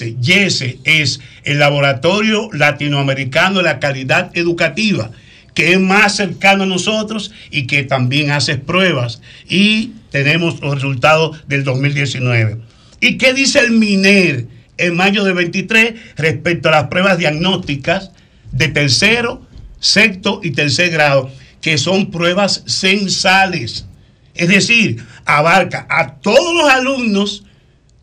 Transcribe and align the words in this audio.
YESE 0.00 0.78
es 0.84 1.20
el 1.44 1.58
Laboratorio 1.58 2.48
Latinoamericano 2.52 3.58
de 3.58 3.64
la 3.64 3.78
Calidad 3.78 4.30
Educativa, 4.34 5.10
que 5.54 5.72
es 5.72 5.80
más 5.80 6.16
cercano 6.16 6.64
a 6.64 6.66
nosotros 6.66 7.32
y 7.50 7.66
que 7.66 7.84
también 7.84 8.30
hace 8.30 8.56
pruebas. 8.56 9.20
Y 9.48 9.92
tenemos 10.10 10.60
los 10.60 10.74
resultados 10.74 11.46
del 11.48 11.64
2019. 11.64 12.58
¿Y 13.00 13.18
qué 13.18 13.32
dice 13.32 13.60
el 13.60 13.72
MINER 13.72 14.46
en 14.76 14.96
mayo 14.96 15.24
de 15.24 15.32
23 15.32 15.94
respecto 16.16 16.68
a 16.68 16.72
las 16.72 16.84
pruebas 16.88 17.18
diagnósticas 17.18 18.10
de 18.50 18.68
tercero, 18.68 19.46
sexto 19.78 20.40
y 20.42 20.50
tercer 20.50 20.90
grado, 20.90 21.30
que 21.60 21.78
son 21.78 22.10
pruebas 22.10 22.64
censales? 22.66 23.86
Es 24.34 24.48
decir, 24.48 25.04
abarca 25.24 25.86
a 25.88 26.14
todos 26.14 26.54
los 26.54 26.68
alumnos 26.68 27.44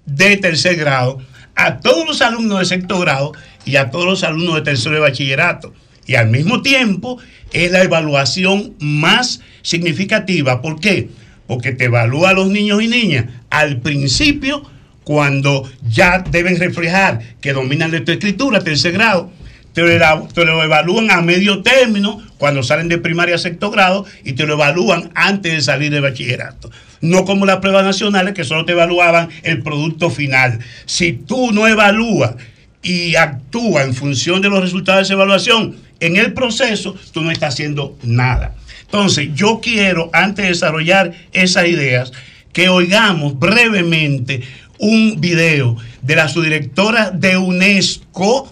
de 0.05 0.37
tercer 0.37 0.75
grado, 0.75 1.21
a 1.65 1.79
todos 1.79 2.07
los 2.07 2.21
alumnos 2.21 2.59
de 2.59 2.65
sexto 2.65 2.99
grado 2.99 3.33
y 3.65 3.75
a 3.75 3.91
todos 3.91 4.05
los 4.05 4.23
alumnos 4.23 4.55
de 4.55 4.61
tercero 4.61 4.95
de 4.95 5.01
bachillerato. 5.01 5.73
Y 6.07 6.15
al 6.15 6.29
mismo 6.29 6.61
tiempo 6.61 7.19
es 7.53 7.71
la 7.71 7.83
evaluación 7.83 8.73
más 8.79 9.41
significativa. 9.61 10.61
¿Por 10.61 10.79
qué? 10.79 11.09
Porque 11.47 11.71
te 11.71 11.85
evalúa 11.85 12.31
a 12.31 12.33
los 12.33 12.49
niños 12.49 12.81
y 12.81 12.87
niñas 12.87 13.25
al 13.49 13.81
principio 13.81 14.63
cuando 15.03 15.69
ya 15.87 16.19
deben 16.19 16.59
reflejar 16.59 17.21
que 17.41 17.53
dominan 17.53 17.91
lectoescritura, 17.91 18.63
tercer 18.63 18.93
grado, 18.93 19.31
te 19.73 19.81
lo, 19.81 20.27
te 20.27 20.45
lo, 20.45 20.63
evalúan 20.63 21.11
a 21.11 21.21
medio 21.21 21.61
término 21.61 22.21
cuando 22.37 22.61
salen 22.63 22.89
de 22.89 22.97
primaria 22.97 23.35
a 23.35 23.39
sexto 23.39 23.71
grado 23.71 24.05
y 24.23 24.33
te 24.33 24.45
lo 24.45 24.53
evalúan 24.53 25.11
antes 25.15 25.53
de 25.53 25.61
salir 25.61 25.91
de 25.91 26.01
bachillerato. 26.01 26.71
No 27.01 27.25
como 27.25 27.45
las 27.45 27.57
pruebas 27.57 27.83
nacionales 27.83 28.33
que 28.33 28.43
solo 28.43 28.65
te 28.65 28.73
evaluaban 28.73 29.29
el 29.43 29.61
producto 29.61 30.09
final. 30.09 30.59
Si 30.85 31.13
tú 31.13 31.51
no 31.51 31.67
evalúas 31.67 32.35
y 32.83 33.15
actúas 33.15 33.85
en 33.85 33.93
función 33.93 34.41
de 34.41 34.49
los 34.49 34.61
resultados 34.61 34.99
de 34.99 35.03
esa 35.03 35.13
evaluación 35.13 35.75
en 35.99 36.17
el 36.17 36.33
proceso, 36.33 36.95
tú 37.11 37.21
no 37.21 37.31
estás 37.31 37.53
haciendo 37.53 37.97
nada. 38.03 38.55
Entonces, 38.81 39.29
yo 39.33 39.59
quiero, 39.61 40.09
antes 40.13 40.43
de 40.43 40.49
desarrollar 40.49 41.13
esas 41.31 41.67
ideas, 41.67 42.11
que 42.53 42.69
oigamos 42.69 43.39
brevemente 43.39 44.41
un 44.79 45.21
video 45.21 45.77
de 46.01 46.15
la 46.15 46.27
subdirectora 46.27 47.11
de 47.11 47.37
UNESCO, 47.37 48.51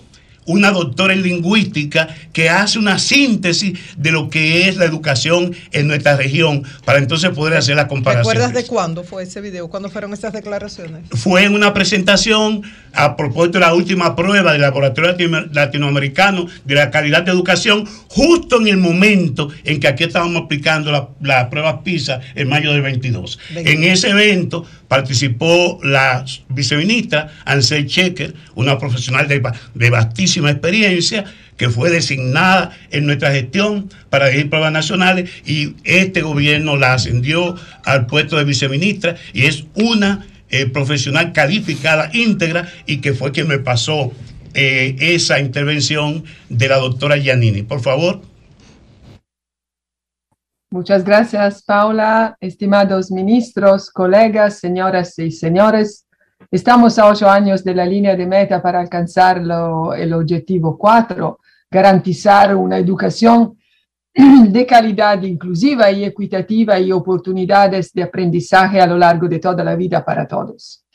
una 0.49 0.71
doctora 0.71 1.13
en 1.13 1.21
lingüística 1.21 2.07
que 2.33 2.49
hace 2.49 2.79
una 2.79 2.97
síntesis 2.97 3.77
de 3.97 4.11
lo 4.11 4.29
que 4.29 4.67
es 4.67 4.77
la 4.77 4.85
educación 4.85 5.55
en 5.71 5.87
nuestra 5.87 6.15
región 6.15 6.63
para 6.85 6.97
entonces 6.97 7.29
poder 7.29 7.55
hacer 7.55 7.75
la 7.75 7.87
comparación. 7.87 8.33
¿Recuerdas 8.33 8.53
de 8.53 8.67
cuándo 8.67 9.03
fue 9.03 9.23
ese 9.23 9.41
video? 9.41 9.67
¿Cuándo 9.67 9.89
fueron 9.89 10.11
estas 10.11 10.33
declaraciones? 10.33 11.03
Fue 11.11 11.43
en 11.43 11.53
una 11.53 11.73
presentación 11.73 12.63
a 12.93 13.15
propósito 13.15 13.59
de 13.59 13.65
la 13.65 13.75
última 13.75 14.15
prueba 14.15 14.51
del 14.51 14.61
Laboratorio 14.61 15.15
Latinoamericano 15.51 16.47
de 16.65 16.75
la 16.75 16.89
Calidad 16.89 17.21
de 17.21 17.31
Educación, 17.31 17.85
justo 18.07 18.59
en 18.59 18.67
el 18.69 18.77
momento 18.77 19.49
en 19.63 19.79
que 19.79 19.87
aquí 19.87 20.05
estábamos 20.05 20.43
aplicando 20.43 20.91
la, 20.91 21.09
la 21.21 21.49
prueba 21.51 21.83
PISA 21.83 22.21
en 22.33 22.49
mayo 22.49 22.73
del 22.73 22.81
22. 22.81 23.37
22. 23.53 23.75
En 23.75 23.83
ese 23.83 24.09
evento 24.09 24.65
participó 24.89 25.79
la 25.81 26.25
viceministra 26.49 27.31
Ansel 27.45 27.85
Checker, 27.85 28.33
una 28.55 28.77
profesional 28.77 29.29
de, 29.29 29.41
de 29.75 29.89
vastísima 29.89 30.51
experiencia, 30.51 31.23
que 31.55 31.69
fue 31.69 31.89
designada 31.89 32.71
en 32.89 33.05
nuestra 33.05 33.31
gestión 33.31 33.89
para 34.09 34.27
dirigir 34.27 34.49
pruebas 34.49 34.71
nacionales 34.71 35.29
y 35.45 35.75
este 35.83 36.21
gobierno 36.21 36.77
la 36.77 36.93
ascendió 36.93 37.55
al 37.83 38.07
puesto 38.07 38.37
de 38.37 38.45
viceministra 38.45 39.15
y 39.33 39.45
es 39.45 39.65
una 39.75 40.25
eh, 40.49 40.65
profesional 40.65 41.33
calificada, 41.33 42.09
íntegra 42.13 42.67
y 42.87 42.97
que 42.97 43.13
fue 43.13 43.31
quien 43.31 43.47
me 43.47 43.59
pasó 43.59 44.11
eh, 44.53 44.95
esa 44.99 45.39
intervención 45.39 46.23
de 46.47 46.67
la 46.69 46.77
doctora 46.77 47.17
Giannini. 47.17 47.61
Por 47.61 47.81
favor. 47.81 48.21
Muchas 50.71 51.03
gracias, 51.03 51.63
Paula. 51.63 52.37
Estimados 52.39 53.09
ministros, 53.09 53.89
colegas, 53.89 54.59
señoras 54.59 55.17
y 55.17 55.31
señores, 55.31 56.05
estamos 56.51 56.99
a 56.99 57.07
ocho 57.07 57.27
años 57.27 57.63
de 57.63 57.73
la 57.73 57.87
línea 57.87 58.15
de 58.15 58.27
meta 58.27 58.61
para 58.61 58.79
alcanzar 58.79 59.39
el 59.39 60.13
objetivo 60.13 60.77
4, 60.77 61.39
garantizar 61.71 62.55
una 62.55 62.77
educación 62.77 63.57
de 64.13 64.65
calidad 64.67 65.19
inclusiva 65.23 65.89
y 65.89 66.03
equitativa 66.03 66.79
y 66.79 66.91
oportunidades 66.91 67.91
de 67.91 68.03
aprendizaje 68.03 68.79
a 68.79 68.85
lo 68.85 68.95
largo 68.99 69.27
de 69.27 69.39
toda 69.39 69.63
la 69.63 69.75
vida 69.75 70.05
para 70.05 70.27
todos. 70.27 70.85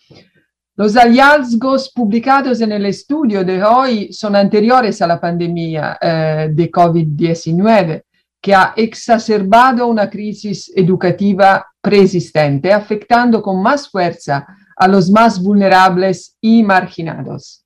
Los 0.77 0.95
hallazgos 0.95 1.91
publicados 1.93 2.61
en 2.61 2.71
el 2.71 2.87
estudio 2.87 3.43
de 3.43 3.65
hoy 3.65 4.13
son 4.13 4.37
anteriores 4.37 5.03
a 5.03 5.09
la 5.09 5.21
pandemia 5.21 5.99
eh, 6.01 6.49
de 6.53 6.71
COVID-19 6.71 8.05
que 8.44 8.55
ha 8.55 8.75
exacerbado 8.77 9.87
una 9.87 10.10
crisis 10.10 10.71
educativa 10.77 11.66
preexistente, 11.81 12.71
afectando 12.71 13.41
con 13.41 13.62
más 13.62 13.88
fuerza 13.88 14.47
a 14.77 14.87
los 14.87 15.10
más 15.10 15.43
vulnerables 15.43 16.37
y 16.43 16.62
marginados. 16.62 17.65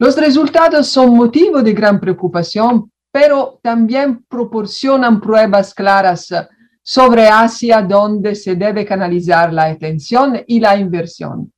Los 0.00 0.16
resultados 0.16 0.88
son 0.88 1.14
motivo 1.14 1.62
de 1.62 1.72
gran 1.72 2.00
preocupación, 2.00 2.90
pero 3.12 3.60
también 3.62 4.24
proporcionan 4.28 5.20
pruebas 5.20 5.72
claras 5.72 6.26
sobre 6.82 7.28
hacia 7.28 7.80
dónde 7.80 8.34
se 8.34 8.56
debe 8.56 8.84
canalizar 8.84 9.52
la 9.52 9.66
atención 9.66 10.42
y 10.44 10.58
la 10.58 10.76
inversión. 10.76 11.52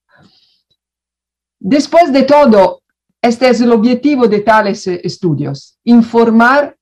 Después 1.58 2.12
de 2.12 2.24
todo, 2.24 2.82
este 3.22 3.48
es 3.48 3.62
el 3.62 3.72
objetivo 3.72 4.28
de 4.28 4.40
tales 4.40 4.86
estudios, 4.86 5.78
informar 5.84 6.76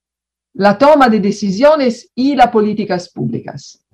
la 0.54 0.76
toma 0.76 1.08
de 1.08 1.20
decisiones 1.20 2.10
y 2.14 2.34
las 2.34 2.48
políticas 2.48 3.10
públicas. 3.10 3.84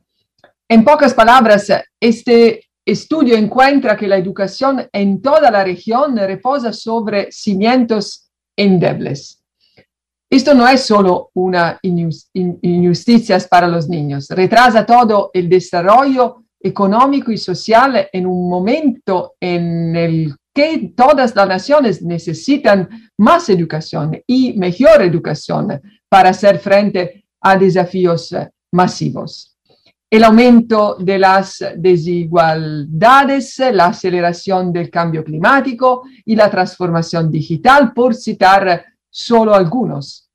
En 0.69 0.85
pocas 0.85 1.15
palabras, 1.15 1.71
este 2.01 2.67
estudio 2.85 3.37
encuentra 3.37 3.97
que 3.97 4.09
la 4.09 4.17
educación 4.17 4.89
en 4.93 5.21
toda 5.21 5.51
la 5.51 5.65
región 5.65 6.17
reposa 6.17 6.73
sobre 6.73 7.31
cimientos 7.31 8.31
endebles. 8.57 9.43
Esto 10.29 10.55
no 10.55 10.67
es 10.67 10.83
solo 10.83 11.31
una 11.35 11.79
injusticia 11.83 13.39
para 13.49 13.69
los 13.69 13.89
niños, 13.89 14.29
retrasa 14.29 14.85
todo 14.85 15.31
el 15.33 15.49
desarrollo 15.49 16.43
económico 16.61 17.31
y 17.31 17.39
social 17.39 18.09
en 18.13 18.27
un 18.27 18.49
momento 18.49 19.35
en 19.39 19.95
el 19.95 20.35
que 20.53 20.93
todas 20.97 21.37
las 21.37 21.49
naciones 21.49 22.03
necesitan 22.03 22.89
más 23.19 23.49
educación 23.51 24.21
y 24.27 24.55
mejor 24.55 25.03
educación 25.03 25.81
para 26.09 26.31
hacer 26.31 26.59
frente 26.59 27.25
a 27.41 27.57
desafíos 27.57 28.35
masivos. 28.73 29.57
El 30.09 30.23
aumento 30.23 30.97
de 31.01 31.19
las 31.19 31.65
desigualdades, 31.77 33.59
la 33.73 33.87
aceleración 33.87 34.73
del 34.73 34.89
cambio 34.89 35.25
climático 35.25 36.05
y 36.25 36.37
la 36.37 36.49
transformación 36.49 37.31
digital, 37.31 37.93
por 37.93 38.15
citar 38.15 38.85
solo 39.11 39.53
algunos. 39.53 40.31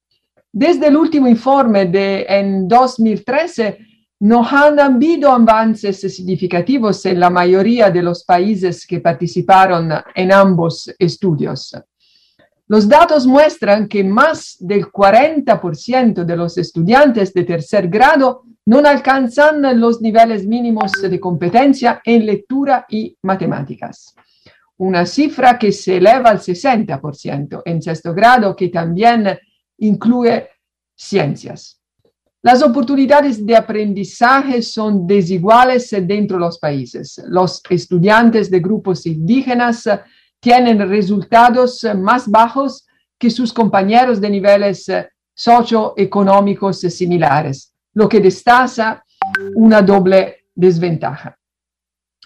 Desde 0.51 0.87
el 0.87 0.97
último 0.97 1.27
informe 1.27 1.85
de 1.85 2.25
en 2.27 2.67
2013, 2.67 3.77
no 4.19 4.45
han 4.45 4.79
habido 4.79 5.31
avances 5.31 6.01
significativos 6.01 7.05
en 7.05 7.19
la 7.19 7.29
mayoría 7.29 7.89
de 7.89 8.03
los 8.03 8.23
países 8.25 8.85
que 8.85 8.99
participaron 8.99 9.89
en 10.13 10.31
ambos 10.33 10.93
estudios. 10.99 11.73
Los 12.71 12.87
datos 12.87 13.27
muestran 13.27 13.89
que 13.89 14.01
más 14.01 14.55
del 14.57 14.85
40% 14.85 16.23
de 16.23 16.37
los 16.37 16.57
estudiantes 16.57 17.33
de 17.33 17.43
tercer 17.43 17.89
grado 17.89 18.43
no 18.65 18.77
alcanzan 18.77 19.77
los 19.77 20.01
niveles 20.01 20.47
mínimos 20.47 20.93
de 20.93 21.19
competencia 21.19 22.01
en 22.05 22.25
lectura 22.25 22.85
y 22.87 23.17
matemáticas. 23.23 24.15
Una 24.77 25.05
cifra 25.05 25.59
que 25.59 25.73
se 25.73 25.97
eleva 25.97 26.29
al 26.29 26.39
60% 26.39 27.61
en 27.65 27.81
sexto 27.81 28.13
grado, 28.13 28.55
que 28.55 28.69
también 28.69 29.37
incluye 29.79 30.47
ciencias. 30.95 31.77
Las 32.41 32.63
oportunidades 32.63 33.45
de 33.45 33.57
aprendizaje 33.57 34.61
son 34.61 35.05
desiguales 35.05 35.93
dentro 36.07 36.37
de 36.37 36.45
los 36.45 36.57
países. 36.57 37.21
Los 37.27 37.61
estudiantes 37.69 38.49
de 38.49 38.61
grupos 38.61 39.05
indígenas 39.05 39.83
tienen 40.41 40.89
resultados 40.89 41.85
más 41.95 42.27
bajos 42.27 42.85
que 43.17 43.29
sus 43.29 43.53
compañeros 43.53 44.19
de 44.19 44.29
niveles 44.29 44.91
socioeconómicos 45.33 46.79
similares, 46.79 47.73
lo 47.93 48.09
que 48.09 48.19
destaca 48.19 49.05
una 49.55 49.81
doble 49.81 50.45
desventaja. 50.53 51.37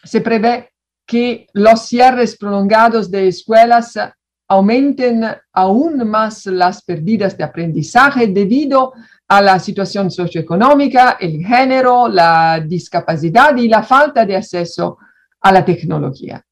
Se 0.04 0.22
prevé 0.22 0.72
que 1.06 1.48
los 1.54 1.82
cierres 1.82 2.38
prolongados 2.38 3.12
de 3.12 3.28
escuelas 3.28 4.00
aumenten 4.48 5.26
aún 5.52 6.08
más 6.08 6.46
las 6.46 6.84
pérdidas 6.84 7.38
de 7.38 7.44
aprendizaje 7.44 8.28
debido 8.28 8.94
a 9.28 9.42
la 9.42 9.60
situación 9.60 10.12
socioeconómica, 10.12 11.18
el 11.20 11.44
género, 11.44 12.08
la 12.08 12.60
discapacidad 12.66 13.56
y 13.58 13.68
la 13.68 13.84
falta 13.84 14.26
de 14.26 14.38
acceso 14.38 14.98
a 15.42 15.52
la 15.52 15.66
tecnología. 15.66 16.45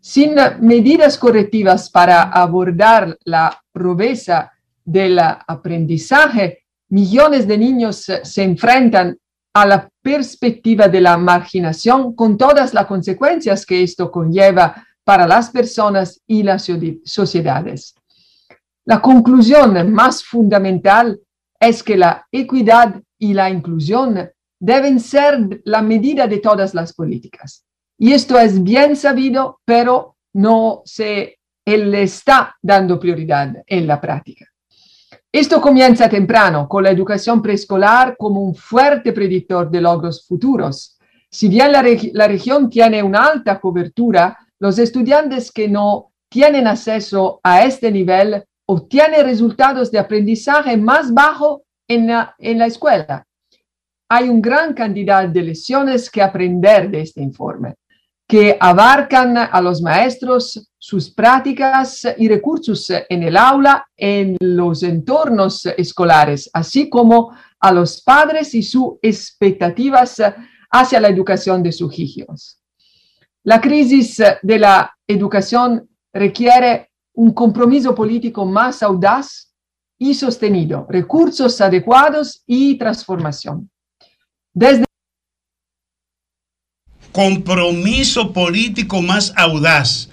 Sin 0.00 0.36
medidas 0.60 1.18
correctivas 1.18 1.90
para 1.90 2.22
abordar 2.22 3.18
la 3.24 3.60
pobreza 3.72 4.52
del 4.84 5.18
aprendizaje, 5.18 6.64
millones 6.88 7.46
de 7.46 7.58
niños 7.58 8.06
se 8.22 8.42
enfrentan 8.42 9.18
a 9.52 9.66
la 9.66 9.88
perspectiva 10.00 10.88
de 10.88 11.00
la 11.00 11.16
marginación 11.18 12.14
con 12.14 12.38
todas 12.38 12.72
las 12.74 12.86
consecuencias 12.86 13.66
que 13.66 13.82
esto 13.82 14.10
conlleva 14.10 14.86
para 15.04 15.26
las 15.26 15.50
personas 15.50 16.20
y 16.26 16.42
las 16.42 16.70
sociedades. 17.04 17.94
La 18.84 19.02
conclusión 19.02 19.92
más 19.92 20.22
fundamental 20.24 21.20
es 21.58 21.82
que 21.82 21.96
la 21.96 22.26
equidad 22.30 23.02
y 23.18 23.34
la 23.34 23.50
inclusión 23.50 24.30
deben 24.60 25.00
ser 25.00 25.60
la 25.64 25.82
medida 25.82 26.26
de 26.26 26.38
todas 26.38 26.72
las 26.72 26.92
políticas. 26.92 27.64
Y 27.98 28.12
esto 28.12 28.38
es 28.38 28.62
bien 28.62 28.96
sabido, 28.96 29.60
pero 29.64 30.16
no 30.34 30.82
se 30.84 31.38
le 31.66 32.02
está 32.02 32.56
dando 32.62 32.98
prioridad 32.98 33.62
en 33.66 33.86
la 33.86 34.00
práctica. 34.00 34.46
Esto 35.30 35.60
comienza 35.60 36.08
temprano, 36.08 36.66
con 36.66 36.82
la 36.84 36.90
educación 36.90 37.42
preescolar 37.42 38.16
como 38.16 38.40
un 38.40 38.54
fuerte 38.54 39.12
predictor 39.12 39.70
de 39.70 39.82
logros 39.82 40.26
futuros. 40.26 40.98
Si 41.30 41.48
bien 41.48 41.70
la, 41.72 42.26
región 42.26 42.70
tiene 42.70 43.02
una 43.02 43.26
alta 43.26 43.60
cobertura, 43.60 44.38
los 44.58 44.78
estudiantes 44.78 45.52
que 45.52 45.68
no 45.68 46.12
tienen 46.30 46.66
acceso 46.66 47.40
a 47.42 47.64
este 47.64 47.90
nivel 47.90 48.42
obtienen 48.66 49.24
resultados 49.24 49.90
de 49.90 49.98
aprendizaje 49.98 50.76
más 50.78 51.12
bajo 51.12 51.62
en 51.86 52.06
la, 52.06 52.34
escuela. 52.38 53.26
Hay 54.08 54.30
un 54.30 54.40
gran 54.40 54.72
cantidad 54.72 55.28
de 55.28 55.42
lecciones 55.42 56.10
que 56.10 56.22
aprender 56.22 56.90
de 56.90 57.02
este 57.02 57.20
informe, 57.20 57.74
que 58.28 58.58
abarcan 58.60 59.38
a 59.38 59.60
los 59.62 59.80
maestros, 59.80 60.68
sus 60.76 61.08
prácticas 61.08 62.06
y 62.18 62.28
recursos 62.28 62.90
en 63.08 63.22
el 63.22 63.38
aula, 63.38 63.86
en 63.96 64.36
los 64.40 64.82
entornos 64.82 65.64
escolares, 65.64 66.50
así 66.52 66.90
como 66.90 67.34
a 67.58 67.72
los 67.72 68.02
padres 68.02 68.54
y 68.54 68.62
sus 68.62 68.96
expectativas 69.00 70.22
hacia 70.70 71.00
la 71.00 71.08
educación 71.08 71.62
de 71.62 71.72
sus 71.72 71.98
hijos. 71.98 72.60
La 73.44 73.62
crisis 73.62 74.22
de 74.42 74.58
la 74.58 74.94
educación 75.06 75.88
requiere 76.12 76.90
un 77.14 77.32
compromiso 77.32 77.94
político 77.94 78.44
más 78.44 78.82
audaz 78.82 79.54
y 79.98 80.12
sostenido, 80.12 80.86
recursos 80.90 81.58
adecuados 81.62 82.42
y 82.46 82.76
transformación. 82.76 83.70
Desde 84.52 84.87
compromiso 87.12 88.32
político 88.32 89.02
más 89.02 89.32
audaz 89.36 90.08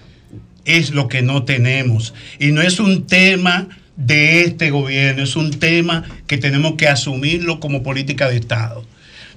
es 0.65 0.92
lo 0.92 1.07
que 1.07 1.21
no 1.21 1.44
tenemos. 1.44 2.13
Y 2.39 2.51
no 2.51 2.62
es 2.62 2.80
un 2.80 3.07
tema 3.07 3.68
de 3.95 4.42
este 4.42 4.71
gobierno, 4.71 5.24
es 5.24 5.36
un 5.36 5.51
tema 5.51 6.03
que 6.27 6.38
tenemos 6.38 6.74
que 6.75 6.88
asumirlo 6.88 7.59
como 7.59 7.83
política 7.83 8.27
de 8.27 8.38
Estado. 8.38 8.86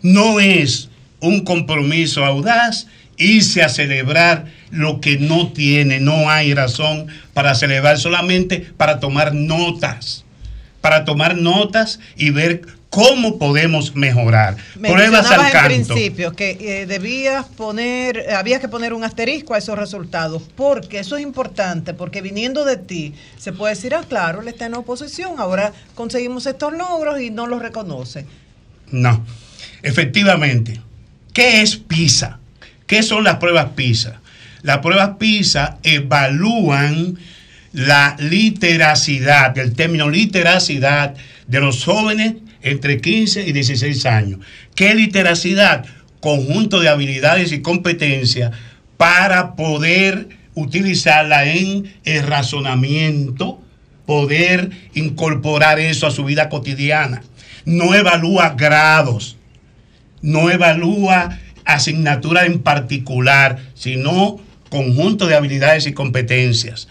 No 0.02 0.40
es 0.40 0.90
un 1.20 1.44
compromiso 1.44 2.24
audaz 2.24 2.86
irse 3.16 3.62
a 3.62 3.68
celebrar 3.68 4.46
lo 4.70 5.00
que 5.00 5.18
no 5.18 5.52
tiene, 5.52 6.00
no 6.00 6.30
hay 6.30 6.54
razón 6.54 7.08
para 7.34 7.54
celebrar, 7.54 7.98
solamente 7.98 8.66
para 8.76 9.00
tomar 9.00 9.34
notas, 9.34 10.24
para 10.80 11.04
tomar 11.04 11.36
notas 11.36 11.98
y 12.16 12.30
ver 12.30 12.62
cómo 12.90 13.38
podemos 13.38 13.94
mejorar. 13.94 14.56
Pruebas 14.80 15.30
al 15.30 15.50
canto. 15.50 15.74
en 15.74 15.84
principio 15.86 16.32
que 16.32 16.56
eh, 16.60 16.86
debías 16.86 17.44
poner, 17.46 18.30
había 18.34 18.60
que 18.60 18.68
poner 18.68 18.92
un 18.92 19.04
asterisco 19.04 19.54
a 19.54 19.58
esos 19.58 19.78
resultados, 19.78 20.42
porque 20.56 20.98
eso 20.98 21.16
es 21.16 21.22
importante, 21.22 21.94
porque 21.94 22.22
viniendo 22.22 22.64
de 22.64 22.76
ti 22.76 23.14
se 23.36 23.52
puede 23.52 23.74
decir, 23.74 23.94
ah, 23.94 24.04
claro, 24.08 24.40
él 24.40 24.48
está 24.48 24.66
en 24.66 24.74
oposición, 24.74 25.34
ahora 25.38 25.72
conseguimos 25.94 26.46
estos 26.46 26.72
logros 26.72 27.20
y 27.20 27.30
no 27.30 27.46
los 27.46 27.60
reconoce. 27.60 28.26
No, 28.90 29.24
efectivamente. 29.82 30.80
¿Qué 31.32 31.60
es 31.60 31.76
PISA? 31.76 32.38
¿Qué 32.86 33.02
son 33.02 33.22
las 33.22 33.36
pruebas 33.36 33.68
PISA? 33.76 34.20
Las 34.62 34.78
pruebas 34.78 35.10
PISA 35.18 35.78
evalúan 35.82 37.18
la 37.72 38.16
literacidad, 38.18 39.56
el 39.58 39.74
término 39.74 40.08
literacidad 40.08 41.14
de 41.46 41.60
los 41.60 41.84
jóvenes 41.84 42.34
entre 42.62 43.00
15 43.00 43.46
y 43.46 43.52
16 43.52 44.06
años. 44.06 44.40
¿Qué 44.74 44.94
literacidad? 44.94 45.84
Conjunto 46.20 46.80
de 46.80 46.88
habilidades 46.88 47.52
y 47.52 47.62
competencias 47.62 48.52
para 48.96 49.54
poder 49.54 50.28
utilizarla 50.54 51.46
en 51.46 51.94
el 52.04 52.26
razonamiento, 52.26 53.62
poder 54.06 54.70
incorporar 54.94 55.78
eso 55.78 56.06
a 56.06 56.10
su 56.10 56.24
vida 56.24 56.48
cotidiana. 56.48 57.22
No 57.64 57.94
evalúa 57.94 58.54
grados, 58.56 59.36
no 60.20 60.50
evalúa 60.50 61.38
asignatura 61.64 62.46
en 62.46 62.60
particular, 62.60 63.58
sino 63.74 64.40
conjunto 64.70 65.26
de 65.26 65.36
habilidades 65.36 65.86
y 65.86 65.92
competencias. 65.92 66.88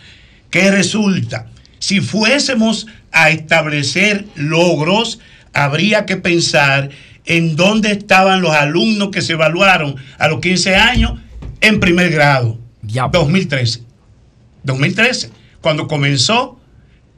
¿Qué 0.50 0.72
resulta? 0.72 1.48
Si 1.80 2.00
fuésemos 2.00 2.88
a 3.12 3.30
establecer 3.30 4.26
logros, 4.36 5.20
habría 5.58 6.06
que 6.06 6.18
pensar 6.18 6.90
en 7.26 7.56
dónde 7.56 7.92
estaban 7.92 8.42
los 8.42 8.52
alumnos 8.52 9.10
que 9.10 9.22
se 9.22 9.34
evaluaron 9.34 9.96
a 10.20 10.28
los 10.28 10.40
15 10.40 10.76
años 10.76 11.14
en 11.62 11.80
primer 11.80 12.12
grado. 12.12 12.60
2013. 12.84 13.82
2013, 14.64 15.32
cuando 15.60 15.88
comenzó 15.88 16.60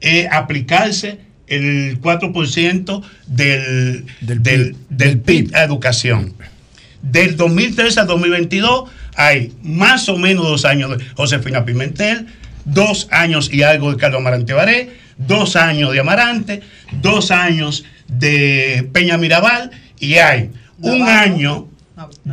eh, 0.00 0.26
a 0.30 0.38
aplicarse 0.38 1.18
el 1.46 2.00
4% 2.00 3.02
del, 3.26 4.06
del, 4.20 4.76
del 4.88 5.20
PIB 5.20 5.54
a 5.54 5.62
educación. 5.62 6.34
Del 7.02 7.36
2013 7.36 8.00
al 8.00 8.06
2022 8.06 8.90
hay 9.16 9.52
más 9.62 10.08
o 10.08 10.16
menos 10.16 10.44
dos 10.46 10.64
años 10.64 10.96
de 10.96 11.04
Josefina 11.14 11.64
Pimentel, 11.64 12.26
dos 12.64 13.06
años 13.10 13.52
y 13.52 13.62
algo 13.62 13.90
de 13.90 13.98
Carlos 13.98 14.20
Amarante 14.20 14.54
Baré, 14.54 14.90
dos 15.18 15.56
años 15.56 15.92
de 15.92 16.00
Amarante, 16.00 16.62
dos 17.00 17.30
años 17.30 17.84
de 18.10 18.88
Peña 18.92 19.16
Mirabal 19.16 19.70
y 19.98 20.14
hay 20.14 20.50
un 20.80 21.02
año 21.02 21.68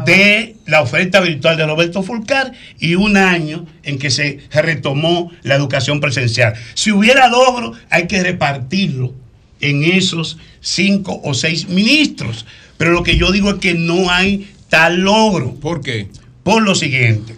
de 0.06 0.56
la 0.66 0.82
oferta 0.82 1.20
virtual 1.20 1.58
de 1.58 1.66
Roberto 1.66 2.04
Fulcar 2.04 2.54
y 2.80 2.96
un 2.96 3.18
año 3.18 3.66
en 3.84 4.00
que 4.00 4.10
se 4.10 4.40
retomó 4.52 5.32
la 5.44 5.56
educación 5.56 6.00
presencial. 6.00 6.54
Si 6.74 6.92
hubiera 6.92 7.28
logro, 7.28 7.74
hay 7.90 8.08
que 8.08 8.24
repartirlo 8.24 9.14
en 9.60 9.84
esos 9.84 10.38
cinco 10.62 11.20
o 11.24 11.34
seis 11.34 11.68
ministros. 11.68 12.46
Pero 12.78 12.92
lo 12.92 13.04
que 13.04 13.18
yo 13.18 13.32
digo 13.32 13.52
es 13.52 13.58
que 13.58 13.74
no 13.74 14.10
hay 14.10 14.50
tal 14.70 15.02
logro. 15.02 15.56
¿Por 15.56 15.82
qué? 15.82 16.08
Por 16.44 16.64
lo 16.64 16.76
siguiente. 16.76 17.36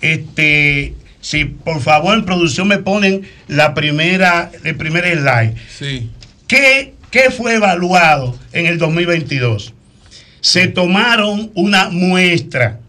Este, 0.00 0.94
si 1.20 1.46
por 1.46 1.80
favor 1.80 2.14
en 2.14 2.24
producción 2.24 2.68
me 2.68 2.78
ponen 2.78 3.22
la 3.48 3.72
primera, 3.72 4.50
el 4.64 4.76
primer 4.76 5.04
slide. 5.04 5.54
Sí. 5.78 6.10
¿Qué, 6.46 6.94
¿Qué 7.14 7.30
fue 7.30 7.54
evaluado 7.54 8.36
en 8.52 8.66
el 8.66 8.76
2022? 8.76 9.72
Se 10.40 10.66
tomaron 10.66 11.52
una 11.54 11.88
muestra 11.88 12.80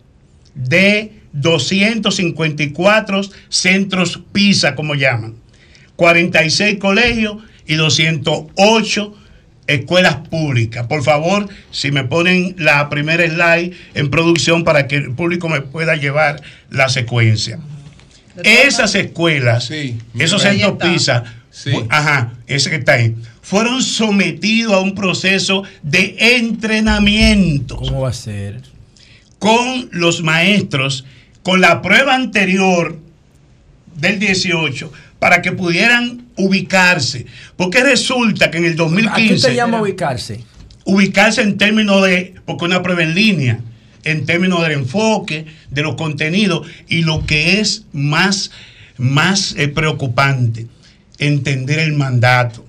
de 0.55 1.11
254 1.33 3.21
centros 3.49 4.19
PISA, 4.31 4.73
como 4.73 4.95
llaman, 4.95 5.35
46 5.95 6.79
colegios 6.79 7.37
y 7.67 7.75
208 7.75 9.15
escuelas 9.67 10.15
públicas. 10.27 10.87
Por 10.87 11.03
favor, 11.03 11.47
si 11.69 11.91
me 11.91 12.03
ponen 12.03 12.55
la 12.57 12.89
primera 12.89 13.27
slide 13.29 13.75
en 13.93 14.09
producción 14.09 14.63
para 14.63 14.87
que 14.87 14.95
el 14.95 15.11
público 15.11 15.49
me 15.49 15.61
pueda 15.61 15.97
llevar 15.97 16.41
la 16.71 16.89
secuencia. 16.89 17.59
Esas 18.43 18.95
escuelas, 18.95 19.69
esos 20.17 20.41
centros 20.41 20.77
PISA, 20.81 21.44
ajá, 21.89 22.33
ese 22.47 22.69
que 22.69 22.77
está 22.77 22.93
ahí, 22.93 23.15
fueron 23.41 23.81
sometidos 23.81 24.73
a 24.73 24.79
un 24.79 24.95
proceso 24.95 25.63
de 25.83 26.15
entrenamiento. 26.19 27.77
¿Cómo 27.77 28.01
va 28.01 28.09
a 28.09 28.13
ser? 28.13 28.61
Con 29.39 29.89
los 29.91 30.21
maestros, 30.23 31.05
con 31.43 31.61
la 31.61 31.81
prueba 31.81 32.15
anterior 32.15 32.97
del 33.95 34.19
18 34.19 34.91
para 35.19 35.41
que 35.41 35.51
pudieran 35.51 36.25
ubicarse. 36.35 37.25
Porque 37.55 37.83
resulta 37.83 38.51
que 38.51 38.57
en 38.57 38.65
el 38.65 38.75
2015... 38.75 39.23
¿A 39.23 39.27
qué 39.27 39.39
se 39.39 39.55
llama 39.55 39.81
ubicarse? 39.81 40.43
Ubicarse 40.83 41.41
en 41.41 41.57
términos 41.57 42.03
de, 42.05 42.35
porque 42.45 42.65
una 42.65 42.83
prueba 42.83 43.03
en 43.03 43.15
línea, 43.15 43.59
en 44.03 44.25
términos 44.25 44.61
del 44.61 44.73
enfoque, 44.73 45.45
de 45.71 45.81
los 45.81 45.95
contenidos 45.95 46.67
y 46.87 47.01
lo 47.03 47.25
que 47.25 47.59
es 47.59 47.85
más, 47.91 48.51
más 48.97 49.55
eh, 49.57 49.67
preocupante, 49.67 50.67
entender 51.19 51.79
el 51.79 51.93
mandato. 51.93 52.65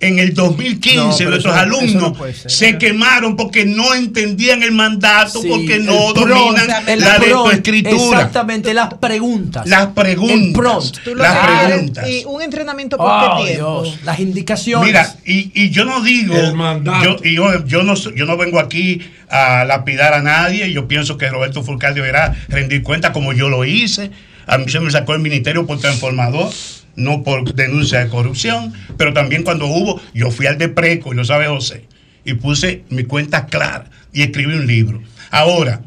en 0.00 0.18
el 0.18 0.34
2015 0.34 1.24
nuestros 1.24 1.56
alumnos 1.56 2.18
se 2.46 2.76
quemaron 2.76 3.36
porque 3.36 3.64
no 3.64 3.94
entendían 3.94 4.62
el 4.62 4.72
mandato, 4.72 5.40
porque 5.48 5.78
no 5.78 6.12
dominan 6.12 6.66
la 6.98 7.18
lectoescritura. 7.18 8.18
Exactamente, 8.18 8.74
las 8.74 8.94
preguntas. 8.94 9.66
Las 9.66 9.86
preguntas. 9.88 10.92
Las 11.16 11.64
preguntas. 11.66 12.08
Y 12.08 12.24
un 12.26 12.42
entrenamiento 12.42 12.98
por 12.98 13.38
qué 13.38 13.52
tiempo. 13.52 13.84
las 14.04 14.20
indicaciones. 14.20 14.86
Mira, 14.86 15.16
y, 15.24 15.70
yo 15.70 15.86
no 15.86 16.02
digo, 16.02 16.34
yo, 17.02 17.16
y 17.22 17.34
yo, 17.34 17.64
yo, 17.64 17.82
no, 17.82 17.94
yo 17.94 18.26
no 18.26 18.36
vengo 18.36 18.60
aquí 18.60 19.00
a 19.30 19.64
lapidar 19.64 20.12
a 20.12 20.20
nadie, 20.20 20.70
yo 20.72 20.86
pienso 20.86 21.16
que 21.16 21.30
Roberto 21.30 21.62
Fulcar 21.62 21.94
deberá 21.94 22.34
rendir 22.48 22.82
cuenta 22.82 23.12
como 23.12 23.32
yo 23.32 23.48
lo 23.48 23.64
hice. 23.64 24.10
A 24.46 24.58
mí 24.58 24.68
se 24.68 24.80
me 24.80 24.90
sacó 24.90 25.14
el 25.14 25.20
ministerio 25.20 25.66
por 25.66 25.78
transformador 25.80 26.50
no 26.96 27.22
por 27.22 27.54
denuncia 27.54 28.00
de 28.00 28.10
corrupción, 28.10 28.72
pero 28.96 29.12
también 29.12 29.42
cuando 29.42 29.66
hubo, 29.66 30.00
yo 30.12 30.30
fui 30.30 30.46
al 30.46 30.58
de 30.58 30.68
Preco, 30.68 31.12
y 31.12 31.16
lo 31.16 31.24
sabe 31.24 31.46
José, 31.46 31.86
y 32.24 32.34
puse 32.34 32.84
mi 32.90 33.04
cuenta 33.04 33.46
clara 33.46 33.90
y 34.12 34.22
escribí 34.22 34.54
un 34.54 34.66
libro. 34.66 35.02
Ahora, 35.30 35.82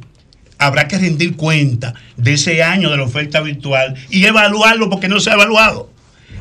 habrá 0.58 0.88
que 0.88 0.98
rendir 0.98 1.36
cuenta 1.36 1.94
de 2.16 2.34
ese 2.34 2.64
año 2.64 2.90
de 2.90 2.98
la 2.98 3.04
oferta 3.04 3.42
virtual 3.42 3.96
y 4.10 4.26
evaluarlo 4.26 4.90
porque 4.90 5.08
no 5.08 5.20
se 5.20 5.30
ha 5.30 5.34
evaluado. 5.34 5.92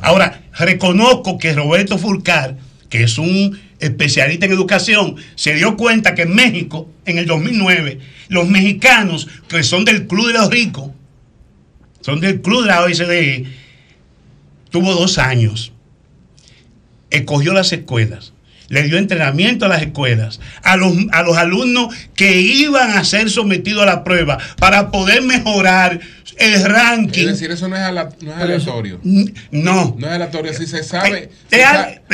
Ahora, 0.00 0.42
reconozco 0.58 1.38
que 1.38 1.52
Roberto 1.52 1.98
Fulcar, 1.98 2.56
que 2.88 3.02
es 3.02 3.18
un 3.18 3.58
especialista 3.78 4.46
en 4.46 4.52
educación, 4.52 5.16
se 5.34 5.54
dio 5.54 5.76
cuenta 5.76 6.14
que 6.14 6.22
en 6.22 6.34
México, 6.34 6.90
en 7.04 7.18
el 7.18 7.26
2009, 7.26 8.00
los 8.28 8.48
mexicanos 8.48 9.28
que 9.48 9.62
son 9.62 9.84
del 9.84 10.06
Club 10.06 10.28
de 10.28 10.34
los 10.34 10.50
Ricos, 10.50 10.90
son 12.00 12.20
del 12.20 12.40
Club 12.40 12.62
de 12.62 12.68
la 12.68 12.82
OSDE, 12.82 13.44
tuvo 14.70 14.94
dos 14.94 15.18
años, 15.18 15.72
escogió 17.10 17.52
las 17.52 17.72
escuelas, 17.72 18.32
le 18.68 18.82
dio 18.82 18.98
entrenamiento 18.98 19.66
a 19.66 19.68
las 19.68 19.82
escuelas, 19.82 20.40
a 20.62 20.76
los, 20.76 20.92
a 21.12 21.22
los 21.22 21.36
alumnos 21.36 21.94
que 22.14 22.40
iban 22.40 22.90
a 22.90 23.04
ser 23.04 23.30
sometidos 23.30 23.82
a 23.82 23.86
la 23.86 24.04
prueba 24.04 24.38
para 24.58 24.90
poder 24.90 25.22
mejorar 25.22 26.00
el 26.36 26.64
ranking. 26.64 27.22
Es 27.22 27.26
decir, 27.26 27.50
eso 27.50 27.68
no 27.68 27.76
es, 27.76 27.82
aleatorio. 27.82 29.00
No. 29.02 29.96
No 29.98 30.06
es 30.06 30.12
aleatorio, 30.12 30.52
si 30.54 30.66
se 30.66 30.82
sabe. 30.82 31.30
Es, 31.50 31.64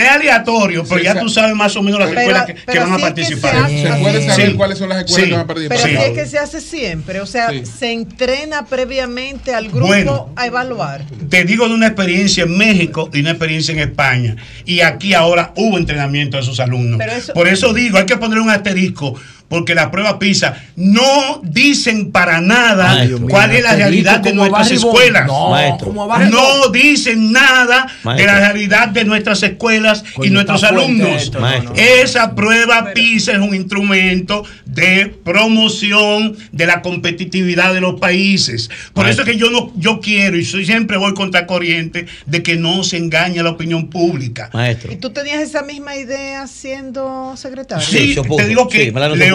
aleatorio, 0.09 0.85
pero 0.89 1.03
ya 1.03 1.19
tú 1.19 1.29
sabes 1.29 1.55
más 1.55 1.75
o 1.77 1.83
menos 1.83 2.01
las 2.01 2.11
escuelas 2.11 2.47
que, 2.47 2.79
van 2.79 2.93
a 2.93 2.99
participar. 2.99 3.69
Se, 3.69 3.93
puede 4.01 4.27
saber 4.27 4.57
cuáles 4.57 4.79
son 4.79 4.89
las 4.89 5.05
escuelas 5.05 5.29
que 5.29 5.33
van 5.33 5.41
a 5.41 5.47
participar. 5.47 5.79
Pero 5.83 6.03
es 6.03 6.13
que 6.13 6.27
se 6.27 6.39
hace 6.39 6.61
siempre, 6.61 7.21
o 7.21 7.27
sea, 7.27 7.51
se 7.65 7.93
entrena 7.93 8.67
previamente 8.67 9.55
al 9.55 9.69
grupo 9.69 10.33
a 10.37 10.47
evaluar. 10.47 11.05
Te 11.29 11.45
digo 11.45 11.69
de 11.69 11.75
una 11.75 11.89
experiencia 11.89 12.45
en 12.45 12.57
México 12.57 13.11
y 13.13 13.21
una 13.21 13.31
experiencia 13.31 13.73
en 13.73 13.81
España. 13.81 14.37
Y 14.65 14.81
aquí 14.81 15.15
ahora 15.15 15.53
hubo 15.57 15.79
entrenamiento 15.79 16.37
de 16.37 16.43
esos 16.43 16.61
alumnos. 16.61 17.01
Por 17.35 17.49
eso 17.49 17.73
digo, 17.73 17.99
hay 17.99 18.07
que 18.07 18.17
poner 18.17 18.39
un 18.39 18.51
asterisco 18.51 19.15
porque 19.53 19.75
la 19.75 19.91
prueba 19.91 20.19
PISA 20.19 20.57
no 20.77 21.43
dicen 21.45 22.11
para 22.11 22.41
nada 22.41 23.07
cuál 23.29 23.51
es 23.51 23.63
la 23.63 23.77
realidad 23.77 24.21
de 24.21 24.33
nuestras 24.33 24.71
escuelas. 24.71 25.27
No, 25.27 26.69
dicen 26.73 27.33
nada 27.33 27.87
de 28.17 28.25
la 28.25 28.39
realidad 28.39 28.89
de 28.89 29.05
nuestras 29.05 29.43
escuelas 29.43 30.05
y 30.23 30.31
nuestros 30.31 30.65
alumnos. 30.65 31.31
Esa 31.77 32.35
prueba 32.35 32.95
PISA 32.95 33.33
es 33.33 33.41
un 33.41 33.55
instrumento 33.55 34.43
de 34.65 35.15
promoción 35.23 36.35
de 36.51 36.65
la 36.65 36.81
competitividad 36.81 37.75
de 37.75 37.83
los 37.83 38.01
países. 38.01 38.71
Por 38.95 39.07
eso 39.07 39.21
es 39.21 39.29
que 39.29 39.37
yo 39.37 39.51
no 39.51 39.71
yo 39.77 40.01
quiero 40.01 40.39
y 40.39 40.47
siempre 40.47 40.97
voy 40.97 41.13
contra 41.13 41.47
corriente 41.47 42.07
de 42.25 42.43
que 42.43 42.57
no 42.57 42.85
se 42.85 42.97
engañe 42.97 43.43
la 43.43 43.51
opinión 43.51 43.91
pública. 43.91 44.49
¿Y 44.91 44.97
tú 44.97 45.11
tenías 45.11 45.43
esa 45.43 45.61
misma 45.63 45.95
idea 45.95 46.47
siendo 46.47 47.37
secretario? 47.37 47.87
Sí, 47.87 48.17
te 48.39 48.47
digo 48.47 48.67
que 48.67 48.91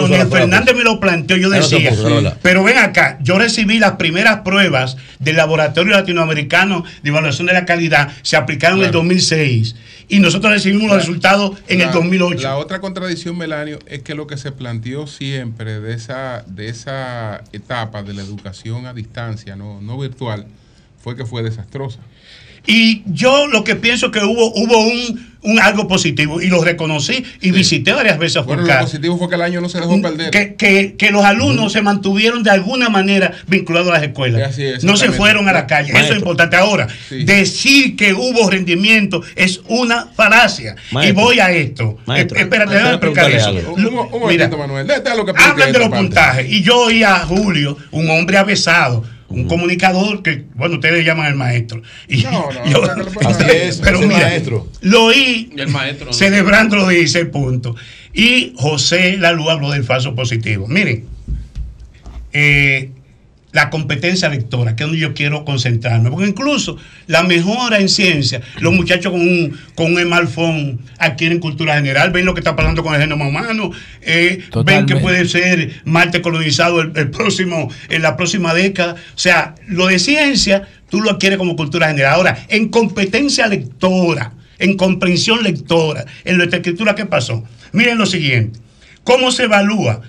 Leonel 0.08 0.28
Fernández 0.28 0.74
me 0.74 0.84
lo 0.84 1.00
planteó, 1.00 1.36
yo 1.36 1.50
decía, 1.50 1.92
pero 2.42 2.64
ven 2.64 2.78
acá, 2.78 3.18
yo 3.22 3.38
recibí 3.38 3.78
las 3.78 3.92
primeras 3.92 4.40
pruebas 4.40 4.96
del 5.18 5.36
Laboratorio 5.36 5.92
Latinoamericano 5.92 6.84
de 7.02 7.10
Evaluación 7.10 7.46
de 7.46 7.52
la 7.52 7.64
Calidad, 7.64 8.10
se 8.22 8.36
aplicaron 8.36 8.80
en 8.80 8.86
el 8.86 8.90
2006 8.92 9.74
y 10.08 10.20
nosotros 10.20 10.52
recibimos 10.52 10.88
los 10.88 10.96
resultados 10.98 11.58
en 11.68 11.82
el 11.82 11.90
2008. 11.92 12.42
La 12.42 12.56
otra 12.56 12.80
contradicción, 12.80 13.36
Melanio, 13.36 13.78
es 13.86 14.02
que 14.02 14.14
lo 14.14 14.26
que 14.26 14.36
se 14.36 14.52
planteó 14.52 15.06
siempre 15.06 15.80
de 15.80 15.94
esa, 15.94 16.44
de 16.46 16.68
esa 16.68 17.42
etapa 17.52 18.02
de 18.02 18.14
la 18.14 18.22
educación 18.22 18.86
a 18.86 18.94
distancia, 18.94 19.54
no, 19.54 19.80
no 19.80 19.98
virtual, 19.98 20.46
fue 21.02 21.14
que 21.14 21.26
fue 21.26 21.42
desastrosa. 21.42 22.00
Y 22.68 23.02
yo 23.06 23.46
lo 23.46 23.64
que 23.64 23.76
pienso 23.76 24.10
que 24.10 24.20
hubo, 24.20 24.52
hubo 24.52 24.78
un, 24.78 25.58
algo 25.58 25.88
positivo 25.88 26.42
y 26.42 26.48
lo 26.48 26.62
reconocí 26.62 27.24
y 27.40 27.50
visité 27.50 27.94
varias 27.94 28.18
veces 28.18 28.36
a 28.36 28.40
Bueno, 28.42 28.62
lo 28.62 28.80
positivo 28.80 29.16
fue 29.16 29.30
que 29.30 29.36
el 29.36 29.40
año 29.40 29.62
no 29.62 29.70
se 29.70 29.80
dejó 29.80 29.96
mm, 29.96 30.02
perder. 30.02 30.56
Que, 30.56 31.08
los 31.10 31.24
alumnos 31.24 31.72
se 31.72 31.80
mantuvieron 31.80 32.42
de 32.42 32.50
alguna 32.50 32.90
manera 32.90 33.32
vinculados 33.46 33.88
a 33.88 33.94
las 33.94 34.02
escuelas. 34.02 34.54
no 34.82 34.98
se 34.98 35.10
fueron 35.12 35.48
a 35.48 35.52
la 35.54 35.66
calle. 35.66 35.92
Eso 35.92 36.12
es 36.12 36.18
importante. 36.18 36.56
Ahora, 36.56 36.86
decir 37.08 37.96
que 37.96 38.12
hubo 38.12 38.50
rendimiento 38.50 39.22
es 39.34 39.62
una 39.68 40.08
falacia. 40.14 40.76
Y 41.02 41.12
voy 41.12 41.40
a 41.40 41.50
esto. 41.50 41.96
Espérate, 42.14 42.74
déjame 42.74 42.90
explicar 42.90 43.30
eso. 43.30 43.50
Un, 43.72 43.94
momentito, 43.94 44.58
Manuel. 44.58 44.86
Lo 45.16 45.24
que 45.24 45.32
hablan 45.34 45.72
de 45.72 45.78
los 45.78 45.88
puntajes. 45.88 46.46
Y 46.50 46.62
yo 46.62 46.82
oí 46.82 47.02
a 47.02 47.20
Julio, 47.20 47.78
un 47.92 48.10
hombre 48.10 48.36
avesado 48.36 49.04
un 49.28 49.46
comunicador 49.46 50.22
que, 50.22 50.44
bueno, 50.54 50.76
ustedes 50.76 51.04
llaman 51.04 51.26
el 51.26 51.34
maestro. 51.34 51.82
Y 52.08 52.22
no, 52.22 52.48
no, 52.66 53.28
así 53.28 53.44
es, 53.50 53.78
pero 53.78 54.00
mira, 54.00 54.20
maestro. 54.20 54.66
lo 54.80 55.04
oí 55.04 55.50
el 55.56 55.68
maestro, 55.68 56.12
celebrando 56.12 56.76
lo 56.76 56.88
dice, 56.88 57.26
punto. 57.26 57.76
Y 58.14 58.54
José 58.56 59.16
Lalú 59.18 59.50
habló 59.50 59.70
del 59.70 59.84
falso 59.84 60.14
positivo. 60.14 60.66
Miren, 60.66 61.04
eh, 62.32 62.90
la 63.58 63.70
competencia 63.70 64.28
lectora, 64.28 64.76
que 64.76 64.84
es 64.84 64.88
donde 64.88 65.00
yo 65.00 65.14
quiero 65.14 65.44
concentrarme, 65.44 66.10
porque 66.10 66.28
incluso 66.28 66.76
la 67.08 67.24
mejora 67.24 67.80
en 67.80 67.88
ciencia, 67.88 68.40
los 68.60 68.72
muchachos 68.72 69.10
con 69.10 69.20
un, 69.20 69.58
con 69.74 69.94
un 69.94 70.00
smartphone 70.00 70.78
adquieren 70.96 71.40
cultura 71.40 71.74
general, 71.74 72.12
ven 72.12 72.24
lo 72.24 72.34
que 72.34 72.40
está 72.40 72.54
pasando 72.54 72.84
con 72.84 72.94
el 72.94 73.00
genoma 73.00 73.26
humano, 73.26 73.72
eh, 74.00 74.44
ven 74.64 74.86
que 74.86 74.94
puede 74.94 75.26
ser 75.26 75.80
Marte 75.84 76.22
colonizado 76.22 76.82
el, 76.82 77.10
próximo, 77.10 77.68
en 77.88 78.02
la 78.02 78.16
próxima 78.16 78.54
década. 78.54 78.94
O 78.94 79.18
sea, 79.18 79.56
lo 79.66 79.88
de 79.88 79.98
ciencia, 79.98 80.68
tú 80.88 81.00
lo 81.00 81.10
adquieres 81.10 81.36
como 81.36 81.56
cultura 81.56 81.88
general. 81.88 82.14
Ahora, 82.14 82.46
en 82.46 82.68
competencia 82.68 83.48
lectora, 83.48 84.34
en 84.60 84.76
comprensión 84.76 85.42
lectora, 85.42 86.04
en 86.24 86.36
nuestra 86.36 86.58
escritura, 86.58 86.94
¿qué 86.94 87.06
pasó? 87.06 87.42
Miren 87.72 87.98
lo 87.98 88.06
siguiente. 88.06 88.60
¿Cómo 89.02 89.32
se 89.32 89.44
evalúa? 89.44 90.00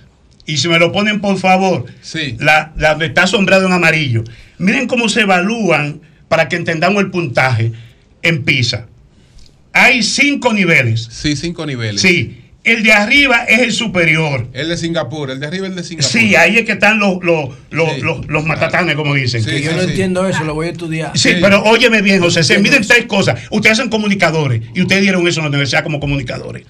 Y 0.50 0.58
si 0.58 0.68
me 0.68 0.80
lo 0.80 0.92
ponen 0.92 1.22
por 1.22 1.38
favor, 1.38 1.86
sí. 2.02 2.36
la, 2.40 2.74
la 2.76 2.94
está 3.06 3.24
asombrado 3.24 3.68
en 3.68 3.74
amarillo. 3.74 4.24
Miren 4.58 4.88
cómo 4.88 5.08
se 5.10 5.22
evalúan 5.22 6.02
para 6.28 6.50
que 6.50 6.56
entendamos 6.56 7.04
el 7.04 7.12
puntaje 7.12 7.72
en 8.24 8.44
PISA. 8.44 8.88
Hay 9.74 10.02
cinco 10.04 10.52
niveles. 10.54 11.08
Sí, 11.12 11.36
cinco 11.36 11.66
niveles. 11.66 12.02
Sí. 12.02 12.42
El 12.70 12.84
de 12.84 12.94
arriba 12.94 13.46
es 13.48 13.60
el 13.62 13.72
superior. 13.72 14.48
El 14.54 14.70
de 14.70 14.78
Singapur, 14.78 15.32
el 15.32 15.40
de 15.40 15.48
arriba 15.48 15.66
es 15.66 15.72
el 15.72 15.76
de 15.78 15.84
Singapur. 15.84 16.12
Sí, 16.12 16.36
ahí 16.36 16.58
es 16.58 16.66
que 16.66 16.74
están 16.74 17.00
los, 17.00 17.18
los, 17.24 17.50
los, 17.72 18.28
los, 18.28 18.46
matatanes, 18.46 18.96
como 18.96 19.16
dicen. 19.16 19.44
Sí, 19.44 19.62
yo 19.62 19.72
no 19.76 19.82
entiendo 19.82 20.28
eso, 20.28 20.44
lo 20.44 20.54
voy 20.54 20.68
a 20.68 20.72
estudiar. 20.72 21.18
Sí, 21.18 21.36
pero 21.42 21.64
óyeme 21.64 22.04
bien, 22.04 22.22
José, 22.22 22.44
se 22.44 22.60
miden 22.60 22.86
tres 22.86 23.06
cosas. 23.06 23.42
Ustedes 23.50 23.78
son 23.78 23.90
comunicadores 23.90 24.62
y 24.76 24.82
ustedes 24.82 25.02
dieron 25.02 25.28
eso 25.28 25.40
en 25.40 25.46
la 25.46 25.50
universidad 25.50 25.84
como 25.84 26.00
comunicadores. 26.00 26.66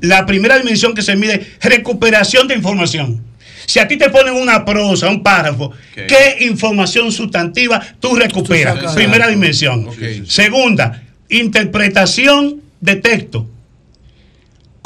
La 0.00 0.26
primera 0.26 0.58
dimensión 0.58 0.94
que 0.94 1.02
se 1.02 1.14
mide, 1.14 1.46
recuperación 1.60 2.48
de 2.48 2.56
información. 2.56 3.22
Si 3.66 3.78
a 3.78 3.86
ti 3.86 3.96
te 3.96 4.10
ponen 4.10 4.34
una 4.34 4.64
prosa, 4.64 5.08
un 5.08 5.22
párrafo, 5.22 5.72
¿qué 5.94 6.38
información 6.40 7.12
sustantiva 7.12 7.80
tú 8.00 8.16
recuperas? 8.16 8.94
Primera 8.94 9.28
dimensión. 9.28 9.88
Segunda, 10.26 11.02
interpretación 11.28 12.62
de 12.80 12.96
texto 12.96 13.46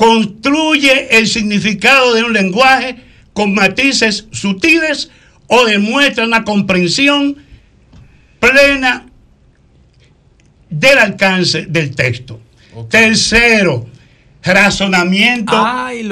construye 0.03 1.17
el 1.17 1.29
significado 1.29 2.13
de 2.13 2.25
un 2.25 2.33
lenguaje 2.33 2.97
con 3.33 3.55
matices 3.55 4.27
sutiles 4.33 5.13
o 5.47 5.65
demuestra 5.65 6.25
una 6.25 6.43
comprensión 6.43 7.37
plena 8.41 9.07
del 10.69 10.99
alcance 10.99 11.67
del 11.67 11.95
texto. 11.95 12.41
Tercero, 12.91 13.87
razonamiento 14.43 15.55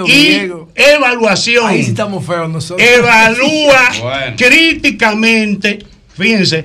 y 0.06 0.48
evaluación. 0.76 1.66
Ahí 1.66 1.80
estamos 1.80 2.24
feos 2.24 2.48
nosotros. 2.48 2.88
Evalúa 2.88 4.36
críticamente, 4.36 5.80
fíjense, 6.16 6.64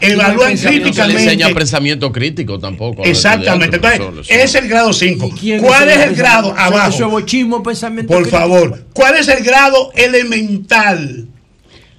evalúan 0.00 0.56
críticamente. 0.56 0.88
No 0.88 1.06
se 1.06 1.08
le 1.08 1.22
enseña 1.22 1.48
pensamiento 1.50 2.12
crítico 2.12 2.58
tampoco. 2.58 3.04
Exactamente. 3.04 3.76
Entonces, 3.76 4.26
es 4.30 4.54
el 4.54 4.68
grado 4.68 4.92
5. 4.92 5.30
¿Cuál 5.60 5.88
es 5.90 5.98
el 5.98 6.14
grado 6.14 6.54
abajo? 6.56 7.62
pensamiento 7.62 8.12
Por 8.12 8.28
favor, 8.28 8.86
¿cuál 8.92 9.16
es 9.16 9.28
el 9.28 9.44
grado 9.44 9.90
elemental? 9.94 11.26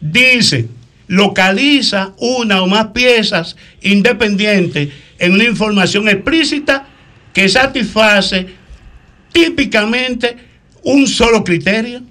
Dice, 0.01 0.67
localiza 1.07 2.13
una 2.17 2.61
o 2.61 2.67
más 2.67 2.87
piezas 2.87 3.55
independientes 3.81 4.89
en 5.19 5.33
una 5.33 5.45
información 5.45 6.09
explícita 6.09 6.87
que 7.33 7.49
satisface 7.49 8.47
típicamente 9.31 10.37
un 10.83 11.07
solo 11.07 11.43
criterio, 11.43 12.01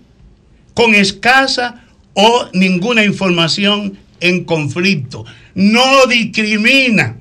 con 0.75 0.95
escasa 0.95 1.85
o 2.15 2.49
ninguna 2.53 3.05
información 3.05 3.97
en 4.21 4.45
conflicto. 4.45 5.25
No 5.55 6.07
discrimina, 6.07 7.17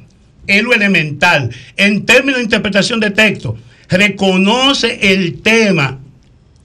es 0.47 0.63
lo 0.63 0.73
elemental. 0.73 1.50
En 1.77 2.05
términos 2.05 2.38
de 2.38 2.43
interpretación 2.43 3.00
de 3.00 3.12
texto, 3.12 3.57
reconoce 3.89 5.13
el 5.13 5.41
tema 5.41 6.00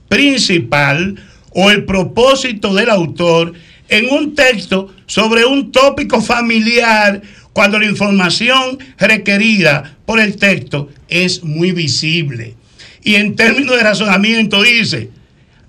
principal 0.07 1.15
o 1.51 1.71
el 1.71 1.85
propósito 1.85 2.73
del 2.73 2.89
autor 2.89 3.53
en 3.87 4.09
un 4.09 4.35
texto 4.35 4.93
sobre 5.05 5.45
un 5.45 5.71
tópico 5.71 6.21
familiar 6.21 7.21
cuando 7.53 7.79
la 7.79 7.85
información 7.85 8.79
requerida 8.97 9.97
por 10.05 10.19
el 10.19 10.37
texto 10.37 10.89
es 11.07 11.43
muy 11.43 11.71
visible. 11.71 12.55
Y 13.03 13.15
en 13.15 13.35
términos 13.35 13.75
de 13.75 13.83
razonamiento 13.83 14.61
dice, 14.61 15.09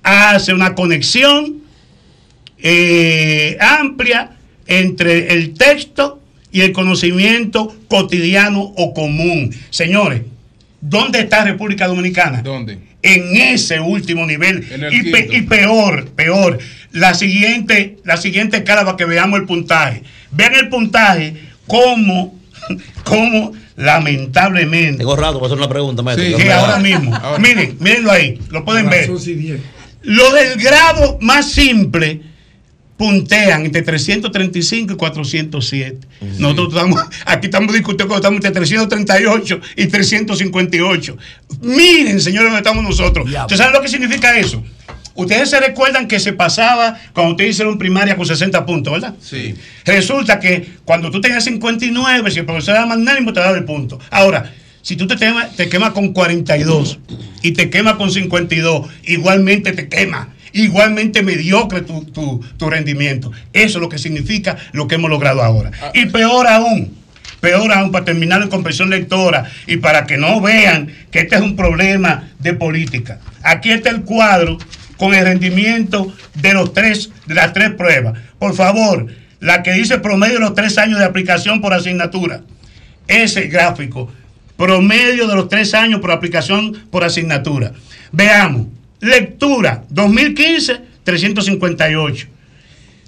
hace 0.03 0.53
una 0.53 0.75
conexión 0.75 1.63
eh, 2.59 3.57
amplia 3.61 4.37
entre 4.71 5.35
el 5.35 5.55
texto 5.55 6.21
y 6.53 6.63
el 6.63 6.73
conocimiento 6.73 7.75
cotidiano 7.89 8.61
o 8.77 8.95
común. 8.95 9.55
Señores, 9.71 10.23
¿dónde 10.81 11.21
está 11.21 11.45
República 11.45 11.87
Dominicana? 11.87 12.41
¿Dónde? 12.43 12.79
En 13.03 13.37
ese 13.37 13.81
último 13.81 14.27
nivel. 14.27 14.65
Y, 14.93 15.11
pe- 15.11 15.27
quinto. 15.27 15.37
y 15.37 15.43
peor, 15.43 16.09
peor. 16.11 16.59
La 16.93 17.15
siguiente, 17.15 17.99
la 18.05 18.17
siguiente 18.17 18.59
escala 18.59 18.85
para 18.85 18.97
que 18.97 19.05
veamos 19.05 19.41
el 19.41 19.47
puntaje. 19.47 20.03
Vean 20.31 20.55
el 20.55 20.69
puntaje 20.69 21.35
como, 21.67 22.39
como 23.05 23.53
lamentablemente. 23.77 24.99
Tengo 24.99 25.17
rato 25.17 25.35
para 25.35 25.47
hacer 25.47 25.59
una 25.59 25.69
pregunta, 25.69 26.03
maestro. 26.03 26.39
Sí, 26.39 26.49
ahora 26.49 26.79
mismo. 26.79 27.15
Ahora. 27.17 27.39
Miren, 27.39 27.77
mírenlo 27.81 28.13
ahí, 28.13 28.39
lo 28.51 28.65
pueden 28.65 28.89
ver. 28.91 29.09
Lo 30.03 30.33
del 30.33 30.59
grado 30.61 31.19
más 31.21 31.51
simple 31.51 32.21
puntean 33.01 33.65
entre 33.65 33.81
335 33.81 34.93
y 34.93 34.97
407. 34.97 36.07
Nosotros 36.37 36.75
estamos, 36.75 37.01
aquí 37.25 37.47
estamos 37.47 37.73
discutiendo, 37.73 38.15
estamos 38.15 38.37
entre 38.37 38.51
338 38.51 39.61
y 39.77 39.87
358. 39.87 41.17
Miren, 41.63 42.21
señores, 42.21 42.51
dónde 42.51 42.59
estamos 42.59 42.85
nosotros. 42.85 43.27
¿Ustedes 43.27 43.57
saben 43.57 43.73
lo 43.73 43.81
que 43.81 43.89
significa 43.89 44.39
eso? 44.39 44.63
Ustedes 45.15 45.49
se 45.49 45.61
recuerdan 45.61 46.09
que 46.09 46.21
se 46.21 46.35
pasaba 46.35 46.95
cuando 47.15 47.31
ustedes 47.31 47.53
hicieron 47.53 47.79
primaria 47.79 48.17
con 48.17 48.27
60 48.27 48.67
puntos, 48.67 48.93
¿verdad? 48.93 49.15
Sí. 49.19 49.55
Resulta 49.87 50.39
que 50.39 50.69
cuando 50.85 51.11
tú 51.11 51.23
tenías 51.23 51.43
59, 51.45 52.31
si 52.31 52.41
el 52.41 52.45
profesor 52.45 52.75
era 52.75 52.85
magnánimo, 52.85 53.33
te 53.33 53.41
daba 53.41 53.57
el 53.57 53.65
punto. 53.65 53.99
Ahora, 54.11 54.53
si 54.83 54.97
tú 54.97 55.07
te 55.07 55.17
quemas, 55.17 55.57
te 55.57 55.71
quemas 55.71 55.93
con 55.93 56.13
42 56.13 56.99
y 57.41 57.53
te 57.53 57.71
quemas 57.71 57.95
con 57.95 58.11
52, 58.11 58.91
igualmente 59.05 59.73
te 59.73 59.89
quema. 59.89 60.35
Igualmente 60.53 61.23
mediocre 61.23 61.83
tu, 61.83 62.05
tu- 62.05 62.41
tu 62.57 62.71
rendimiento. 62.71 63.31
Eso 63.53 63.79
es 63.79 63.83
lo 63.83 63.89
que 63.89 63.99
significa 63.99 64.57
lo 64.73 64.87
que 64.89 64.97
hemos 64.97 65.11
logrado 65.11 65.43
ahora. 65.43 65.71
Y 65.95 66.07
peor 66.07 66.47
aún, 66.47 66.97
peor 67.41 67.73
aún, 67.73 67.91
para 67.93 68.05
terminar 68.05 68.43
en 68.43 68.49
comprensión 68.49 68.91
lectora 68.91 69.45
y 69.67 69.77
para 69.79 70.07
que 70.07 70.17
no 70.19 70.41
vean 70.41 70.93
que 71.11 71.21
este 71.21 71.37
es 71.37 71.41
un 71.43 71.57
problema 71.57 72.31
de 72.39 72.55
política. 72.55 73.19
Aquí 73.43 73.71
está 73.71 73.91
el 73.91 74.03
cuadro 74.03 74.59
con 74.97 75.15
el 75.15 75.25
rendimiento 75.25 76.13
de 76.35 76.53
los 76.53 76.75
tres, 76.75 77.11
de 77.27 77.35
las 77.35 77.53
tres 77.53 77.71
pruebas. 77.71 78.19
Por 78.39 78.55
favor, 78.55 79.07
la 79.41 79.63
que 79.63 79.73
dice 79.73 79.99
promedio 79.99 80.35
de 80.35 80.41
los 80.41 80.55
tres 80.55 80.77
años 80.77 80.99
de 80.99 81.05
aplicación 81.07 81.61
por 81.63 81.73
asignatura. 81.73 82.43
Ese 83.09 83.49
gráfico, 83.49 84.13
promedio 84.59 85.27
de 85.27 85.35
los 85.35 85.49
tres 85.49 85.73
años 85.73 86.01
por 86.01 86.11
aplicación 86.11 86.77
por 86.91 87.03
asignatura. 87.05 87.73
Veamos, 88.13 88.67
lectura, 89.01 89.85
2015, 89.91 90.81
358. 91.05 92.27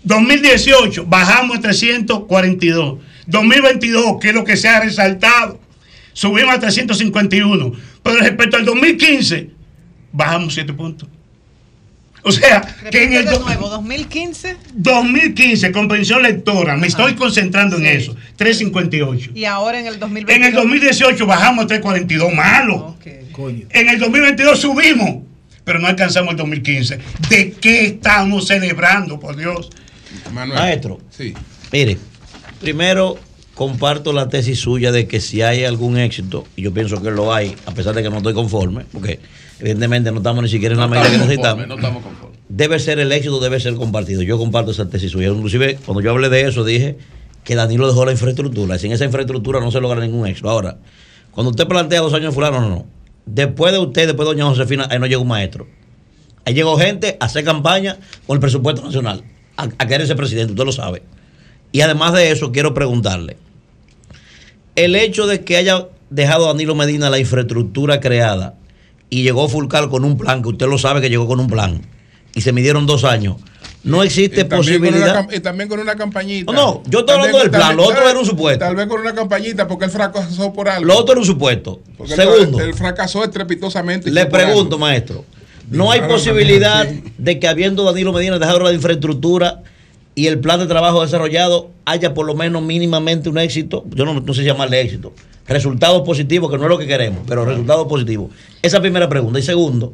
2018 0.04 1.06
bajamos 1.06 1.58
a 1.58 1.60
342. 1.60 2.98
2022, 3.26 4.18
que 4.20 4.28
es 4.28 4.34
lo 4.34 4.44
que 4.44 4.56
se 4.56 4.68
ha 4.68 4.80
resaltado, 4.80 5.60
subimos 6.12 6.54
a 6.54 6.60
351. 6.60 7.72
Pero 8.02 8.16
respecto 8.18 8.56
al 8.56 8.64
2015, 8.64 9.50
bajamos 10.12 10.54
7 10.54 10.72
puntos. 10.72 11.08
O 12.24 12.30
sea, 12.30 12.60
que 12.90 13.02
en 13.02 13.12
el 13.14 13.24
de 13.24 13.38
nuevo, 13.40 13.68
2015 13.68 14.56
2015, 14.74 15.72
comprensión 15.72 16.22
lectora, 16.22 16.76
me 16.76 16.86
estoy 16.86 17.14
concentrando 17.14 17.76
en 17.76 17.86
eso, 17.86 18.14
358. 18.36 19.32
y 19.34 19.44
ahora 19.44 19.80
en 19.80 19.86
el 19.86 19.98
2022. 19.98 20.36
En 20.36 20.44
el 20.44 20.54
2018 20.54 21.26
bajamos 21.26 21.64
a 21.64 21.66
342, 21.66 22.32
malo. 22.32 22.96
En 23.70 23.88
el 23.88 23.98
2022 23.98 24.60
subimos, 24.60 25.22
pero 25.64 25.78
no 25.78 25.86
alcanzamos 25.88 26.32
el 26.32 26.36
2015. 26.38 26.98
¿De 27.28 27.52
qué 27.52 27.86
estamos 27.86 28.46
celebrando, 28.46 29.18
por 29.20 29.36
Dios? 29.36 29.70
Manuel. 30.32 30.58
Maestro. 30.58 30.98
Sí. 31.10 31.34
Mire, 31.72 31.98
primero 32.60 33.16
comparto 33.54 34.12
la 34.12 34.28
tesis 34.28 34.58
suya 34.60 34.92
de 34.92 35.06
que 35.06 35.20
si 35.20 35.42
hay 35.42 35.64
algún 35.64 35.98
éxito, 35.98 36.44
y 36.56 36.62
yo 36.62 36.72
pienso 36.72 37.00
que 37.02 37.10
lo 37.10 37.32
hay, 37.34 37.54
a 37.66 37.72
pesar 37.74 37.94
de 37.94 38.02
que 38.02 38.10
no 38.10 38.16
estoy 38.18 38.34
conforme, 38.34 38.84
porque 38.92 39.20
evidentemente 39.60 40.10
no 40.10 40.18
estamos 40.18 40.42
ni 40.42 40.48
siquiera 40.48 40.74
en 40.74 40.80
la 40.80 40.88
medida 40.88 41.10
que 41.10 41.18
necesitamos, 41.18 41.66
No 41.68 41.74
estamos 41.76 42.02
conformes. 42.02 42.38
debe 42.48 42.78
ser 42.78 42.98
el 42.98 43.12
éxito, 43.12 43.40
debe 43.40 43.60
ser 43.60 43.74
compartido. 43.74 44.22
Yo 44.22 44.38
comparto 44.38 44.70
esa 44.70 44.88
tesis 44.88 45.12
suya. 45.12 45.28
Inclusive, 45.28 45.78
cuando 45.84 46.00
yo 46.02 46.10
hablé 46.10 46.28
de 46.28 46.42
eso, 46.48 46.64
dije 46.64 46.96
que 47.44 47.54
Danilo 47.54 47.86
dejó 47.86 48.04
la 48.04 48.12
infraestructura. 48.12 48.78
Sin 48.78 48.92
esa 48.92 49.04
infraestructura 49.04 49.60
no 49.60 49.70
se 49.70 49.80
logra 49.80 50.00
ningún 50.00 50.26
éxito. 50.26 50.48
Ahora, 50.48 50.78
cuando 51.30 51.50
usted 51.50 51.66
plantea 51.66 52.00
dos 52.00 52.14
años 52.14 52.26
de 52.32 52.34
fulano, 52.34 52.60
no, 52.60 52.68
no. 52.68 52.86
Después 53.26 53.72
de 53.72 53.78
usted, 53.78 54.06
después 54.06 54.28
de 54.28 54.34
doña 54.34 54.46
Josefina, 54.46 54.86
ahí 54.90 54.98
no 54.98 55.06
llegó 55.06 55.22
un 55.22 55.28
maestro. 55.28 55.66
Ahí 56.44 56.54
llegó 56.54 56.76
gente 56.76 57.16
a 57.20 57.26
hacer 57.26 57.44
campaña 57.44 57.98
con 58.26 58.36
el 58.36 58.40
presupuesto 58.40 58.82
nacional, 58.82 59.22
a, 59.56 59.68
a 59.78 59.86
querer 59.86 60.06
ser 60.06 60.16
presidente, 60.16 60.52
usted 60.52 60.64
lo 60.64 60.72
sabe. 60.72 61.02
Y 61.70 61.80
además 61.80 62.12
de 62.14 62.30
eso, 62.30 62.52
quiero 62.52 62.74
preguntarle, 62.74 63.36
el 64.74 64.96
hecho 64.96 65.26
de 65.26 65.44
que 65.44 65.56
haya 65.56 65.88
dejado 66.10 66.46
Danilo 66.46 66.74
Medina 66.74 67.10
la 67.10 67.18
infraestructura 67.18 68.00
creada 68.00 68.54
y 69.08 69.22
llegó 69.22 69.48
Fulcal 69.48 69.88
con 69.88 70.04
un 70.04 70.16
plan, 70.16 70.42
que 70.42 70.48
usted 70.48 70.66
lo 70.66 70.78
sabe 70.78 71.00
que 71.00 71.10
llegó 71.10 71.26
con 71.26 71.38
un 71.38 71.46
plan, 71.46 71.82
y 72.34 72.40
se 72.40 72.52
midieron 72.52 72.86
dos 72.86 73.04
años, 73.04 73.36
no 73.84 74.02
existe 74.02 74.40
Y 74.42 74.44
una, 74.44 74.56
posibilidad... 74.56 75.28
y 75.32 75.40
también 75.40 75.68
con 75.68 75.80
una 75.80 75.94
campañita. 75.96 76.52
No, 76.52 76.58
no, 76.74 76.82
yo 76.86 77.00
estoy 77.00 77.16
hablando 77.16 77.38
del 77.38 77.50
plan, 77.50 77.76
lo 77.76 77.84
otro 77.84 78.08
era 78.08 78.18
un 78.18 78.24
supuesto. 78.26 78.60
Tal 78.64 78.76
vez 78.76 78.86
con 78.86 79.00
una 79.00 79.14
campañita, 79.14 79.66
porque 79.66 79.86
él 79.86 79.90
fracasó 79.90 80.52
por 80.52 80.68
algo. 80.68 80.86
Lo 80.86 80.96
otro 80.98 81.12
era 81.12 81.20
un 81.20 81.26
supuesto. 81.26 81.80
Porque 81.96 82.14
él- 82.14 82.20
Segundo, 82.20 82.60
Él, 82.60 82.74
fracasó 82.74 83.24
estrepitosamente. 83.24 84.10
le 84.10 84.26
pregunto, 84.26 84.76
algo. 84.76 84.78
maestro, 84.78 85.24
¿no 85.70 85.90
hay 85.90 85.98
Claro, 86.00 86.14
posibilidad 86.14 86.88
sí. 86.88 87.02
de 87.18 87.38
que 87.40 87.48
habiendo 87.48 87.84
Danilo 87.84 88.12
Medina 88.12 88.38
dejado 88.38 88.60
la 88.60 88.72
infraestructura 88.72 89.62
y 90.14 90.26
el 90.26 90.38
plan 90.40 90.60
de 90.60 90.66
trabajo 90.66 91.02
desarrollado 91.02 91.70
haya 91.84 92.12
por 92.14 92.26
lo 92.26 92.34
menos 92.34 92.62
mínimamente 92.62 93.28
un 93.28 93.38
éxito? 93.38 93.84
Yo 93.94 94.04
no, 94.04 94.20
no 94.20 94.34
sé 94.34 94.44
llamarle 94.44 94.80
éxito. 94.80 95.12
Resultados 95.48 96.02
positivos, 96.02 96.50
que 96.52 96.56
no 96.56 96.64
es 96.64 96.68
lo 96.68 96.78
que 96.78 96.86
queremos, 96.86 97.22
pero 97.26 97.44
resultados 97.44 97.88
positivos. 97.88 98.30
Esa 98.62 98.80
primera 98.80 99.08
pregunta. 99.08 99.40
Y 99.40 99.42
segundo, 99.42 99.92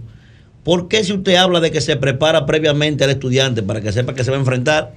¿por 0.65 0.89
qué 0.89 1.05
si 1.05 1.13
usted 1.13 1.37
habla 1.37 1.61
de 1.61 1.71
que 1.71 1.81
se 1.81 1.97
prepara 1.97 2.47
previamente 2.47 3.05
al 3.05 3.11
estudiante 3.11 3.63
para 3.63 3.81
que 3.81 3.93
sepa 3.93 4.15
que 4.15 4.25
se 4.25 4.31
va 4.31 4.37
a 4.37 4.41
enfrentar, 4.41 4.93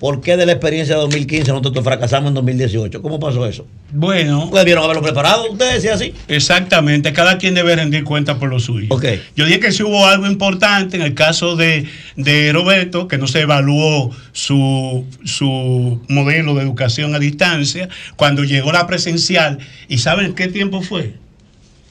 ¿por 0.00 0.20
qué 0.20 0.36
de 0.36 0.46
la 0.46 0.52
experiencia 0.52 0.94
de 0.94 1.00
2015 1.00 1.50
nosotros 1.50 1.82
fracasamos 1.82 2.28
en 2.28 2.34
2018? 2.34 3.02
¿Cómo 3.02 3.18
pasó 3.18 3.44
eso? 3.46 3.66
Bueno, 3.90 4.44
Ustedes 4.44 4.64
vieron 4.64 4.84
haberlo 4.84 5.02
preparado, 5.02 5.50
ustedes 5.50 5.74
decían 5.74 5.94
así. 5.94 6.14
exactamente, 6.28 7.12
cada 7.12 7.36
quien 7.38 7.54
debe 7.54 7.74
rendir 7.74 8.04
cuenta 8.04 8.38
por 8.38 8.48
lo 8.48 8.60
suyo. 8.60 8.86
Ok. 8.90 9.04
Yo 9.34 9.44
dije 9.44 9.58
que 9.58 9.72
sí 9.72 9.82
hubo 9.82 10.06
algo 10.06 10.26
importante 10.28 10.96
en 10.96 11.02
el 11.02 11.14
caso 11.14 11.56
de, 11.56 11.86
de 12.14 12.52
Roberto, 12.52 13.08
que 13.08 13.18
no 13.18 13.26
se 13.26 13.40
evaluó 13.40 14.12
su, 14.30 15.04
su 15.24 16.00
modelo 16.08 16.54
de 16.54 16.62
educación 16.62 17.16
a 17.16 17.18
distancia, 17.18 17.88
cuando 18.14 18.44
llegó 18.44 18.70
la 18.70 18.86
presencial, 18.86 19.58
¿y 19.88 19.98
saben 19.98 20.34
qué 20.34 20.46
tiempo 20.46 20.80
fue? 20.80 21.14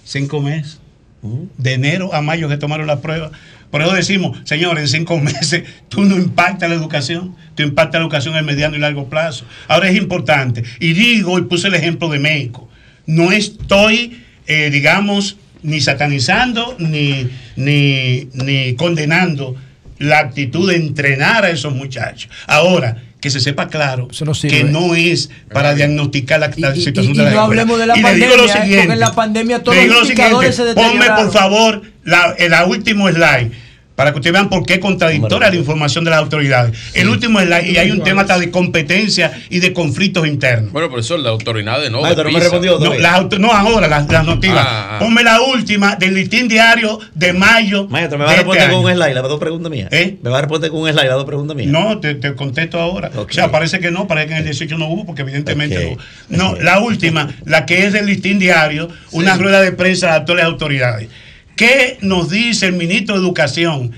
Cinco 0.06 0.39
meses. 0.39 0.80
De 1.21 1.73
enero 1.73 2.13
a 2.13 2.21
mayo 2.21 2.47
que 2.47 2.58
tomaron 2.58 2.88
la 2.88 3.01
prueba. 3.01 3.32
Por 3.71 3.82
eso 3.82 3.93
decimos, 3.93 4.38
señores, 4.45 4.84
en 4.84 4.99
cinco 4.99 5.19
meses 5.19 5.63
tú 5.89 6.03
no 6.03 6.15
impactas 6.15 6.69
la 6.69 6.75
educación, 6.75 7.36
tú 7.56 7.63
impactas 7.63 7.99
la 7.99 8.06
educación 8.06 8.36
en 8.36 8.45
mediano 8.45 8.75
y 8.75 8.80
largo 8.80 9.10
plazo. 9.10 9.45
Ahora 9.67 9.89
es 9.89 9.97
importante, 9.97 10.63
y 10.80 10.93
digo, 10.93 11.38
y 11.38 11.43
puse 11.43 11.67
el 11.67 11.75
ejemplo 11.75 12.10
de 12.10 12.19
México, 12.19 12.69
no 13.06 13.32
estoy, 13.32 14.23
eh, 14.47 14.69
digamos, 14.69 15.38
ni 15.63 15.82
satanizando 15.82 16.75
ni, 16.80 17.30
ni, 17.56 18.30
ni 18.34 18.75
condenando 18.75 19.56
la 19.99 20.19
actitud 20.19 20.69
de 20.69 20.77
entrenar 20.77 21.43
a 21.43 21.49
esos 21.49 21.73
muchachos. 21.73 22.32
Ahora, 22.45 23.03
que 23.19 23.30
se 23.32 23.39
sepa 23.39 23.67
claro 23.67 24.08
Eso 24.12 24.25
no 24.25 24.34
sirve. 24.36 24.58
que 24.58 24.63
no 24.63 24.93
es 24.95 25.30
para 25.51 25.73
diagnosticar 25.73 26.39
la, 26.39 26.51
la 26.56 26.75
Y- 26.75 26.80
y- 26.80 26.84
situación 26.84 27.15
y 27.15 27.17
de 27.17 27.23
la 27.25 27.32
no 27.32 27.41
hablemos 27.41 27.80
de 27.80 27.88
la 27.88 27.97
Y 27.97 28.01
le 28.03 28.13
digo 28.15 28.27
lo 28.36 28.45
pandemia, 28.45 28.45
¿eh? 28.45 28.62
siguiente, 28.62 28.77
porque 28.88 28.93
en 28.93 28.99
la 28.99 29.15
pandemia 29.15 29.63
todos 29.63 29.77
los 29.77 29.88
lo 29.88 30.01
indicadores 30.03 30.56
siguiente, 30.56 30.82
se 30.82 30.89
Ponme, 30.89 31.06
por 31.23 31.32
favor, 31.34 31.82
la, 32.03 32.36
el 32.38 32.53
último 32.69 33.10
slide. 33.10 33.51
Para 33.97 34.12
que 34.12 34.17
ustedes 34.19 34.33
vean 34.33 34.47
por 34.47 34.63
qué 34.63 34.75
es 34.75 34.79
contradictoria 34.79 35.49
la 35.49 35.55
información 35.55 36.03
de 36.03 36.12
las 36.12 36.19
autoridades. 36.19 36.77
El 36.93 37.10
último 37.10 37.39
es 37.39 37.49
la, 37.49 37.63
y 37.63 37.77
hay 37.77 37.89
un 37.89 38.03
tema 38.03 38.21
hasta 38.21 38.38
de 38.38 38.51
competencia 38.51 39.31
y 39.49 39.60
de 39.60 39.73
conflictos 39.73 40.27
internos. 40.27 40.71
Bueno, 40.71 40.88
profesor, 40.88 41.19
las 41.19 41.31
autoridades 41.31 41.89
no. 41.89 42.01
No 42.07 42.23
me 42.31 42.39
respondió 42.39 42.77
No, 42.77 42.93
auto- 43.10 43.39
no 43.39 43.51
ahora, 43.51 43.88
las, 43.88 44.07
las 44.07 44.23
noticias. 44.23 44.60
Ah, 44.63 44.89
ah. 44.91 44.99
Ponme 44.99 45.23
la 45.23 45.41
última 45.41 45.95
del 45.95 46.13
listín 46.13 46.47
diario 46.47 46.99
de 47.15 47.33
mayo. 47.33 47.88
Maestro, 47.88 48.19
me 48.19 48.25
va 48.25 48.29
a 48.29 48.33
de 48.33 48.38
responder 48.43 48.63
este 48.65 48.75
con 48.75 48.86
un 48.86 48.91
slide 48.93 49.13
las 49.15 49.23
dos 49.23 49.39
preguntas 49.39 49.71
mías. 49.71 49.89
¿Eh? 49.91 50.17
Me 50.21 50.29
va 50.29 50.38
a 50.38 50.41
responder 50.41 50.69
con 50.69 50.81
un 50.81 50.89
slide 50.91 51.07
las 51.07 51.15
dos 51.15 51.25
preguntas 51.25 51.57
mías. 51.57 51.69
No, 51.71 51.99
te, 51.99 52.13
te 52.13 52.36
contesto 52.36 52.79
ahora. 52.79 53.10
O 53.15 53.25
sea, 53.31 53.49
parece 53.49 53.79
que 53.79 53.89
no, 53.89 54.05
parece 54.07 54.27
que 54.27 54.33
en 54.33 54.39
el 54.41 54.45
18 54.45 54.77
no 54.77 54.89
hubo, 54.89 55.07
porque 55.07 55.23
evidentemente 55.23 55.93
Ok. 55.93 55.99
no. 56.29 56.53
No, 56.53 56.55
la 56.62 56.77
última, 56.81 57.29
la 57.45 57.65
que 57.65 57.88
es 57.88 57.93
del 57.93 58.05
listín 58.05 58.38
diario, 58.38 58.89
una 59.12 59.38
rueda 59.38 59.60
de 59.60 59.71
prensa 59.71 60.05
de 60.05 60.12
las 60.12 60.19
actuales 60.19 60.45
autoridades. 60.45 61.10
¿Qué 61.58 61.98
nos 62.02 62.30
dice 62.30 62.67
el 62.67 62.74
ministro 62.74 63.15
de 63.15 63.22
Educación 63.22 63.91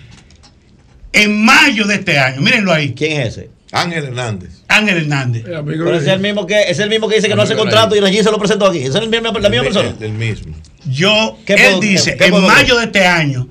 en 1.14 1.44
mayo 1.46 1.86
de 1.86 1.96
este 1.96 2.18
año? 2.18 2.42
Mírenlo 2.42 2.74
ahí, 2.74 2.94
¿Quién 2.96 3.22
es 3.22 3.38
ese? 3.38 3.50
Ángel 3.72 4.06
Hernández. 4.06 4.50
Ángel 4.68 4.98
Hernández. 4.98 5.44
Eh, 5.46 5.62
Pero 5.64 5.96
es 5.96 6.08
el 6.08 6.20
mismo 6.20 6.48
que, 6.48 6.60
es 6.70 6.80
el 6.80 6.90
mismo 6.90 7.08
que 7.08 7.16
dice 7.18 7.28
que 7.28 7.36
no 7.36 7.44
hace 7.44 7.56
contrato 7.56 7.96
y 7.96 8.00
allí 8.04 8.24
se 8.24 8.32
lo 8.32 8.40
presentó 8.40 8.66
aquí. 8.66 8.80
Esa 8.80 8.98
es 8.98 9.04
el 9.04 9.10
mismo- 9.12 9.32
la 9.38 9.50
misma 9.50 9.68
El- 9.68 9.74
persona. 9.74 9.96
El, 10.00 10.04
el 10.06 10.12
mismo. 10.14 10.56
Yo, 10.90 11.38
¿Qué 11.46 11.54
él 11.54 11.60
puedo- 11.64 11.80
dice 11.82 12.14
qué- 12.14 12.18
qué 12.32 12.36
en 12.36 12.42
mayo 12.48 12.76
ver? 12.78 12.86
de 12.92 13.00
este 13.00 13.06
año 13.06 13.48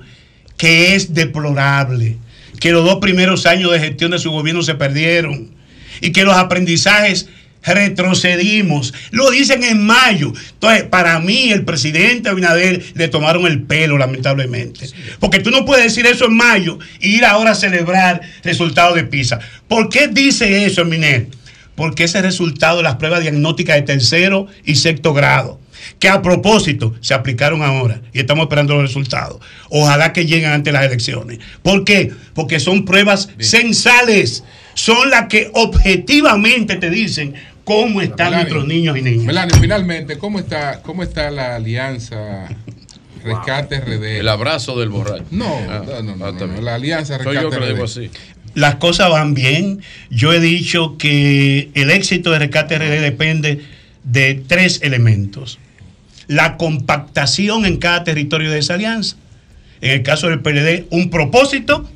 que 0.57 0.95
es 0.95 1.13
deplorable, 1.13 2.17
que 2.59 2.71
los 2.71 2.83
dos 2.83 2.97
primeros 2.99 3.45
años 3.45 3.71
de 3.71 3.79
gestión 3.79 4.11
de 4.11 4.19
su 4.19 4.31
gobierno 4.31 4.61
se 4.61 4.75
perdieron 4.75 5.51
y 6.01 6.11
que 6.11 6.23
los 6.25 6.35
aprendizajes 6.35 7.29
retrocedimos. 7.63 8.93
Lo 9.11 9.29
dicen 9.31 9.63
en 9.63 9.85
mayo. 9.85 10.33
Entonces, 10.53 10.83
para 10.83 11.19
mí, 11.19 11.51
el 11.51 11.65
presidente 11.65 12.29
Abinader 12.29 12.83
le 12.93 13.07
tomaron 13.07 13.45
el 13.47 13.63
pelo, 13.63 13.97
lamentablemente. 13.97 14.89
Porque 15.19 15.39
tú 15.39 15.51
no 15.51 15.65
puedes 15.65 15.85
decir 15.85 16.05
eso 16.05 16.25
en 16.25 16.35
mayo 16.35 16.79
y 16.99 17.17
ir 17.17 17.25
ahora 17.25 17.51
a 17.51 17.55
celebrar 17.55 18.21
resultados 18.43 18.95
de 18.95 19.03
PISA. 19.03 19.39
¿Por 19.67 19.89
qué 19.89 20.07
dice 20.07 20.65
eso, 20.65 20.85
Miner? 20.85 21.27
Porque 21.75 22.03
ese 22.03 22.21
resultado 22.21 22.77
de 22.77 22.83
las 22.83 22.95
pruebas 22.95 23.21
diagnósticas 23.21 23.75
de 23.77 23.83
tercero 23.83 24.47
y 24.65 24.75
sexto 24.75 25.13
grado 25.13 25.59
que 25.97 26.09
a 26.09 26.21
propósito 26.21 26.93
se 27.01 27.13
aplicaron 27.13 27.61
ahora 27.61 28.01
y 28.13 28.19
estamos 28.19 28.43
esperando 28.43 28.75
los 28.75 28.83
resultados. 28.83 29.39
Ojalá 29.69 30.13
que 30.13 30.25
lleguen 30.25 30.51
antes 30.51 30.73
de 30.73 30.79
las 30.79 30.87
elecciones. 30.87 31.39
¿Por 31.61 31.83
qué? 31.83 32.11
Porque 32.33 32.59
son 32.59 32.85
pruebas 32.85 33.29
censales, 33.39 34.43
son 34.73 35.09
las 35.09 35.27
que 35.27 35.49
objetivamente 35.53 36.75
te 36.75 36.89
dicen 36.89 37.33
cómo 37.69 38.01
están 38.01 38.31
Melanie, 38.31 38.37
nuestros 38.43 38.67
niños 38.67 38.97
y 38.97 39.01
niñas. 39.01 39.25
Melanie, 39.25 39.59
finalmente, 39.59 40.17
¿cómo 40.17 40.39
está, 40.39 40.81
¿cómo 40.81 41.03
está 41.03 41.29
la 41.31 41.55
alianza 41.55 42.47
Rescate 43.23 43.79
RD? 43.81 44.19
El 44.19 44.27
abrazo 44.27 44.79
del 44.79 44.89
borracho. 44.89 45.25
No, 45.31 45.55
Ah, 45.69 45.83
no, 45.85 46.01
no, 46.01 46.15
no, 46.15 46.25
ah, 46.25 46.31
no, 46.31 46.61
la 46.61 46.75
alianza 46.75 47.21
Soy 47.21 47.35
yo 47.35 47.49
Rescate 47.49 47.55
que 47.55 47.59
lo 47.59 47.67
digo 47.67 47.85
RD. 47.85 47.89
así. 47.89 48.11
Las 48.55 48.75
cosas 48.75 49.09
van 49.11 49.33
bien. 49.35 49.81
Yo 50.09 50.33
he 50.33 50.39
dicho 50.39 50.97
que 50.97 51.69
el 51.75 51.91
éxito 51.91 52.31
de 52.31 52.39
Rescate 52.39 52.79
RD 52.79 53.01
depende 53.01 53.61
de 54.03 54.35
tres 54.47 54.79
elementos. 54.81 55.59
La 56.27 56.57
compactación 56.57 57.65
en 57.65 57.77
cada 57.77 58.03
territorio 58.03 58.49
de 58.51 58.59
esa 58.59 58.73
alianza. 58.75 59.15
En 59.81 59.91
el 59.91 60.03
caso 60.03 60.27
del 60.27 60.41
PLD, 60.41 60.87
un 60.89 61.09
propósito, 61.09 61.87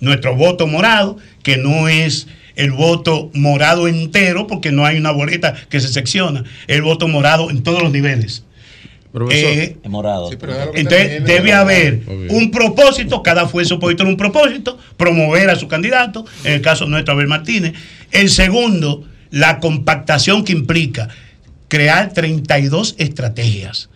nuestro 0.00 0.34
voto 0.34 0.66
morado, 0.66 1.16
que 1.42 1.56
no 1.56 1.88
es 1.88 2.26
el 2.56 2.72
voto 2.72 3.30
morado 3.34 3.86
entero, 3.86 4.46
porque 4.46 4.72
no 4.72 4.84
hay 4.84 4.96
una 4.96 5.10
boleta 5.12 5.54
que 5.68 5.80
se 5.80 5.88
secciona, 5.88 6.44
el 6.66 6.82
voto 6.82 7.06
morado 7.06 7.50
en 7.50 7.62
todos 7.62 7.82
los 7.82 7.92
niveles. 7.92 8.42
Profesor, 9.12 9.50
Eh, 9.50 9.76
Es 9.82 9.90
morado. 9.90 10.28
Sí, 10.30 10.36
entonces 10.74 11.24
debe 11.24 11.52
haber 11.52 12.02
Obvio. 12.06 12.32
un 12.32 12.50
propósito, 12.50 13.22
cada 13.22 13.46
fuerza 13.48 13.74
opositora 13.74 14.08
un 14.10 14.16
propósito, 14.16 14.78
promover 14.98 15.48
a 15.48 15.56
su 15.56 15.68
candidato, 15.68 16.26
en 16.44 16.52
el 16.54 16.60
caso 16.60 16.86
nuestro 16.86 17.14
Abel 17.14 17.26
Martínez. 17.28 17.72
El 18.10 18.28
segundo, 18.28 19.04
la 19.30 19.58
compactación 19.58 20.44
que 20.44 20.52
implica 20.52 21.08
crear 21.68 22.12
32 22.12 22.94
estrategias. 22.98 23.88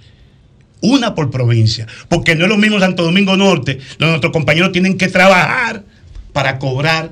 Una 0.81 1.15
por 1.15 1.31
provincia, 1.31 1.87
porque 2.09 2.35
no 2.35 2.45
es 2.45 2.49
lo 2.49 2.57
mismo 2.57 2.81
Santo 2.81 3.03
Domingo 3.03 3.37
Norte, 3.37 3.79
donde 3.99 4.13
nuestros 4.13 4.33
compañeros 4.33 4.73
tienen 4.73 4.97
que 4.97 5.09
trabajar 5.09 5.85
para 6.33 6.59
cobrar 6.59 7.11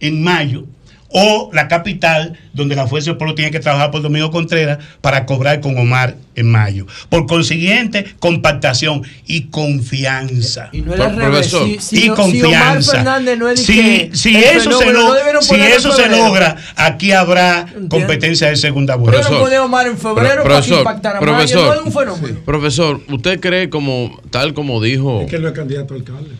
en 0.00 0.22
mayo, 0.22 0.66
o 1.10 1.50
la 1.52 1.68
capital, 1.68 2.38
donde 2.52 2.74
la 2.76 2.86
Fuerza 2.86 3.10
del 3.10 3.16
Pueblo 3.18 3.34
tiene 3.34 3.50
que 3.50 3.60
trabajar 3.60 3.90
por 3.90 4.02
Domingo 4.02 4.30
Contreras 4.30 4.78
para 5.00 5.24
cobrar 5.26 5.60
con 5.60 5.76
Omar 5.78 6.16
en 6.34 6.50
mayo. 6.50 6.86
Por 7.08 7.26
consiguiente, 7.26 8.06
compactación 8.18 9.02
y 9.26 9.42
confianza. 9.44 10.68
Y 10.72 10.82
no 10.82 10.94
es 10.94 11.00
Pro- 11.00 11.14
profesor. 11.14 11.66
Si, 11.66 11.78
si 11.80 12.04
y 12.04 12.08
no- 12.08 12.16
si 12.16 12.42
Omar 12.42 12.50
confianza. 12.50 12.92
Fernández 12.92 13.38
no 13.38 13.48
es 13.48 13.66
de 13.66 14.10
si 14.12 14.36
eso, 14.36 14.78
se, 14.78 14.92
lo- 14.92 15.32
no 15.32 15.42
si 15.42 15.54
eso 15.56 15.90
logra, 16.08 16.56
aquí 16.76 17.12
habrá 17.12 17.66
competencia 17.88 18.48
de 18.48 18.56
segunda 18.56 18.94
Pero 18.94 19.04
vuelta. 19.04 19.20
no 19.30 19.36
Profesor. 19.38 19.54
a 19.58 19.64
Omar 19.64 19.86
en 19.86 19.98
febrero 19.98 20.42
Pro- 20.42 20.54
para 20.54 20.60
que 20.62 21.20
profesor, 21.20 21.20
profesor. 21.20 21.66
No 21.66 21.74
es 21.74 21.86
un 21.86 21.92
fenómeno. 21.92 22.40
Profesor, 22.44 23.00
¿usted 23.08 23.40
cree 23.40 23.70
como, 23.70 24.20
tal 24.30 24.54
como 24.54 24.82
dijo, 24.82 25.22
Es 25.22 25.30
que 25.30 25.36
él 25.36 25.42
no 25.42 25.48
es 25.48 25.54
candidato 25.54 25.94
a 25.94 25.96
alcalde. 25.96 26.30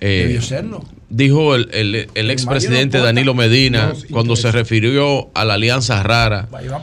Eh, 0.00 0.24
Debió 0.26 0.42
serlo. 0.42 0.84
dijo 1.08 1.54
el, 1.54 1.68
el, 1.72 2.08
el 2.14 2.30
expresidente 2.30 2.98
no. 2.98 3.04
Danilo 3.04 3.32
Medina 3.34 3.86
No, 3.88 3.94
sí, 3.94 4.08
cuando 4.08 4.36
se 4.36 4.52
refirió 4.52 5.30
a 5.34 5.44
la 5.46 5.54
alianza 5.54 6.02
rara? 6.02 6.48
A 6.52 6.82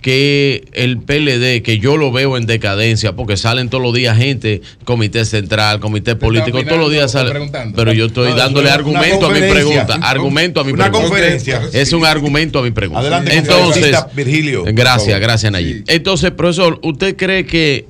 que 0.00 0.64
el 0.72 0.98
PLD, 0.98 1.62
que 1.62 1.78
yo 1.78 1.96
lo 1.96 2.10
veo 2.12 2.36
en 2.36 2.46
decadencia, 2.46 3.14
porque 3.16 3.36
salen 3.36 3.68
todos 3.70 3.82
los 3.82 3.94
días 3.94 4.16
gente, 4.16 4.62
comité 4.84 5.24
central, 5.24 5.80
comité 5.80 6.16
político, 6.16 6.62
todos 6.64 6.78
los 6.78 6.90
días 6.90 7.04
opinando 7.04 7.06
o 7.06 7.08
sale. 7.08 7.30
preguntando? 7.30 7.76
Pero 7.76 7.92
yo 7.92 8.06
estoy 8.06 8.30
No, 8.30 8.36
dándole 8.36 8.70
argumento 8.70 9.26
a 9.26 9.30
mi 9.30 9.40
pregunta. 9.40 9.98
Argumento 10.02 10.60
a 10.60 10.64
mi 10.64 10.72
Una 10.72 10.84
pregunta. 10.84 11.08
conferencia. 11.08 11.62
Es 11.72 11.92
un 11.92 12.04
argumento 12.04 12.58
a 12.58 12.62
mi 12.62 12.70
pregunta. 12.70 13.00
Adelante, 13.00 13.34
Entonces, 13.36 13.96
Virgilio, 14.14 14.64
gracias, 14.68 15.18
gracias 15.20 15.52
Nayib. 15.52 15.76
Sí. 15.78 15.84
Entonces, 15.88 16.30
profesor, 16.30 16.78
¿usted 16.82 17.16
cree 17.16 17.44
que 17.46 17.86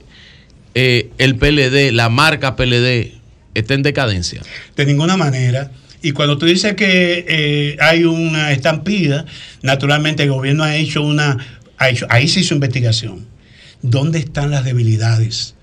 eh, 0.75 1.11
el 1.19 1.37
PLD, 1.37 1.93
la 1.93 2.09
marca 2.09 2.57
PLD, 2.57 3.13
está 3.55 3.75
en 3.75 3.83
decadencia? 3.83 4.43
De 4.77 4.87
ninguna 4.87 5.17
manera. 5.17 5.71
Y 6.03 6.13
cuando 6.13 6.37
tú 6.37 6.47
dices 6.47 6.75
que 6.75 7.25
eh, 7.27 7.77
hay 7.81 8.05
una 8.05 8.53
estampida, 8.53 9.25
naturalmente 9.63 10.25
el 10.25 10.31
gobierno 10.31 10.65
ha 10.65 10.77
hecho 10.77 11.03
una, 11.03 11.39
ha 11.79 11.89
hecho, 11.89 12.07
ahí 12.11 12.29
se 12.29 12.41
hizo 12.41 12.55
investigación. 12.55 13.27
¿Dónde 13.81 14.19
están 14.19 14.51
las 14.51 14.65
debilidades 14.65 15.55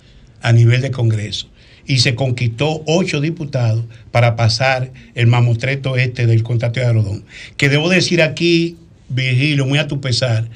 a 0.41 0.51
nivel 0.51 0.81
de 0.81 0.91
Congreso? 0.91 1.47
Y 1.85 1.99
se 1.99 2.15
conquistó 2.15 2.83
ocho 2.87 3.21
diputados 3.21 3.85
para 4.11 4.35
pasar 4.35 4.91
el 5.13 5.27
mamotreto 5.27 5.97
este 5.97 6.25
del 6.25 6.43
contrato 6.43 6.79
de 6.79 6.85
Arodón. 6.85 7.23
Que 7.57 7.69
debo 7.69 7.89
decir 7.89 8.21
aquí, 8.21 8.77
Virgilio, 9.09 9.65
muy 9.65 9.77
a 9.77 9.87
tu 9.87 10.01
pesar, 10.01 10.49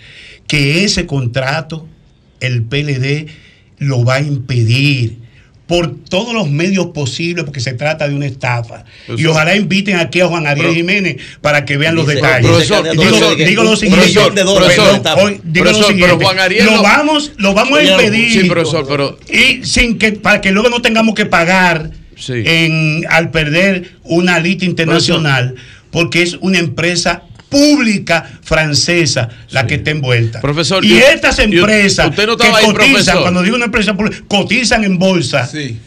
que 0.47 0.83
ese 0.83 1.05
contrato 1.05 1.87
el 2.39 2.63
PLD 2.63 3.27
lo 3.77 4.03
va 4.03 4.15
a 4.15 4.21
impedir 4.21 5.24
por 5.67 5.95
todos 6.09 6.33
los 6.33 6.47
medios 6.49 6.87
posibles 6.87 7.43
porque 7.43 7.59
se 7.59 7.73
trata 7.73 8.07
de 8.07 8.13
una 8.13 8.27
estafa. 8.27 8.85
Y 9.17 9.25
ojalá 9.25 9.55
inviten 9.55 9.97
aquí 9.97 10.21
a 10.21 10.27
Juan 10.27 10.45
Ariel 10.45 10.75
Jiménez 10.75 11.17
para 11.41 11.65
que 11.65 11.77
vean 11.77 11.95
los 11.95 12.05
Dice- 12.05 12.17
detalles. 12.17 12.47
Profesor, 12.51 12.83
digo, 13.47 13.63
lo 13.63 13.75
siguiente. 13.75 14.43
lo 14.43 14.55
Profesor, 14.55 15.01
pero 15.53 15.83
siguiente. 15.83 16.23
Juan 16.25 16.39
Ariel 16.39 16.65
lo 16.65 16.71
no- 16.75 16.83
vamos, 16.83 17.31
lo 17.37 17.53
vamos 17.53 17.79
a 17.79 17.83
impedir. 17.83 18.31
Sí, 18.43 18.47
profesor, 18.49 18.85
pero 18.87 19.17
Y 19.27 19.65
sin 19.65 19.97
que, 19.97 20.11
para 20.11 20.39
que 20.41 20.51
luego 20.51 20.69
no 20.69 20.81
tengamos 20.81 21.15
que 21.15 21.25
pagar 21.25 21.89
Sí. 22.17 22.43
en, 22.45 23.03
al 23.09 23.31
perder 23.31 23.91
una 24.03 24.39
lista 24.39 24.65
internacional, 24.65 25.55
porque 25.91 26.21
es 26.21 26.35
una 26.41 26.59
empresa 26.59 27.23
pública 27.55 28.29
francesa 28.43 29.29
la 29.51 29.65
que 29.65 29.75
está 29.75 29.91
envuelta. 29.91 30.41
Profesor, 30.41 30.83
y 30.83 30.97
estas 30.97 31.39
empresas 31.39 32.09
usted 32.09 32.27
no 32.27 32.37
que 32.37 32.47
ahí, 32.47 32.65
cotizan, 32.65 32.73
profesor. 32.91 33.21
cuando 33.21 33.41
digo 33.43 33.55
una 33.55 33.65
empresa 33.65 33.95
pública, 33.95 34.17
cotizan 34.27 34.83
en 34.83 34.97
bolsa, 34.99 35.45
Sí. 35.47 35.77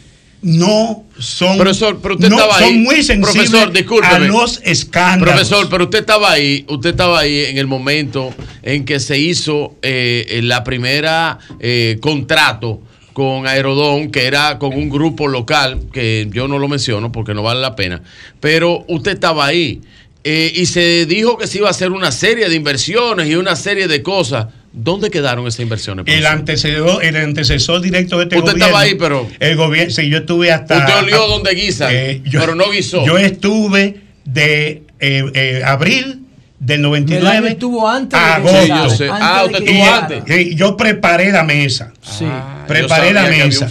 no 0.41 1.03
son, 1.19 1.57
Profesor, 1.57 1.99
pero 2.01 2.15
usted 2.15 2.29
no, 2.29 2.37
estaba 2.37 2.59
son 2.59 2.69
ahí. 2.69 2.77
muy 2.79 3.03
sensibles 3.03 3.49
Profesor, 3.51 4.05
a 4.05 4.19
los 4.19 4.61
escándalos. 4.63 5.33
Profesor, 5.35 5.67
pero 5.69 5.83
usted 5.85 5.99
estaba 5.99 6.31
ahí, 6.31 6.65
usted 6.69 6.91
estaba 6.91 7.19
ahí 7.19 7.45
en 7.45 7.57
el 7.57 7.67
momento 7.67 8.33
en 8.63 8.85
que 8.85 8.99
se 8.99 9.17
hizo 9.19 9.75
eh, 9.81 10.39
la 10.43 10.63
primera 10.63 11.39
eh, 11.59 11.97
contrato 12.01 12.81
con 13.13 13.47
Aerodón, 13.47 14.11
que 14.11 14.25
era 14.27 14.57
con 14.59 14.73
un 14.73 14.89
grupo 14.89 15.27
local, 15.27 15.81
que 15.91 16.29
yo 16.31 16.47
no 16.47 16.57
lo 16.57 16.69
menciono 16.69 17.11
porque 17.11 17.33
no 17.33 17.43
vale 17.43 17.59
la 17.59 17.75
pena, 17.75 18.01
pero 18.39 18.85
usted 18.87 19.11
estaba 19.11 19.45
ahí. 19.45 19.81
Eh, 20.23 20.51
y 20.53 20.65
se 20.65 21.05
dijo 21.05 21.37
que 21.37 21.47
se 21.47 21.59
iba 21.59 21.67
a 21.67 21.71
hacer 21.71 21.91
una 21.91 22.11
serie 22.11 22.49
de 22.49 22.55
inversiones 22.55 23.27
y 23.27 23.35
una 23.35 23.55
serie 23.55 23.87
de 23.87 24.01
cosas. 24.03 24.47
¿Dónde 24.71 25.09
quedaron 25.09 25.47
esas 25.47 25.61
inversiones? 25.61 26.05
El 26.07 26.25
antecesor, 26.27 27.03
el 27.03 27.15
antecesor 27.15 27.81
directo 27.81 28.17
de 28.17 28.23
este 28.25 28.35
Usted 28.37 28.51
gobierno. 28.51 28.65
estaba 28.65 28.79
ahí, 28.81 28.95
pero- 28.95 29.27
El 29.39 29.55
gobierno, 29.55 29.91
sí, 29.91 30.09
yo 30.09 30.17
estuve 30.19 30.51
hasta. 30.51 30.77
Usted 30.77 30.93
olió 31.03 31.27
donde 31.27 31.55
guisan, 31.55 31.89
Eh, 31.91 32.21
pero 32.31 32.53
no 32.53 32.69
guisó. 32.69 33.03
Yo 33.05 33.17
estuve 33.17 34.01
de 34.25 34.83
eh, 34.99 35.23
eh, 35.33 35.61
abril 35.65 36.19
del 36.59 36.81
99 36.81 37.49
estuvo 37.51 37.87
antes 37.89 38.19
a 38.19 38.35
agosto. 38.35 38.61
Sí, 38.61 38.67
yo 38.67 38.89
sé. 38.89 39.09
antes 39.09 39.21
Ah, 39.27 39.43
usted 39.45 39.63
estuvo 39.63 39.85
antes. 39.93 40.23
Eh, 40.27 40.55
Yo 40.55 40.75
preparé 40.77 41.31
la 41.31 41.43
mesa. 41.45 41.93
Sí. 42.01 42.25
Ah, 42.27 42.65
Preparé 42.67 43.13
la 43.13 43.23
mesa. 43.27 43.67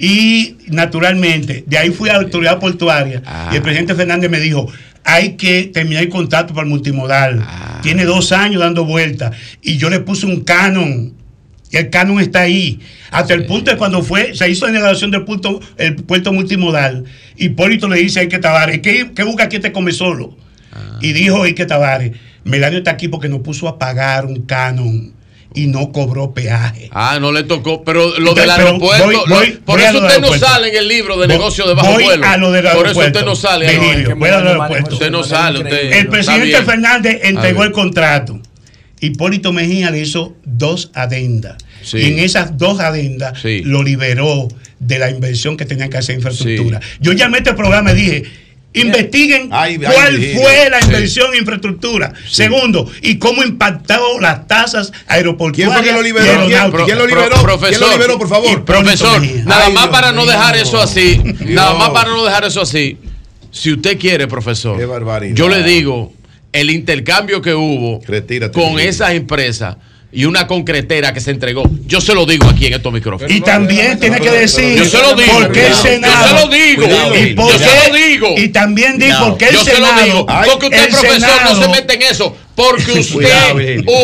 Y 0.00 0.56
naturalmente, 0.68 1.62
de 1.66 1.78
ahí 1.78 1.90
fui 1.90 2.08
a 2.08 2.14
la 2.14 2.20
autoridad 2.20 2.58
portuaria 2.58 3.22
Ah. 3.24 3.50
y 3.52 3.56
el 3.56 3.62
presidente 3.62 3.94
Fernández 3.94 4.30
me 4.30 4.40
dijo, 4.40 4.66
hay 5.04 5.36
que 5.36 5.64
terminar 5.64 6.02
el 6.02 6.08
contrato 6.08 6.54
para 6.54 6.64
el 6.64 6.70
multimodal. 6.70 7.42
Ah. 7.42 7.80
Tiene 7.82 8.04
dos 8.04 8.32
años 8.32 8.60
dando 8.60 8.84
vueltas. 8.84 9.36
Y 9.62 9.76
yo 9.76 9.90
le 9.90 10.00
puse 10.00 10.26
un 10.26 10.42
canon. 10.42 11.14
Y 11.70 11.76
el 11.76 11.90
canon 11.90 12.20
está 12.20 12.40
ahí. 12.40 12.80
Hasta 13.10 13.34
el 13.34 13.46
punto 13.46 13.70
de 13.70 13.76
cuando 13.76 14.02
fue, 14.02 14.34
se 14.34 14.48
hizo 14.50 14.66
la 14.66 14.72
inauguración 14.72 15.10
del 15.10 15.24
punto, 15.24 15.60
el 15.76 15.96
puerto 15.96 16.32
multimodal, 16.32 17.04
Hipólito 17.36 17.88
le 17.88 17.98
dice 17.98 18.20
a 18.20 18.22
Ike 18.22 18.38
Tavares, 18.38 18.80
¿qué, 18.80 19.12
qué 19.14 19.22
busca 19.22 19.44
aquí 19.44 19.56
este 19.56 19.72
come 19.72 19.92
solo? 19.92 20.36
Ah. 20.72 20.98
Y 21.00 21.12
dijo 21.12 21.44
Ike 21.44 21.66
Tavares, 21.66 22.12
Melanio 22.44 22.78
está 22.78 22.92
aquí 22.92 23.08
porque 23.08 23.28
nos 23.28 23.40
puso 23.40 23.68
a 23.68 23.78
pagar 23.78 24.26
un 24.26 24.42
canon 24.42 25.12
y 25.54 25.66
no 25.66 25.90
cobró 25.92 26.32
peaje. 26.32 26.88
Ah, 26.92 27.18
no 27.20 27.32
le 27.32 27.42
tocó, 27.42 27.82
pero 27.82 28.18
lo 28.18 28.34
del 28.34 28.48
aeropuerto, 28.50 29.04
voy- 29.04 29.14
lo- 29.14 29.60
por 29.64 29.78
voy 29.80 29.84
eso 29.88 29.98
usted 30.06 30.20
no 30.20 30.32
sale 30.34 30.68
en 30.68 30.76
el 30.76 30.88
libro 30.88 31.18
de 31.18 31.26
negocio 31.26 31.66
de 31.66 31.74
bajo 31.74 31.92
voy 31.92 32.04
vuelo. 32.04 32.24
a 32.26 32.36
lo 32.36 32.52
del 32.52 32.64
por 32.68 32.86
eso 32.86 33.00
usted 33.00 33.24
no 33.24 33.34
sale. 33.34 33.66
que 33.66 33.78
voy 33.78 33.86
a 33.88 33.90
lo 33.92 33.96
del 34.08 34.16
Melania 34.18 34.50
aeropuerto. 34.52 34.94
Usted 34.94 35.10
no 35.10 35.24
sale, 35.24 35.58
usted. 35.60 35.92
El 35.92 36.06
presidente. 36.08 36.62
Fernández 36.62 37.20
entregó 37.24 37.64
el 37.64 37.72
contrato. 37.72 38.40
Hipólito 39.00 39.52
Mejía 39.52 39.90
le 39.90 40.00
hizo 40.00 40.36
dos 40.44 40.90
adendas. 40.94 41.56
Sí. 41.82 41.98
Y 41.98 42.04
en 42.12 42.18
esas 42.18 42.58
dos 42.58 42.78
adendas 42.80 43.40
Sí. 43.40 43.62
lo 43.64 43.82
liberó 43.82 44.46
de 44.78 44.98
la 44.98 45.10
inversión 45.10 45.56
que 45.56 45.64
tenían 45.64 45.88
que 45.90 45.96
hacer 45.98 46.14
en 46.14 46.18
infraestructura. 46.20 46.80
Yo 47.00 47.12
llamé 47.12 47.38
a 47.38 47.40
este 47.40 47.54
programa 47.54 47.92
y 47.92 47.94
dije, 47.94 48.22
investiguen 48.72 49.48
Ay, 49.52 49.78
cuál 49.78 50.16
fue 50.16 50.70
la 50.70 50.78
Sí. 50.80 50.86
inversión 50.86 51.32
en 51.34 51.40
infraestructura. 51.40 52.12
Segundo, 52.28 52.90
y 53.02 53.18
cómo 53.18 53.42
impactó 53.42 54.20
las 54.20 54.46
tasas 54.46 54.92
aeroportuarias. 55.06 55.70
¿Quién 55.70 55.82
fue 55.82 55.88
que 55.90 55.96
lo 55.96 56.02
liberó? 56.02 56.46
¿Quién, 56.46 56.62
lo 56.64 56.70
Pro- 56.70 57.06
liberó? 57.06 57.42
profesor. 57.42 57.68
¿Quién 57.70 57.80
lo 57.80 57.92
liberó, 57.92 58.18
por 58.18 58.28
favor? 58.28 58.64
Profesor, 58.64 59.20
nada 59.44 59.70
más 59.70 59.88
para 59.88 60.12
no 60.12 60.24
dejar 60.26 60.56
eso 60.56 60.80
así, 60.80 61.20
Dios. 61.22 61.40
nada 61.50 61.74
más 61.74 61.90
para 61.90 62.10
no 62.10 62.24
dejar 62.24 62.44
eso 62.44 62.60
así. 62.62 62.98
Si 63.50 63.72
usted 63.72 63.98
quiere, 63.98 64.28
profesor, 64.28 64.78
Qué 64.78 65.32
yo 65.34 65.48
le 65.48 65.62
digo, 65.64 66.12
el 66.52 66.70
intercambio 66.70 67.42
que 67.42 67.52
hubo 67.54 68.00
Retírate, 68.06 68.52
con 68.52 68.78
esas 68.78 69.10
empresas 69.12 69.76
y 70.12 70.24
una 70.24 70.46
concretera 70.46 71.12
que 71.14 71.20
se 71.20 71.30
entregó, 71.30 71.62
yo 71.86 72.00
se 72.00 72.14
lo 72.14 72.26
digo 72.26 72.48
aquí 72.48 72.66
en 72.66 72.74
estos 72.74 72.92
micrófonos. 72.92 73.32
Y 73.32 73.40
también 73.40 73.98
tiene 74.00 74.20
que 74.20 74.30
decir 74.30 74.76
Yo 74.76 74.84
se 74.84 74.98
lo 74.98 75.14
digo. 75.14 75.32
por 75.32 75.52
qué 75.52 75.66
el. 75.68 75.74
Senado. 75.74 76.14
Yo 76.30 76.38
se 76.38 76.44
lo 76.46 76.50
digo. 76.52 76.84
Y 77.16 77.34
por 77.34 77.52
Yo 77.52 77.58
qué- 77.58 77.64
se 77.64 77.88
lo 77.88 77.94
digo. 77.96 78.28
Y 78.36 78.48
también 78.48 78.98
digo 78.98 79.18
por 79.20 79.38
qué 79.38 79.46
el 79.46 79.52
Yo 79.54 79.64
se 79.64 79.78
lo 79.78 79.86
Senado. 79.86 80.04
digo. 80.04 80.26
Porque 80.26 80.66
usted, 80.66 80.90
profesor, 80.90 81.20
no 81.20 81.26
Senado- 81.26 81.62
se 81.62 81.68
mete 81.68 81.94
en 81.94 82.02
eso. 82.02 82.36
Porque 82.54 82.92
usted, 83.00 83.14
Cuidado, 83.14 83.56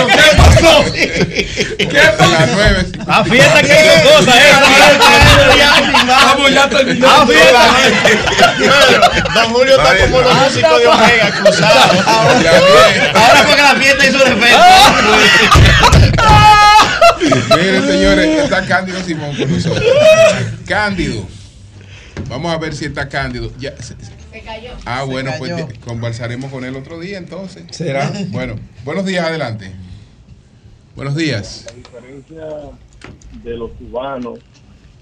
¿Qué 0.08 0.38
pasó? 0.38 0.86
¿Qué 0.94 1.86
pasó? 2.18 2.32
Las 2.32 2.50
9. 2.54 2.86
A 3.08 3.24
fiesta 3.26 3.62
que 3.62 3.68
qué 3.68 4.02
cosa, 4.04 4.38
eh. 4.38 4.52
Vamos, 6.08 6.54
ya 6.54 6.70
terminó. 6.70 7.10
A 7.10 7.28
fiesta. 7.28 7.60
Don 9.34 9.54
Julio 9.54 9.76
está 9.76 9.98
como 9.98 10.22
los 10.22 10.34
músicos 10.34 10.80
de 10.80 10.88
Omega 10.88 11.32
cruzados. 11.32 12.08
Ahora 12.08 13.44
fue 13.46 13.56
que 13.56 13.62
la 13.62 13.76
fiesta 13.76 14.06
hizo 14.06 14.26
efecto. 14.26 14.60
Miren, 17.58 17.86
señores, 17.86 18.44
está 18.44 18.66
Cándido 18.66 19.04
Simón 19.04 19.36
con 19.36 19.52
nosotros. 19.52 19.84
Cándido. 20.66 21.39
Vamos 22.28 22.52
a 22.54 22.58
ver 22.58 22.74
si 22.76 22.86
está 22.86 23.08
Cándido. 23.10 23.52
Ya, 23.58 23.76
se- 23.78 23.96
se- 24.04 24.18
Ah, 24.86 25.04
bueno, 25.04 25.32
pues 25.40 25.52
cayó. 25.52 25.68
conversaremos 25.82 26.52
con 26.52 26.64
él 26.64 26.76
otro 26.76 27.00
día 27.00 27.18
entonces. 27.18 27.66
¿Será? 27.72 28.12
Bueno, 28.30 28.56
buenos 28.84 29.06
días, 29.06 29.26
adelante. 29.26 29.72
Buenos 30.96 31.16
días. 31.16 31.66
La 31.68 31.74
diferencia 31.74 32.46
de 33.44 33.58
los 33.58 33.72
cubanos, 33.72 34.40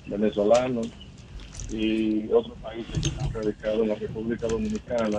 venezolanos 0.06 0.88
y 1.70 2.28
otros 2.32 2.58
países 2.60 2.94
que 3.02 3.08
están 3.10 3.32
radicados 3.34 3.82
en 3.82 3.90
la 3.90 3.96
República 3.96 4.48
Dominicana 4.48 5.18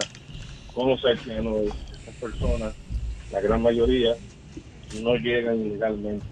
con 0.74 0.88
los 0.90 1.04
haitianos, 1.04 1.56
estas 1.92 2.14
personas, 2.14 2.72
la 3.32 3.40
gran 3.40 3.60
mayoría, 3.62 4.14
no 5.02 5.14
llegan 5.16 5.58
ilegalmente 5.66 6.24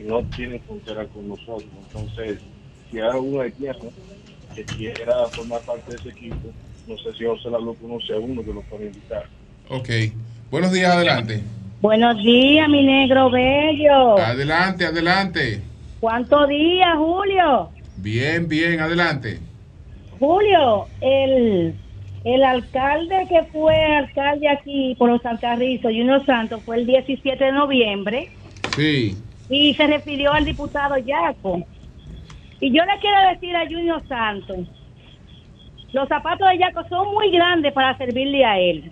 y 0.00 0.04
no 0.04 0.22
tienen 0.34 0.60
frontera 0.62 1.06
con 1.08 1.28
nosotros. 1.28 1.64
Entonces, 1.88 2.38
si 2.90 2.98
hay 2.98 3.08
algún 3.08 3.40
haitiano 3.42 3.90
que 4.54 4.64
quiera 4.64 5.26
formar 5.32 5.60
parte 5.62 5.90
de 5.92 5.96
ese 5.98 6.08
equipo, 6.10 6.48
no 6.86 6.96
sé 6.98 7.12
si 7.16 7.24
José 7.24 7.50
lo 7.50 7.74
conoce 7.74 8.12
a 8.14 8.18
uno 8.18 8.42
que 8.44 8.52
lo 8.52 8.62
puede 8.62 8.86
invitar. 8.86 9.24
Ok. 9.68 9.88
Buenos 10.50 10.72
días, 10.72 10.94
adelante. 10.94 11.42
Buenos 11.80 12.16
días, 12.22 12.68
mi 12.68 12.82
negro 12.84 13.30
bello. 13.30 14.18
Adelante, 14.18 14.86
adelante. 14.86 15.60
¿Cuántos 16.00 16.48
días, 16.48 16.88
Julio? 16.96 17.70
Bien, 17.96 18.48
bien, 18.48 18.80
adelante. 18.80 19.38
Julio, 20.18 20.86
el, 21.00 21.74
el 22.24 22.44
alcalde 22.44 23.26
que 23.28 23.42
fue 23.52 23.74
alcalde 23.96 24.48
aquí 24.48 24.94
por 24.98 25.10
los 25.10 25.24
Alcarrizos, 25.26 25.90
Junior 25.92 26.24
Santos, 26.24 26.62
fue 26.64 26.76
el 26.76 26.86
17 26.86 27.42
de 27.44 27.52
noviembre 27.52 28.30
Sí. 28.76 29.16
y 29.50 29.74
se 29.74 29.86
refirió 29.86 30.32
al 30.32 30.44
diputado 30.44 30.96
Yaco. 30.98 31.62
Y 32.64 32.72
yo 32.72 32.82
le 32.82 32.98
quiero 32.98 33.28
decir 33.30 33.54
a 33.54 33.66
Junior 33.66 34.02
Santos, 34.08 34.66
los 35.92 36.08
zapatos 36.08 36.48
de 36.48 36.58
Yaco 36.58 36.82
son 36.88 37.12
muy 37.12 37.30
grandes 37.30 37.74
para 37.74 37.94
servirle 37.98 38.42
a 38.42 38.58
él. 38.58 38.90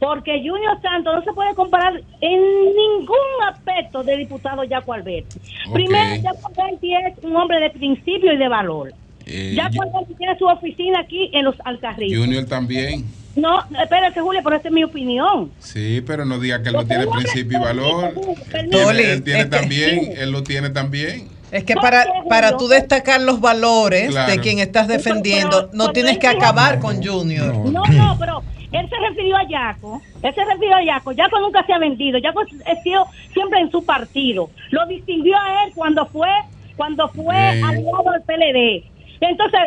Porque 0.00 0.38
Junior 0.38 0.76
Santos 0.82 1.14
no 1.14 1.22
se 1.22 1.32
puede 1.34 1.54
comparar 1.54 2.02
en 2.20 2.40
ningún 2.40 3.16
aspecto 3.48 4.02
de 4.02 4.16
diputado 4.16 4.64
Yaco 4.64 4.92
Alberti. 4.92 5.38
Primero, 5.72 6.16
Yaco 6.16 6.50
Alberti 6.52 6.96
es 6.96 7.22
un 7.22 7.36
hombre 7.36 7.60
de 7.60 7.70
principio 7.70 8.32
y 8.32 8.36
de 8.36 8.48
valor. 8.48 8.92
Eh, 9.24 9.54
Yaco 9.54 9.80
Alberti 9.82 10.14
tiene 10.16 10.36
su 10.36 10.46
oficina 10.46 10.98
aquí 10.98 11.30
en 11.32 11.44
los 11.44 11.54
Alcarrizos. 11.64 12.18
Junior 12.18 12.44
también. 12.46 13.04
No, 13.36 13.60
espérate, 13.80 14.20
Julio, 14.20 14.40
pero 14.42 14.56
esa 14.56 14.66
es 14.66 14.74
mi 14.74 14.82
opinión. 14.82 15.52
Sí, 15.60 16.02
pero 16.04 16.24
no 16.24 16.40
diga 16.40 16.60
que 16.60 16.70
él 16.70 16.74
no 16.74 16.80
Lo 16.82 16.88
tiene 16.88 17.06
principio 17.06 17.58
y 17.58 17.60
valor. 17.60 18.14
Él 18.52 19.22
tiene 19.22 19.42
este- 19.42 19.44
también, 19.46 20.12
él 20.18 20.32
lo 20.32 20.42
tiene 20.42 20.70
también. 20.70 21.37
Es 21.50 21.64
que 21.64 21.74
para, 21.74 22.04
para 22.28 22.56
tú 22.56 22.68
destacar 22.68 23.20
los 23.22 23.40
valores 23.40 24.10
Claro. 24.10 24.30
de 24.30 24.38
quien 24.40 24.58
estás 24.58 24.86
defendiendo, 24.88 25.70
no 25.72 25.92
tienes 25.92 26.18
que 26.18 26.26
acabar 26.28 26.78
con 26.78 27.02
Junior. 27.02 27.54
No, 27.54 27.82
no, 27.84 28.16
pero 28.18 28.42
él 28.72 28.88
se 28.88 28.96
refirió 29.08 29.36
a 29.36 29.48
Yaco. 29.48 30.02
Él 30.22 30.34
se 30.34 30.44
refirió 30.44 30.76
a 30.76 30.84
Yaco. 30.84 31.12
Yaco 31.12 31.40
nunca 31.40 31.64
se 31.64 31.72
ha 31.72 31.78
vendido. 31.78 32.18
Yaco 32.18 32.40
ha 32.40 32.82
sido 32.82 33.06
siempre 33.32 33.60
en 33.60 33.70
su 33.70 33.82
partido. 33.84 34.50
Lo 34.70 34.84
distinguió 34.86 35.36
a 35.38 35.64
él 35.64 35.72
cuando 35.74 36.04
fue 36.06 36.28
cuando 36.76 37.08
fue 37.08 37.24
Bien. 37.52 37.64
aliado 37.64 38.10
al 38.10 38.22
PLD. 38.22 38.84
Entonces, 39.20 39.60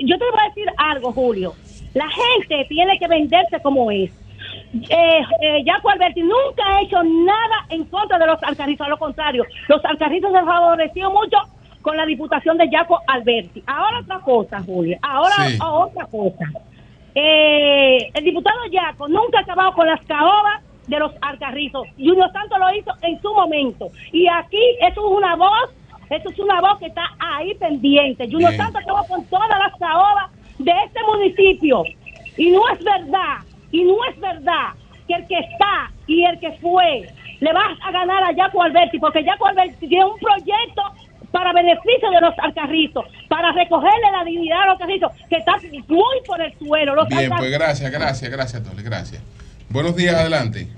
yo 0.00 0.18
te 0.18 0.24
voy 0.24 0.40
a 0.44 0.48
decir 0.48 0.66
algo, 0.78 1.12
Julio. 1.12 1.54
La 1.94 2.06
gente 2.08 2.66
tiene 2.68 2.98
que 2.98 3.06
venderse 3.06 3.60
como 3.62 3.90
es. 3.90 4.10
Eh, 4.88 5.20
eh, 5.40 5.64
Yaco 5.64 5.90
Alberti 5.90 6.22
nunca 6.22 6.62
ha 6.66 6.82
hecho 6.82 7.02
nada 7.02 7.66
en 7.70 7.84
contra 7.84 8.18
de 8.18 8.26
los 8.26 8.42
alcarrizos, 8.42 8.86
a 8.86 8.90
lo 8.90 8.98
contrario, 8.98 9.44
los 9.68 9.84
alcarrizos 9.84 10.30
se 10.32 10.38
han 10.38 10.46
favorecido 10.46 11.10
mucho 11.10 11.36
con 11.82 11.96
la 11.96 12.04
diputación 12.04 12.58
de 12.58 12.68
Yaco 12.68 12.98
Alberti. 13.06 13.62
Ahora 13.66 14.00
otra 14.00 14.18
cosa, 14.20 14.60
Julio, 14.62 14.98
ahora 15.02 15.34
Sí. 15.48 15.58
otra 15.62 16.06
cosa. 16.06 16.44
Eh, 17.14 18.10
el 18.12 18.24
diputado 18.24 18.58
Yaco 18.70 19.08
nunca 19.08 19.38
ha 19.38 19.42
acabado 19.42 19.72
con 19.72 19.86
las 19.86 20.04
caobas 20.04 20.62
de 20.86 20.98
los 20.98 21.12
alcarrizos. 21.22 21.86
Junior 21.96 22.30
Santos 22.32 22.58
lo 22.58 22.74
hizo 22.74 22.90
en 23.02 23.20
su 23.22 23.32
momento. 23.32 23.88
Y 24.12 24.26
aquí 24.28 24.60
eso 24.80 25.00
es 25.00 25.16
una 25.16 25.34
voz, 25.36 25.70
eso 26.10 26.28
es 26.28 26.38
una 26.38 26.60
voz 26.60 26.78
que 26.78 26.86
está 26.86 27.04
ahí 27.18 27.54
pendiente. 27.54 28.28
Junior. 28.30 28.52
Santos 28.54 28.82
acabó 28.82 29.04
con 29.06 29.24
todas 29.26 29.48
las 29.48 29.76
caobas 29.78 30.30
de 30.58 30.72
este 30.84 31.00
municipio. 31.04 31.84
Y 32.36 32.50
no 32.50 32.68
es 32.68 32.84
verdad, 32.84 33.38
y 33.70 33.84
no 33.84 33.96
es 34.10 34.20
verdad 34.20 34.74
que 35.06 35.14
el 35.14 35.26
que 35.26 35.38
está 35.38 35.90
y 36.06 36.24
el 36.24 36.38
que 36.40 36.52
fue 36.60 37.08
le 37.40 37.52
va 37.52 37.62
a 37.82 37.90
ganar 37.92 38.24
a 38.24 38.34
Jaco 38.34 38.62
Alberti, 38.62 38.98
porque 38.98 39.24
Jaco 39.24 39.46
Alberti 39.46 39.86
tiene 39.86 40.04
un 40.04 40.18
proyecto 40.18 40.82
para 41.30 41.52
beneficio 41.52 42.10
de 42.10 42.20
los 42.20 42.34
alcarrizos, 42.38 43.04
para 43.28 43.52
recogerle 43.52 44.10
la 44.10 44.24
dignidad 44.24 44.62
a 44.62 44.66
los 44.66 44.80
alcarrizos, 44.80 45.12
que 45.28 45.36
está 45.36 45.56
muy 45.88 46.20
por 46.26 46.40
el 46.40 46.56
suelo. 46.58 46.94
Los 46.94 47.08
Bien, 47.08 47.30
pues 47.36 47.50
gracias, 47.50 47.90
gracias, 47.90 48.30
gracias, 48.30 48.62
Tole, 48.62 48.82
gracias. 48.82 49.22
Buenos 49.68 49.96
días, 49.96 50.14
adelante. 50.14 50.68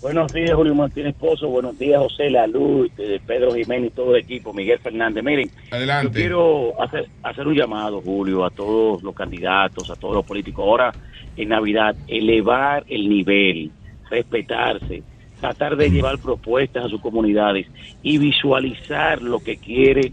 Buenos 0.00 0.32
días, 0.32 0.52
Julio 0.54 0.76
Martínez 0.76 1.14
Pozo. 1.16 1.48
Buenos 1.48 1.76
días, 1.76 2.00
José 2.00 2.30
Laluz, 2.30 2.88
Pedro 3.26 3.52
Jiménez 3.54 3.90
y 3.90 3.94
todo 3.94 4.14
el 4.14 4.22
equipo, 4.22 4.52
Miguel 4.52 4.78
Fernández. 4.78 5.24
Miren, 5.24 5.50
Adelante. 5.72 6.06
yo 6.06 6.12
quiero 6.12 6.80
hacer, 6.80 7.08
hacer 7.24 7.48
un 7.48 7.54
llamado, 7.54 8.00
Julio, 8.00 8.44
a 8.44 8.50
todos 8.50 9.02
los 9.02 9.14
candidatos, 9.14 9.90
a 9.90 9.96
todos 9.96 10.14
los 10.14 10.24
políticos. 10.24 10.64
Ahora, 10.64 10.92
en 11.36 11.48
Navidad, 11.48 11.96
elevar 12.06 12.84
el 12.88 13.08
nivel, 13.08 13.72
respetarse, 14.08 15.02
tratar 15.40 15.76
de 15.76 15.90
llevar 15.90 16.18
propuestas 16.18 16.84
a 16.84 16.88
sus 16.88 17.00
comunidades 17.00 17.66
y 18.00 18.18
visualizar 18.18 19.20
lo 19.20 19.40
que 19.40 19.56
quiere 19.56 20.12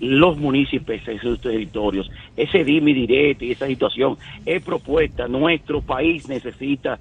los 0.00 0.36
municipios 0.36 1.06
en 1.06 1.20
sus 1.20 1.40
territorios. 1.40 2.10
Ese 2.36 2.64
dime 2.64 2.90
y 2.90 3.06
direte 3.06 3.46
y 3.46 3.52
esa 3.52 3.66
situación 3.66 4.16
es 4.44 4.62
propuesta. 4.62 5.28
Nuestro 5.28 5.80
país 5.80 6.28
necesita 6.28 6.98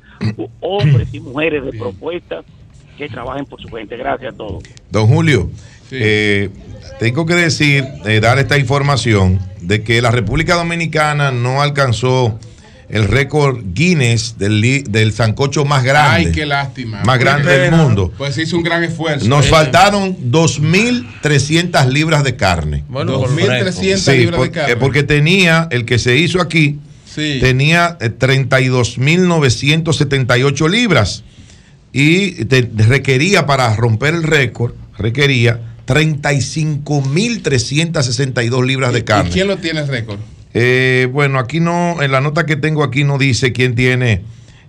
hombres 0.62 1.14
y 1.14 1.20
mujeres 1.20 1.66
de 1.66 1.72
propuesta 1.74 2.44
que 2.98 3.10
trabajen 3.10 3.46
por 3.46 3.62
su 3.62 3.68
gente. 3.70 3.98
Gracias 3.98 4.34
a 4.34 4.38
todos. 4.38 4.64
Don 4.90 5.08
Julio, 5.08 5.50
eh, 5.92 6.50
tengo 7.00 7.26
que 7.26 7.34
decir, 7.34 7.84
eh, 8.06 8.20
dar 8.20 8.40
esta 8.40 8.58
información 8.58 9.40
de 9.62 9.84
que 9.84 10.02
la 10.02 10.12
República 10.12 10.56
Dominicana 10.56 11.32
no 11.32 11.62
alcanzó 11.62 12.40
el 12.96 13.08
récord 13.10 13.58
Guinness 13.74 14.38
del, 14.38 14.86
del 14.90 15.12
sancocho 15.12 15.66
más 15.66 15.84
grande. 15.84 16.28
Ay, 16.28 16.32
qué 16.32 16.46
lástima. 16.46 17.04
Más 17.04 17.18
Qué 17.18 17.24
grande 17.26 17.58
del 17.58 17.72
mundo. 17.74 18.14
Pues 18.18 18.36
se 18.36 18.44
hizo 18.44 18.56
un 18.56 18.64
gran 18.64 18.86
esfuerzo. 18.86 19.28
Nos 19.28 19.48
Eh, 19.48 19.50
faltaron 19.50 20.16
2.300 20.32 21.90
libras 21.90 22.24
de 22.24 22.38
carne. 22.38 22.86
Bueno, 22.88 23.20
2.300 23.20 24.14
Sí, 24.14 24.18
libras 24.20 24.38
por- 24.38 24.46
de 24.48 24.52
carne. 24.52 24.74
eh, 24.74 24.78
Porque 24.78 25.04
tenía, 25.04 25.68
el 25.72 25.84
que 25.86 26.00
se 26.00 26.16
hizo 26.16 26.40
aquí, 26.42 26.80
Sí. 27.14 27.40
tenía 27.42 27.98
eh, 28.00 28.10
32.978 28.10 30.68
libras 30.70 31.24
y 31.92 32.46
te- 32.46 32.70
requería 32.78 33.46
para 33.46 33.76
romper 33.76 34.14
el 34.16 34.24
récord, 34.24 34.72
requería 34.98 35.60
35.362 35.86 38.66
libras 38.66 38.94
de 38.94 39.00
¿Y 39.00 39.04
carne. 39.04 39.30
quién 39.32 39.48
lo 39.48 39.58
tiene 39.58 39.82
el 39.82 39.88
récord? 39.88 40.20
Eh, 40.58 41.10
bueno, 41.12 41.38
aquí 41.38 41.60
no, 41.60 42.02
en 42.02 42.12
la 42.14 42.22
nota 42.22 42.46
que 42.46 42.56
tengo 42.56 42.82
aquí 42.84 43.04
no 43.04 43.18
dice 43.18 43.52
quién 43.52 43.76
tiene 43.76 44.22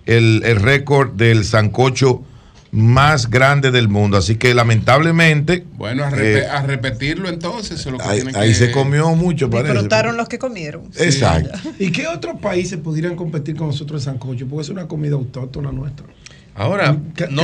el, 0.05 0.41
el 0.45 0.57
récord 0.57 1.13
del 1.13 1.45
sancocho 1.45 2.23
más 2.71 3.29
grande 3.29 3.71
del 3.71 3.87
mundo. 3.87 4.17
Así 4.17 4.35
que 4.35 4.53
lamentablemente. 4.53 5.63
Bueno, 5.77 6.03
a, 6.03 6.11
eh, 6.17 6.45
a 6.45 6.61
repetirlo 6.63 7.29
entonces. 7.29 7.79
es 7.79 7.85
lo 7.85 7.97
que 7.97 8.03
ahí 8.03 8.15
tienen 8.17 8.35
ahí 8.35 8.49
que- 8.49 8.55
se 8.55 8.71
comió 8.71 9.15
mucho, 9.15 9.49
parece. 9.49 9.71
Disfrutaron 9.71 10.17
los 10.17 10.27
que 10.27 10.37
comieron. 10.37 10.83
Exacto. 10.99 11.57
¿Y 11.79 11.91
qué 11.93 12.07
otros 12.07 12.39
países 12.41 12.77
pudieran 12.79 13.15
competir 13.15 13.55
con 13.55 13.67
nosotros 13.67 14.01
en 14.05 14.13
sancocho? 14.13 14.45
Porque 14.45 14.63
es 14.63 14.69
una 14.69 14.87
comida 14.89 15.15
autóctona 15.15 15.71
nuestra. 15.71 16.05
Ahora, 16.55 16.97
no, 17.29 17.43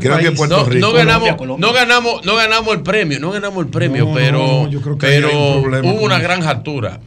Creo 0.00 0.18
que. 0.18 0.32
Puerto 0.32 0.64
Rico. 0.64 0.80
no 0.86 0.92
ganamos, 0.92 1.28
Colombia, 1.28 1.36
Colombia. 1.36 1.66
no 1.68 1.72
ganamos, 1.72 2.24
no 2.24 2.34
ganamos 2.34 2.74
el 2.74 2.82
premio, 2.82 3.20
no 3.20 3.30
ganamos 3.30 3.62
el 3.64 3.70
premio, 3.70 4.10
pero, 4.14 4.38
no, 4.38 4.70
yo 4.70 4.80
creo 4.80 4.96
que 4.98 5.06
pero 5.06 5.28
hay 5.28 5.34
un 5.36 5.62
problema 5.62 5.92
hubo 5.92 6.02
una 6.02 6.14
eso. 6.16 6.24
gran 6.24 6.42
altura. 6.44 6.98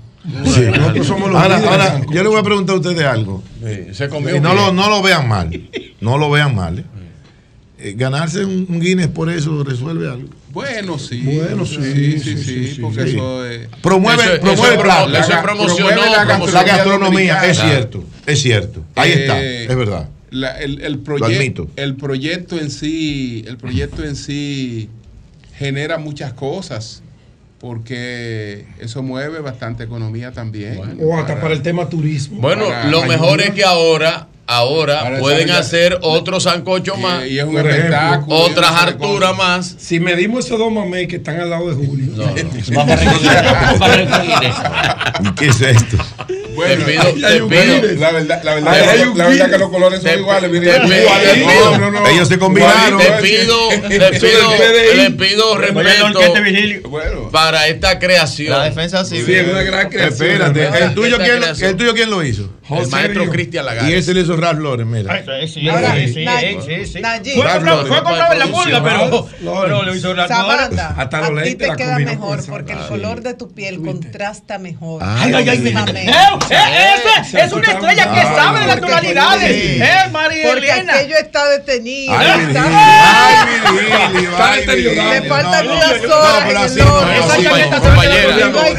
Sí. 0.46 0.62
Nosotros 0.76 1.08
somos 1.08 1.32
los 1.32 1.42
Ahora, 1.42 1.58
ahora, 1.58 2.02
yo 2.12 2.22
le 2.24 2.30
voy 2.30 2.40
a 2.40 2.44
preguntar 2.44 2.76
a 2.76 2.80
ustedes 2.80 3.04
algo. 3.06 3.42
Sí, 3.64 3.94
se 3.94 4.10
comió 4.10 4.36
Y 4.36 4.40
no 4.40 4.54
lo, 4.54 4.72
no 4.74 4.90
lo 4.90 5.02
vean 5.02 5.28
mal. 5.28 5.50
No 6.02 6.18
lo 6.20 6.30
vean 6.30 6.54
mal. 6.54 6.78
¿eh? 6.80 6.84
Eh, 7.80 7.94
ganarse 7.98 8.46
un, 8.46 8.66
un 8.70 8.80
Guinness 8.80 9.08
por 9.08 9.30
eso 9.32 9.64
resuelve 9.64 10.08
algo. 10.10 10.30
Bueno, 10.52 11.00
sí. 11.00 11.22
Bueno, 11.24 11.66
sí, 11.66 11.76
sí, 11.82 12.20
sí, 12.20 12.20
sí, 12.20 12.44
sí, 12.44 12.68
sí, 12.76 12.82
porque 12.82 13.04
sí. 13.04 13.10
eso 13.16 13.46
es. 13.48 13.68
Promueve, 13.82 14.24
Eso- 14.24 14.42
promueve 14.42 14.74
eso- 14.76 14.84
La- 14.86 15.42
promocionó, 15.42 15.88
promueve 15.90 16.12
la 16.12 16.24
promocionó. 16.28 16.52
La 16.52 16.64
gastronomía, 16.64 17.34
dominicana. 17.36 17.46
es 17.46 17.58
cierto, 17.60 18.04
es 18.26 18.42
cierto. 18.42 18.84
Ahí 18.96 19.12
Eh, 19.12 19.22
está, 19.22 19.44
es 19.44 19.76
verdad. 19.76 20.10
la- 20.32 20.60
el, 20.60 20.82
el, 20.82 20.94
Lo 20.94 21.04
proye- 21.04 21.36
admito. 21.38 21.68
el 21.76 21.96
proyecto 21.96 22.60
en 22.60 22.70
sí, 22.72 23.44
el 23.48 23.58
proyecto 23.58 24.04
en 24.04 24.16
sí 24.16 24.90
genera 25.58 25.98
muchas 25.98 26.34
cosas 26.34 27.02
porque 27.60 28.66
eso 28.80 29.02
mueve 29.02 29.40
bastante 29.40 29.84
economía 29.84 30.32
también. 30.32 31.00
O 31.02 31.18
hasta 31.18 31.40
para 31.42 31.54
el 31.54 31.62
tema 31.62 31.90
turismo. 31.90 32.40
Bueno, 32.40 32.66
lo 32.90 33.04
mejor 33.04 33.42
es 33.42 33.52
que 33.52 33.64
ahora, 33.64 34.28
ahora 34.48 35.02
Para 35.04 35.20
pueden 35.20 35.52
hacer 35.52 36.00
otro 36.02 36.40
sancocho 36.40 36.96
Y- 36.98 37.02
más, 37.02 37.28
y 37.28 37.40
es 37.40 37.46
un 37.46 37.58
espectáculo. 37.58 38.36
otras 38.38 38.72
harturas 38.72 39.36
más. 39.38 39.76
Si 39.78 40.00
medimos 40.00 40.46
esos 40.46 40.58
dos 40.58 40.72
mamey 40.72 41.08
que 41.08 41.18
están 41.18 41.40
al 41.40 41.50
lado 41.50 41.70
de 41.70 41.76
Julio. 41.86 42.08
¿Y 45.24 45.32
qué 45.36 45.48
es 45.48 45.62
esto? 45.62 45.98
Bueno, 46.56 46.86
Te 46.86 46.92
pido- 46.92 47.04
te 47.04 47.42
pido- 47.44 48.00
la 48.00 48.12
verdad, 48.12 48.42
la 48.44 48.56
verdad, 48.56 48.74
Hay- 48.74 48.86
la- 48.86 48.92
hay 48.92 49.00
un 49.02 49.18
la 49.18 49.28
verdad 49.28 49.50
que 49.52 49.58
los 49.60 49.70
colores 49.70 50.02
son 50.02 50.12
Te- 50.12 50.20
iguales. 50.20 50.52
te- 50.52 50.58
Iguales, 50.58 51.34
te- 51.34 51.46
no, 51.46 51.78
no, 51.78 51.92
no. 51.92 52.08
Ellos 52.08 52.28
se 52.28 52.40
combinaron. 52.40 53.00
Te 53.00 53.12
pido, 53.22 53.70
te 53.70 54.20
pido, 54.20 54.52
le 54.96 55.12
pido 55.12 55.58
respeto 55.58 56.90
Bueno, 56.90 57.30
para 57.32 57.68
esta 57.68 58.00
creación. 58.00 58.58
La 58.58 58.64
defensa 58.66 59.06
Sí, 59.06 59.18
civil. 59.18 59.36
es 59.36 59.48
una 59.50 59.62
gran 59.64 59.90
creación. 59.90 60.30
Espérate. 60.30 60.84
¿el 60.84 60.94
tuyo, 60.96 61.18
quién. 61.18 61.44
¿el 61.62 61.76
tuyo 61.78 61.94
quién 61.94 62.10
lo 62.10 62.24
hizo? 62.24 62.50
El 62.70 62.88
maestro. 62.90 63.30
Cristian 63.30 63.64
Y 63.64 63.68
Lagarde. 63.68 63.98
ese 63.98 64.14
le 64.14 64.22
hizo 64.22 64.36
Ralph 64.36 64.60
Lauren, 64.60 64.90
mira. 64.90 65.24
Sí, 65.42 65.48
sí, 65.48 65.70
Ahora, 65.70 65.96
sí, 65.96 66.26
Fue 67.88 68.04
comprado 68.04 68.34
en 68.34 68.40
la 68.40 68.48
pulga, 68.48 68.84
pero, 68.84 69.28
pero 69.40 69.84
lo 69.84 69.96
hizo 69.96 70.14
Ralph 70.14 70.32
Hasta 70.32 71.18
a 71.26 71.44
ti 71.44 71.56
te 71.56 71.76
queda 71.76 72.00
mejor 72.00 72.46
porque 72.46 72.74
el 72.74 72.80
Ah, 72.80 72.88
color 72.88 73.22
de 73.22 73.34
tu 73.34 73.52
piel 73.54 73.82
contrasta 73.82 74.58
mejor. 74.58 75.02
Ay, 75.04 75.34
ay, 75.34 75.50
ay. 75.50 75.68
Eh, 75.68 76.12
eh, 76.50 76.96
es 77.34 77.52
una 77.54 77.72
estrella 77.72 78.14
que 78.14 78.22
sabe 78.22 78.60
de 78.62 78.68
las 78.68 78.76
porque- 78.78 78.92
tonalidades. 78.94 79.52
sí. 79.52 79.80
Eh, 79.82 80.10
María 80.12 80.50
Porque 80.50 80.72
aquello 80.72 81.16
está 81.18 81.50
detenido. 81.50 82.16
Ay, 82.18 82.46
Virgilio, 82.46 84.32
ay, 84.38 84.66
Virgilio. 84.66 85.10
Le 85.14 85.22
faltan 85.24 85.68
unas 85.68 86.04
horas 86.04 86.76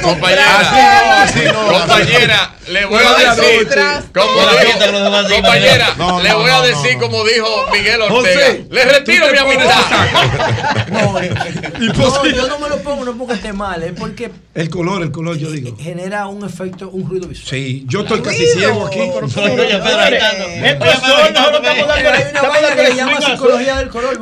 Compañera, 0.02 0.42
compañera, 1.72 2.52
le 2.68 2.84
voy 2.86 3.02
a 3.02 3.34
decir, 3.34 3.68
compañera, 5.28 5.94
No, 5.96 6.20
le 6.20 6.28
no, 6.30 6.38
voy 6.38 6.50
a 6.50 6.60
decir 6.62 6.94
no, 6.94 7.00
como 7.00 7.24
dijo 7.24 7.66
Miguel 7.72 8.00
Ortega, 8.02 8.16
José, 8.40 8.66
le 8.70 8.84
retiro 8.84 9.26
mi 9.32 9.38
amistad. 9.38 9.68
No, 10.88 11.18
eh, 11.20 11.30
no, 11.94 12.26
yo 12.26 12.48
no 12.48 12.58
me 12.58 12.68
lo 12.68 12.78
pongo, 12.78 13.04
no 13.04 13.16
porque 13.16 13.34
esté 13.34 13.52
mal, 13.52 13.82
es 13.82 13.92
porque 13.92 14.30
El 14.54 14.70
color, 14.70 15.02
el 15.02 15.10
color, 15.12 15.36
yo 15.36 15.50
digo. 15.50 15.76
genera 15.78 16.26
un 16.26 16.44
efecto, 16.44 16.88
un 16.90 17.08
ruido 17.08 17.28
visual. 17.28 17.46
Sí, 17.48 17.84
yo 17.86 18.00
estoy 18.00 18.22
casi 18.22 18.46
ciego 18.46 18.86
aquí. 18.86 18.98
Pedro, 18.98 19.26
Esto 19.26 20.84
es 20.84 20.98
sol, 21.00 21.32
nosotros 21.34 21.62
estamos 22.16 23.24
psicología 23.24 23.76
del 23.76 23.88
color. 23.88 24.18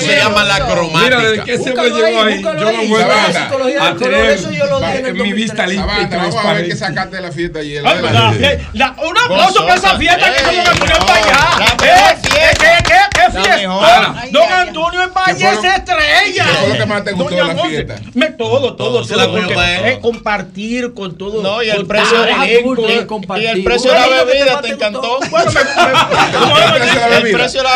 se 0.00 0.16
llama 0.16 0.44
la 0.44 0.54
Mira, 0.54 0.66
cromática. 0.74 1.44
que 1.44 1.52
ese 1.54 1.70
hombre 1.70 1.90
Búscalo 1.90 2.06
llegó 2.06 2.22
ahí, 2.22 2.32
ahí, 2.34 2.42
yo 2.42 2.52
no 2.72 2.82
vuelvo 2.88 3.08
La 3.08 3.24
a 3.24 3.32
psicología 3.32 3.82
a 3.82 3.88
del 3.94 3.96
color, 3.96 4.80
tener 4.92 5.14
yo 5.14 5.24
mi 5.24 5.32
vista 5.32 5.62
2003. 5.66 5.68
limpia 5.98 6.18
vamos 6.18 6.36
a 6.44 6.52
ver 6.54 6.68
qué 6.68 6.76
sacaste 6.76 7.16
de 7.16 7.22
la 7.22 7.32
fiesta 7.32 7.58
ayer 7.60 7.86
un 8.00 9.18
aplauso 9.18 9.60
para 9.60 9.74
esa 9.74 9.96
fiesta 9.98 10.32
que 10.32 10.38
se 10.38 10.52
me 10.52 10.62
pone 10.74 10.92
en 10.92 11.02
¿Qué 13.12 13.30
fiesta? 13.30 14.26
Don 14.30 14.52
Antonio 14.52 15.02
en 15.02 15.14
Valle 15.14 15.56
se 15.60 15.68
estrella. 15.68 16.46
¿Qué 16.60 16.68
lo 16.68 16.74
que 16.74 16.86
más 16.86 17.04
te 17.04 17.12
gustó 17.12 17.34
de 17.34 17.44
la 17.44 17.64
fiesta? 17.64 17.96
Todo, 18.38 18.76
todo, 18.76 19.02
todo. 19.06 19.62
Eh, 19.62 19.98
compartir 20.00 20.94
con 20.94 21.16
todo. 21.16 21.42
No, 21.42 21.62
y 21.62 21.70
el 21.70 21.86
precio 21.86 22.18
Y 23.38 23.46
el 23.46 23.64
precio 23.64 23.92
de 23.92 24.00
la 24.00 24.24
bebida 24.24 24.60
te 24.60 24.68
encantó. 24.68 25.18
Bueno, 25.30 25.50
El 27.22 27.32
precio 27.32 27.62
de 27.62 27.68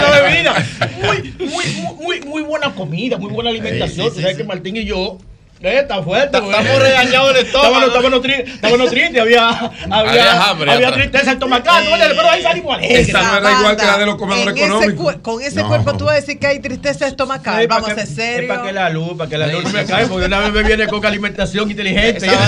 la 0.00 0.20
bebida. 0.22 0.54
Muy, 1.02 1.34
muy, 1.38 1.64
muy, 2.00 2.20
muy 2.20 2.42
buena 2.42 2.74
comida, 2.74 3.18
muy 3.18 3.30
buena 3.30 3.50
alimentación. 3.50 4.12
Tú 4.12 4.20
sabes 4.20 4.36
que 4.36 4.44
Martín 4.44 4.76
y 4.76 4.84
yo 4.84 5.18
eh, 5.64 5.78
Está 5.80 6.02
fuerte. 6.02 6.36
Está- 6.38 6.58
estamos 6.60 6.82
regañados 6.82 7.34
del 7.34 7.46
estómago. 7.46 7.74
Estábamos, 7.86 7.96
estábamos, 7.96 8.20
tri- 8.22 8.54
estábamos 8.54 8.90
tristes, 8.90 9.20
había, 9.22 9.48
había, 9.48 9.70
Había 10.10 10.42
hambre 10.50 10.72
había 10.72 10.88
atrás. 10.88 11.02
tristeza 11.02 11.32
estomacal, 11.32 11.84
pero 11.98 12.30
ahí 12.30 12.42
salimos 12.42 12.76
alegres. 12.76 13.08
Esa 13.08 13.22
no 13.22 13.36
era 13.38 13.52
igual 13.58 13.76
que 13.76 13.86
la 13.86 13.98
de 13.98 14.06
los 14.06 14.16
comedores 14.16 14.56
económicos. 14.56 15.14
con 15.22 15.42
ese 15.42 15.60
No. 15.62 15.68
cuerpo 15.68 15.96
tú 15.96 16.04
vas 16.04 16.14
a 16.14 16.16
decir 16.20 16.38
que 16.38 16.46
hay 16.46 16.58
tristeza 16.60 17.06
estomacal. 17.06 17.60
Sí, 17.62 17.66
Vamos 17.66 17.90
a 17.90 17.94
ser 17.94 18.06
serios. 18.06 18.48
Para 18.56 18.66
que 18.66 18.72
la 18.72 18.90
luz, 18.90 19.16
para 19.16 19.30
que 19.30 19.38
la 19.38 19.46
luz 19.48 19.64
no 19.64 19.70
me 19.70 19.84
cae, 19.84 20.06
porque 20.06 20.26
una 20.26 20.38
vez 20.40 20.52
me 20.52 20.62
viene 20.62 20.86
con 20.86 21.04
alimentación 21.04 21.70
inteligente. 21.70 22.28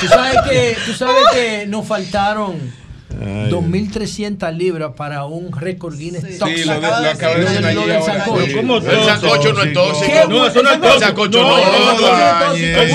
Tú 0.00 0.08
sabes 0.08 0.36
que, 0.50 0.76
tú 0.84 0.92
sabes 0.94 1.22
que 1.32 1.64
nos 1.68 1.86
faltaron 1.86 2.72
2.300 3.20 4.56
libras 4.56 4.92
para 4.96 5.24
un 5.24 5.52
récord 5.52 5.96
Guinness 5.96 6.24
sí. 6.24 6.38
Top 6.38 6.48
sí, 6.48 6.64
lo, 6.64 6.74
de, 6.74 6.80
lo 6.80 6.86
acabo 6.86 7.34
de 7.34 7.40
decir. 7.40 7.74
Lo 7.74 7.86
del 7.86 8.02
sancocho. 8.02 8.44
El 8.90 9.04
sancocho 9.04 9.52
no 9.52 9.62
es 9.62 9.72
tóxico. 9.72 10.28
No, 10.28 10.46
eso 10.46 10.62
no 10.62 10.70
es 10.70 10.80
tóxico. 10.80 10.94
El 10.94 11.00
sancocho 11.00 11.42
no. 11.42 11.58
El 11.58 12.90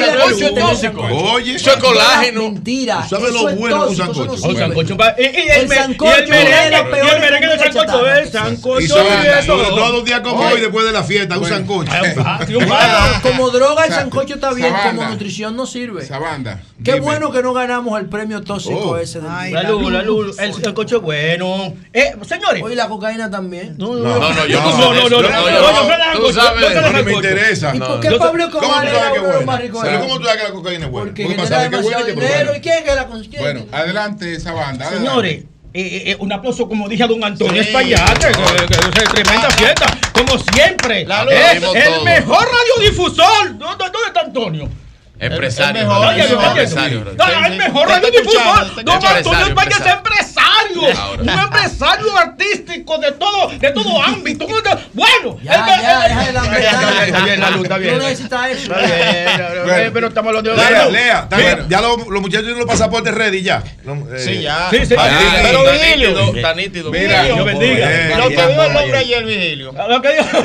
sancocho 0.00 0.44
es 0.44 0.54
tóxico. 0.54 1.02
Oye, 1.32 1.54
eso 1.54 1.70
es 1.70 1.76
colágeno. 1.76 2.42
Mentira. 2.42 3.06
¿Sabes 3.08 3.32
lo 3.32 3.54
bueno 3.56 3.84
de 3.84 3.90
un 3.90 3.96
sancocho? 3.96 4.32
Un 4.32 4.56
sancocho. 4.56 4.96
El 5.16 5.68
sancocho 5.68 6.16
es 6.16 6.28
peor. 6.28 7.14
El 7.14 7.20
merengue 7.20 7.48
del 7.48 7.58
sancocho 7.58 8.06
es 8.06 8.30
sancocho. 8.30 8.80
Y 8.80 8.88
todos 8.88 9.92
los 9.92 10.04
días 10.04 10.20
como 10.20 10.42
hoy 10.42 10.60
después 10.60 10.86
de 10.86 10.92
la 10.92 11.02
fiesta, 11.02 11.38
un 11.38 11.46
sancocho. 11.46 11.90
Ah, 11.92 13.20
como 13.22 13.50
droga 13.50 13.84
el 13.86 13.92
sancocho 13.92 14.34
está 14.34 14.52
bien, 14.52 14.72
como 14.84 15.04
nutrición 15.04 15.56
no 15.56 15.66
sirve. 15.66 16.04
Sabanda. 16.06 16.60
Qué 16.84 17.00
bueno 17.00 17.30
que 17.30 17.42
no 17.42 17.52
ganamos 17.52 17.98
el 18.00 18.06
premio 18.06 18.42
tóxico 18.42 18.90
oh. 18.90 18.96
ese. 18.96 19.20
Del... 19.20 19.30
Ay, 19.30 19.52
luz, 19.66 19.92
la 19.92 20.02
luz, 20.02 20.38
el, 20.38 20.74
coche 20.74 20.96
es 20.96 21.02
bueno. 21.02 21.74
Eh, 21.92 22.14
señores. 22.26 22.62
Hoy 22.62 22.74
la 22.74 22.88
cocaína 22.88 23.30
también. 23.30 23.74
No, 23.76 23.94
no, 23.94 24.18
no, 24.18 24.32
no 24.32 24.46
yo 24.46 24.60
no, 24.60 24.78
no, 24.78 25.08
no, 25.08 25.08
no, 25.08 25.22
no, 25.22 26.14
no, 26.14 26.20
Tú 26.20 26.32
sabes, 26.32 26.74
no, 26.74 26.92
no 26.92 27.02
me 27.04 27.12
interesa. 27.12 27.74
¿Y 27.74 27.78
por 27.78 28.00
qué 28.00 28.10
Pablo 28.12 28.50
Cobar 28.50 28.86
era 28.86 29.12
uno 29.12 29.26
de 29.26 29.32
los 29.34 29.44
más 29.44 29.60
ricos? 29.60 29.84
¿Cómo 30.00 30.18
tú 30.18 30.24
sabes 30.24 30.40
que 30.40 30.48
la 30.48 30.54
cocaína 30.54 30.86
es 30.86 30.90
buena? 30.90 31.06
Porque 31.06 32.14
dinero. 32.14 32.56
¿Y 32.56 32.60
quién 32.60 32.84
que 32.84 32.94
la 32.94 33.06
consigue? 33.06 33.38
Bueno, 33.38 33.66
adelante 33.72 34.34
esa 34.34 34.52
banda. 34.52 34.88
Señores. 34.90 35.44
Eh, 35.72 36.10
eh, 36.10 36.16
un 36.18 36.32
aplauso, 36.32 36.68
como 36.68 36.88
dije 36.88 37.04
a 37.04 37.06
don 37.06 37.22
Antonio 37.22 37.62
sí. 37.62 37.68
Espallate, 37.68 38.26
que, 38.26 38.66
que, 38.66 38.90
que, 38.90 39.04
tremenda 39.04 39.46
ah, 39.46 39.52
fiesta, 39.52 39.86
como 40.12 40.36
siempre. 40.36 41.02
Es 41.02 41.54
el 41.54 41.60
todo. 41.60 42.04
mejor 42.04 42.44
radiodifusor. 42.44 43.56
¿Dónde, 43.56 43.84
¿Dónde 43.84 44.08
está 44.08 44.20
Antonio? 44.22 44.68
Empresario. 45.20 45.82
Empresario. 45.82 47.04
Es 47.46 47.56
mejor 47.56 47.88
radio 47.88 48.10
difusor. 48.10 48.84
No, 48.84 48.92
Antonio 48.94 49.46
España 49.46 49.76
es 49.78 49.86
empresario. 49.86 50.40
Un 51.20 51.28
empresario 51.28 52.16
artístico 52.16 52.96
de 52.98 53.12
todo, 53.12 53.48
de 53.48 53.70
todo 53.70 54.02
ámbito. 54.02 54.46
Bueno, 54.94 55.38
ya, 55.42 55.66
ya, 55.66 55.82
ya, 55.82 57.04
está 57.06 57.24
bien, 57.24 57.40
la 57.40 57.50
luz, 57.50 57.62
está 57.64 57.78
bien. 57.78 57.98
No 57.98 58.04
necesitas 58.04 58.50
eso. 58.50 58.72
Pero 59.92 60.06
estamos 60.08 60.32
los 60.32 60.42
de 60.42 60.56
Lea, 60.56 60.88
Lea, 60.88 61.66
ya 61.68 61.80
los 61.80 61.98
muchachos 62.20 62.44
tienen 62.44 62.58
los 62.58 62.66
pasaportes 62.66 63.12
ready 63.14 63.42
ya. 63.42 63.62
Eh, 63.84 64.18
sí, 64.18 64.42
ya. 64.42 64.68
Sí, 64.70 64.86
sí. 64.86 64.94
Ah, 64.96 65.08
pero 65.42 65.64
Vigilio. 65.70 66.34
Está 66.34 66.54
nítido. 66.54 66.90
Mira, 66.90 67.24
Dios 67.24 67.44
bendiga. 67.44 68.16
Lo 68.16 68.28
que 68.28 68.46
dijo 68.46 68.62
el 68.62 68.76
hombre 68.76 68.96
ayer, 68.96 69.24
Vigilio. 69.24 69.72
Lo 69.72 70.00
que 70.00 70.08
dijo. 70.14 70.44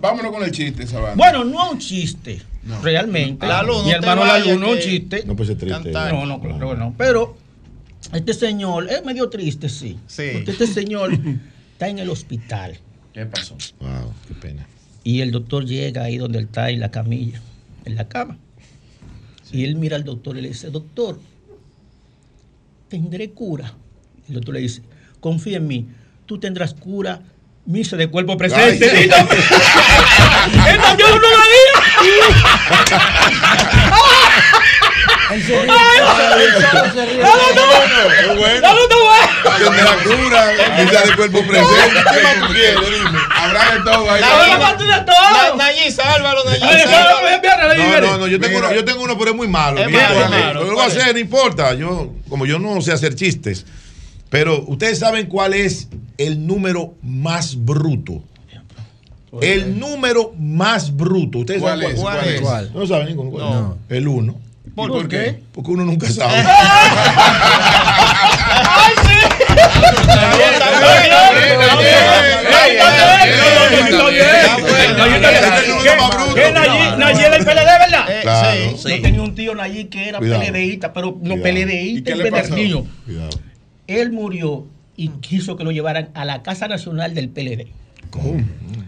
Vámonos 0.00 0.32
con 0.32 0.42
el 0.42 0.50
chiste, 0.50 0.86
Sabana. 0.86 1.14
Bueno, 1.14 1.44
no 1.44 1.70
un 1.70 1.78
chiste. 1.78 2.42
Realmente. 2.82 3.46
La 3.46 3.62
luz, 3.62 3.78
no 3.78 3.84
Mi 3.84 3.90
hermano 3.92 4.20
vayas, 4.22 4.46
la 4.46 4.52
luz 4.52 4.60
no 4.60 4.74
es 4.74 4.84
un 4.86 4.90
chiste. 4.90 5.24
No 5.26 5.36
puede 5.36 5.48
ser 5.48 5.58
triste. 5.58 5.82
Cantar. 5.82 6.12
No, 6.12 6.26
no, 6.26 6.40
claro 6.40 6.70
que 6.70 6.76
no. 6.76 6.94
Pero 6.96 7.36
este 8.12 8.34
señor 8.34 8.88
es 8.90 9.04
medio 9.04 9.28
triste, 9.28 9.68
sí. 9.68 9.98
Sí. 10.06 10.24
Porque 10.34 10.50
este 10.52 10.66
señor 10.66 11.12
está 11.72 11.88
en 11.88 11.98
el 11.98 12.10
hospital. 12.10 12.78
¿Qué 13.12 13.26
pasó? 13.26 13.56
Wow, 13.80 14.12
qué 14.28 14.34
pena. 14.34 14.66
Y 15.04 15.20
el 15.20 15.30
doctor 15.30 15.64
llega 15.64 16.02
ahí 16.04 16.18
donde 16.18 16.38
él 16.38 16.44
está 16.46 16.70
en 16.70 16.80
la 16.80 16.90
camilla, 16.90 17.40
en 17.84 17.94
la 17.94 18.08
cama. 18.08 18.36
Y 19.52 19.64
él 19.64 19.76
mira 19.76 19.96
al 19.96 20.04
doctor 20.04 20.36
y 20.36 20.42
le 20.42 20.48
dice, 20.48 20.70
doctor, 20.70 21.18
¿tendré 22.88 23.30
cura? 23.30 23.72
El 24.28 24.34
doctor 24.34 24.54
le 24.54 24.60
dice, 24.60 24.82
confía 25.20 25.58
en 25.58 25.68
mí, 25.68 25.86
tú 26.26 26.38
tendrás 26.38 26.74
cura, 26.74 27.20
misa 27.64 27.96
de 27.96 28.08
cuerpo 28.08 28.36
presente. 28.36 28.90
Ay, 28.90 29.02
sí. 29.02 29.06
Y 29.06 29.08
también- 29.08 29.40
uno 31.08 31.18
lo. 31.20 31.26
Ay, 31.26 31.75
Él 35.32 35.42
se 35.44 35.60
ríe. 35.60 35.66
No, 35.66 37.32
no, 37.36 37.54
no. 37.54 37.76
Qué 38.20 38.26
bueno. 38.38 38.60
¡No, 38.60 38.74
no, 38.74 38.80
no! 38.86 39.58
Dios 39.58 39.76
de 39.76 39.82
la 39.82 39.96
cura, 39.96 40.46
de 40.46 41.16
cuerpo 41.16 41.42
presente. 41.46 42.00
¿Qué 42.12 42.22
más 42.22 42.34
tú 42.46 42.52
quieres? 42.52 42.80
Dime. 42.80 43.18
Habrá 43.34 43.74
de 43.74 43.80
todo 43.80 44.10
ahí. 44.10 44.20
¡La 44.20 44.44
vida 44.44 44.58
parte 44.60 44.84
de 44.84 45.00
todo! 45.00 45.16
No, 47.76 48.00
no, 48.00 48.18
no, 48.18 48.26
yo 48.26 48.40
tengo, 48.40 48.72
yo 48.72 48.84
tengo 48.84 49.02
uno, 49.02 49.18
pero 49.18 49.30
es 49.30 49.36
muy 49.36 49.48
malo. 49.48 49.80
Es 49.80 49.90
malo. 49.90 50.64
Lo 50.64 50.74
voy 50.74 50.82
a 50.82 50.86
hacer, 50.86 51.12
no 51.12 51.18
importa. 51.18 51.74
Yo, 51.74 52.12
como 52.28 52.46
yo 52.46 52.58
no 52.58 52.80
sé 52.80 52.92
hacer 52.92 53.14
chistes, 53.14 53.66
pero 54.30 54.62
ustedes 54.66 54.98
saben 54.98 55.26
cuál 55.26 55.54
es 55.54 55.88
el 56.18 56.46
número 56.46 56.94
más 57.02 57.56
bruto. 57.64 58.22
El 59.42 59.78
número 59.78 60.32
más 60.38 60.94
bruto. 60.96 61.38
¿Ustedes 61.40 61.60
¿Cuál 61.60 61.80
saben 61.80 61.96
es? 61.96 62.00
cuál 62.02 62.16
¿Cuál 62.18 62.28
es? 62.34 62.40
¿Cuál? 62.40 62.70
No 62.74 62.86
saben 62.86 63.06
ninguno. 63.08 63.30
¿Cuál? 63.30 63.50
No. 63.50 63.78
El 63.88 64.08
uno. 64.08 64.34
¿Por, 64.74 64.90
¿Por 64.92 65.08
qué? 65.08 65.42
Porque 65.52 65.70
uno 65.70 65.84
nunca 65.84 66.06
sabe. 66.10 66.34
¡Ay, 66.36 66.44
sí! 69.06 70.26
El 77.34 77.44
PLD, 77.44 77.54
¿verdad? 77.54 78.04
Eh, 78.08 78.20
Claro. 78.22 78.76
sí. 78.78 78.88
Yo 78.90 79.02
tenía 79.02 79.22
un 79.22 79.34
tío 79.34 79.54
Nayib 79.54 79.88
que 79.88 80.08
era. 80.08 80.18
PLDista, 80.20 80.92
pero 80.92 81.16
no 81.20 81.36
Cuidado. 81.36 81.48
¿Y 81.48 82.00
PLDista, 82.02 82.12
empedernido. 82.12 82.86
Cuidado. 83.04 83.30
Él 83.86 84.12
murió 84.12 84.66
y 84.96 85.08
quiso 85.20 85.56
que 85.56 85.64
lo 85.64 85.70
llevaran 85.70 86.10
a 86.14 86.24
la 86.24 86.42
Casa 86.42 86.68
Nacional 86.68 87.14
del 87.14 87.28
PLD. 87.28 87.66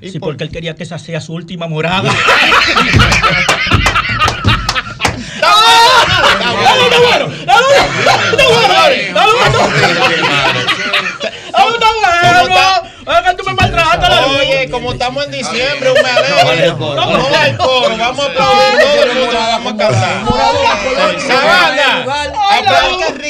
¿Y 0.00 0.10
Sí, 0.10 0.18
por- 0.18 0.30
porque 0.30 0.44
él 0.44 0.50
quería 0.50 0.74
que 0.76 0.82
esa 0.84 0.98
sea 0.98 1.20
su 1.20 1.32
última 1.34 1.66
morada. 1.66 2.10
Oye, 14.40 14.70
como 14.70 14.92
estamos 14.92 15.24
en 15.24 15.30
diciembre, 15.32 15.90
un 15.90 16.02
me 16.02 16.08
alegre. 16.10 16.72
No 16.72 17.98
vamos 17.98 18.24
a 18.24 18.28
aplaudir 18.28 18.78
todo 18.80 19.02
el 19.02 19.14
mundo, 19.18 19.38
vamos 19.38 19.72
a 19.72 19.76
cantar. 19.76 20.24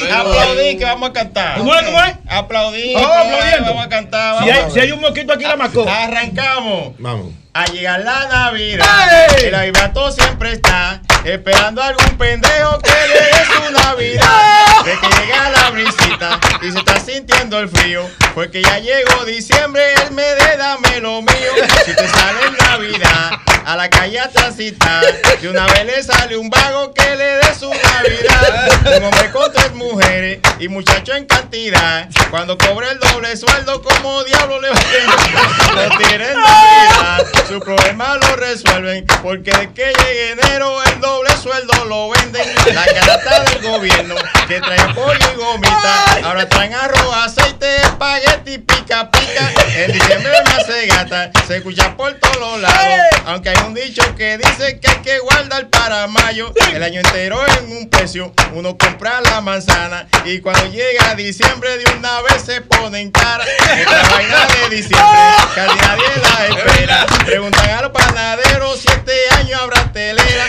Sabana, 0.00 0.20
aplaudir, 0.20 0.40
aplaudir 0.42 0.78
que 0.78 0.84
vamos 0.84 1.10
a 1.10 1.12
cantar. 1.12 1.58
¿Cómo 1.58 1.74
es? 1.74 1.82
¿Cómo 1.84 2.02
es? 2.04 2.14
Aplaudir, 2.28 2.94
Vamos 2.94 3.16
aplaudiendo. 3.16 3.68
vamos 3.70 3.84
a 3.84 3.88
cantar. 3.88 4.42
Si 4.44 4.50
hay, 4.50 4.58
vamos. 4.58 4.72
si 4.74 4.80
hay 4.80 4.92
un 4.92 5.00
moquito 5.00 5.32
aquí, 5.32 5.44
la 5.44 5.56
macó. 5.56 5.86
Arrancamos. 5.88 6.92
Vamos. 6.98 7.32
A 7.54 7.64
llegar 7.66 8.00
la 8.00 8.26
Navidad, 8.28 9.36
¡Ey! 9.38 9.46
el 9.46 9.54
avivato 9.54 10.12
siempre 10.12 10.52
está 10.52 11.02
esperando 11.32 11.82
a 11.82 11.88
algún 11.88 12.16
pendejo 12.16 12.78
que 12.78 12.90
le 12.90 13.20
dé 13.20 13.44
su 13.44 13.72
Navidad. 13.72 14.84
De 14.84 14.98
que 14.98 15.08
llega 15.20 15.50
la 15.50 15.70
brisita 15.70 16.40
y 16.62 16.72
se 16.72 16.78
está 16.78 17.00
sintiendo 17.00 17.58
el 17.58 17.68
frío, 17.68 18.08
porque 18.34 18.62
ya 18.62 18.78
llegó 18.78 19.24
diciembre, 19.24 19.82
el 20.06 20.12
mes 20.12 20.38
de 20.38 20.56
dame 20.56 21.00
lo 21.00 21.20
mío. 21.20 21.52
Si 21.84 21.94
te 21.94 22.08
sale 22.08 22.46
en 22.46 22.56
Navidad, 22.56 23.32
a 23.66 23.76
la 23.76 23.90
calle 23.90 24.18
a 24.18 24.28
transitar, 24.30 25.04
de 25.40 25.48
una 25.48 25.66
vez 25.66 25.84
le 25.84 26.02
sale 26.02 26.36
un 26.36 26.48
vago 26.48 26.94
que 26.94 27.16
le 27.16 27.24
dé 27.24 27.54
su 27.58 27.68
Navidad. 27.68 28.96
Un 28.96 29.04
hombre 29.04 29.30
con 29.30 29.52
tres 29.52 29.74
mujeres 29.74 30.38
y 30.58 30.68
muchacho 30.68 31.14
en 31.14 31.26
cantidad. 31.26 32.08
Cuando 32.30 32.56
cobre 32.56 32.90
el 32.90 32.98
doble 32.98 33.36
sueldo, 33.36 33.82
como 33.82 34.24
diablo 34.24 34.60
le 34.60 34.70
va 34.70 34.76
a 34.76 35.72
Lo 35.88 35.98
tienen 35.98 36.34
Navidad, 36.34 37.26
su 37.46 37.60
problema 37.60 38.16
lo 38.16 38.36
resuelven, 38.36 39.06
porque 39.22 39.50
de 39.50 39.72
que 39.72 39.92
llegue 39.92 40.30
enero 40.32 40.82
el 40.84 41.00
doble 41.00 41.17
sueldo 41.40 41.84
lo 41.86 42.10
venden. 42.10 42.46
La 42.74 42.84
carata 42.84 43.44
del 43.44 43.62
gobierno 43.62 44.14
que 44.46 44.60
trae 44.60 44.94
pollo 44.94 45.32
y 45.32 45.36
gomita, 45.36 46.04
Ahora 46.24 46.48
traen 46.48 46.74
arroz, 46.74 47.14
aceite, 47.14 47.76
espagueti, 47.76 48.58
pica, 48.58 49.10
pica. 49.10 49.52
En 49.76 49.92
diciembre 49.92 50.32
más 50.44 50.66
se 50.66 50.86
gasta, 50.86 51.30
se 51.46 51.56
escucha 51.56 51.96
por 51.96 52.12
todos 52.14 52.36
los 52.36 52.60
lados. 52.60 52.98
Aunque 53.26 53.50
hay 53.50 53.56
un 53.66 53.74
dicho 53.74 54.02
que 54.16 54.38
dice 54.38 54.80
que 54.80 54.90
hay 54.90 54.96
que 54.98 55.18
guardar 55.20 55.68
para 55.70 56.06
mayo. 56.06 56.52
El 56.72 56.82
año 56.82 57.00
entero 57.00 57.40
en 57.58 57.76
un 57.76 57.88
precio, 57.88 58.32
uno 58.52 58.76
compra 58.76 59.20
la 59.20 59.40
manzana. 59.40 60.06
Y 60.24 60.40
cuando 60.40 60.66
llega 60.66 61.14
diciembre 61.14 61.78
de 61.78 61.84
una 61.98 62.20
vez 62.22 62.42
se 62.44 62.60
ponen 62.62 63.10
cara. 63.10 63.44
Esta 63.76 64.02
vaina 64.10 64.46
de 64.46 64.76
diciembre, 64.76 65.18
casi 65.54 65.78
nadie 65.78 66.04
la 66.22 66.46
espera. 66.46 67.06
Preguntan 67.24 67.70
a 67.70 67.82
los 67.82 67.92
panaderos 67.92 68.80
si 68.80 68.88
este 68.88 69.14
año 69.36 69.58
habrá 69.58 69.92
telera. 69.92 70.46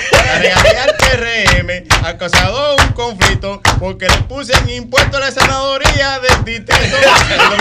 Al 0.51 0.95
PRM 0.95 1.83
ha 2.03 2.17
causado 2.17 2.75
un 2.77 2.93
conflicto 2.93 3.61
porque 3.79 4.07
le 4.07 4.17
puse 4.23 4.53
en 4.53 4.69
impuesto 4.69 5.17
a 5.17 5.19
la 5.19 5.31
senadoría 5.31 6.19
del 6.19 6.43
distrito. 6.43 6.97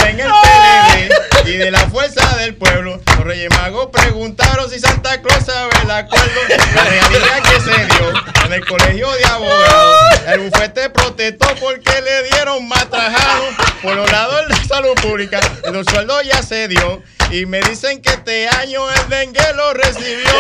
En 0.07 0.21
el 0.21 0.31
PLD 0.31 1.49
y 1.49 1.57
de 1.57 1.71
la 1.71 1.81
fuerza 1.91 2.37
del 2.37 2.55
pueblo. 2.55 3.01
Los 3.07 3.25
Reyes 3.25 3.51
Magos 3.51 3.89
preguntaron 3.93 4.71
si 4.71 4.79
Santa 4.79 5.21
Claus 5.21 5.45
sabe 5.45 5.71
el 5.83 5.91
acuerdo. 5.91 6.41
La 6.75 6.85
regalía 6.85 7.41
que 7.43 7.61
se 7.61 7.87
dio 7.87 8.13
en 8.47 8.53
el 8.53 8.67
colegio 8.67 9.11
de 9.13 9.25
abogados. 9.27 9.97
El 10.27 10.41
bufete 10.41 10.89
protestó 10.91 11.47
porque 11.61 12.01
le 12.01 12.23
dieron 12.31 12.67
más 12.69 12.89
trajado. 12.89 13.45
Por 13.83 13.97
los 13.97 14.11
lados 14.11 14.49
de 14.49 14.55
la 14.55 14.65
salud 14.65 14.95
pública, 15.03 15.41
los 15.73 15.87
sueldos 15.87 16.23
ya 16.25 16.43
se 16.43 16.69
dio. 16.69 17.03
Y 17.31 17.45
me 17.45 17.61
dicen 17.61 18.01
que 18.01 18.11
este 18.11 18.49
año 18.49 18.91
el 18.91 19.09
dengue 19.11 19.53
lo 19.55 19.75
recibió. 19.75 20.31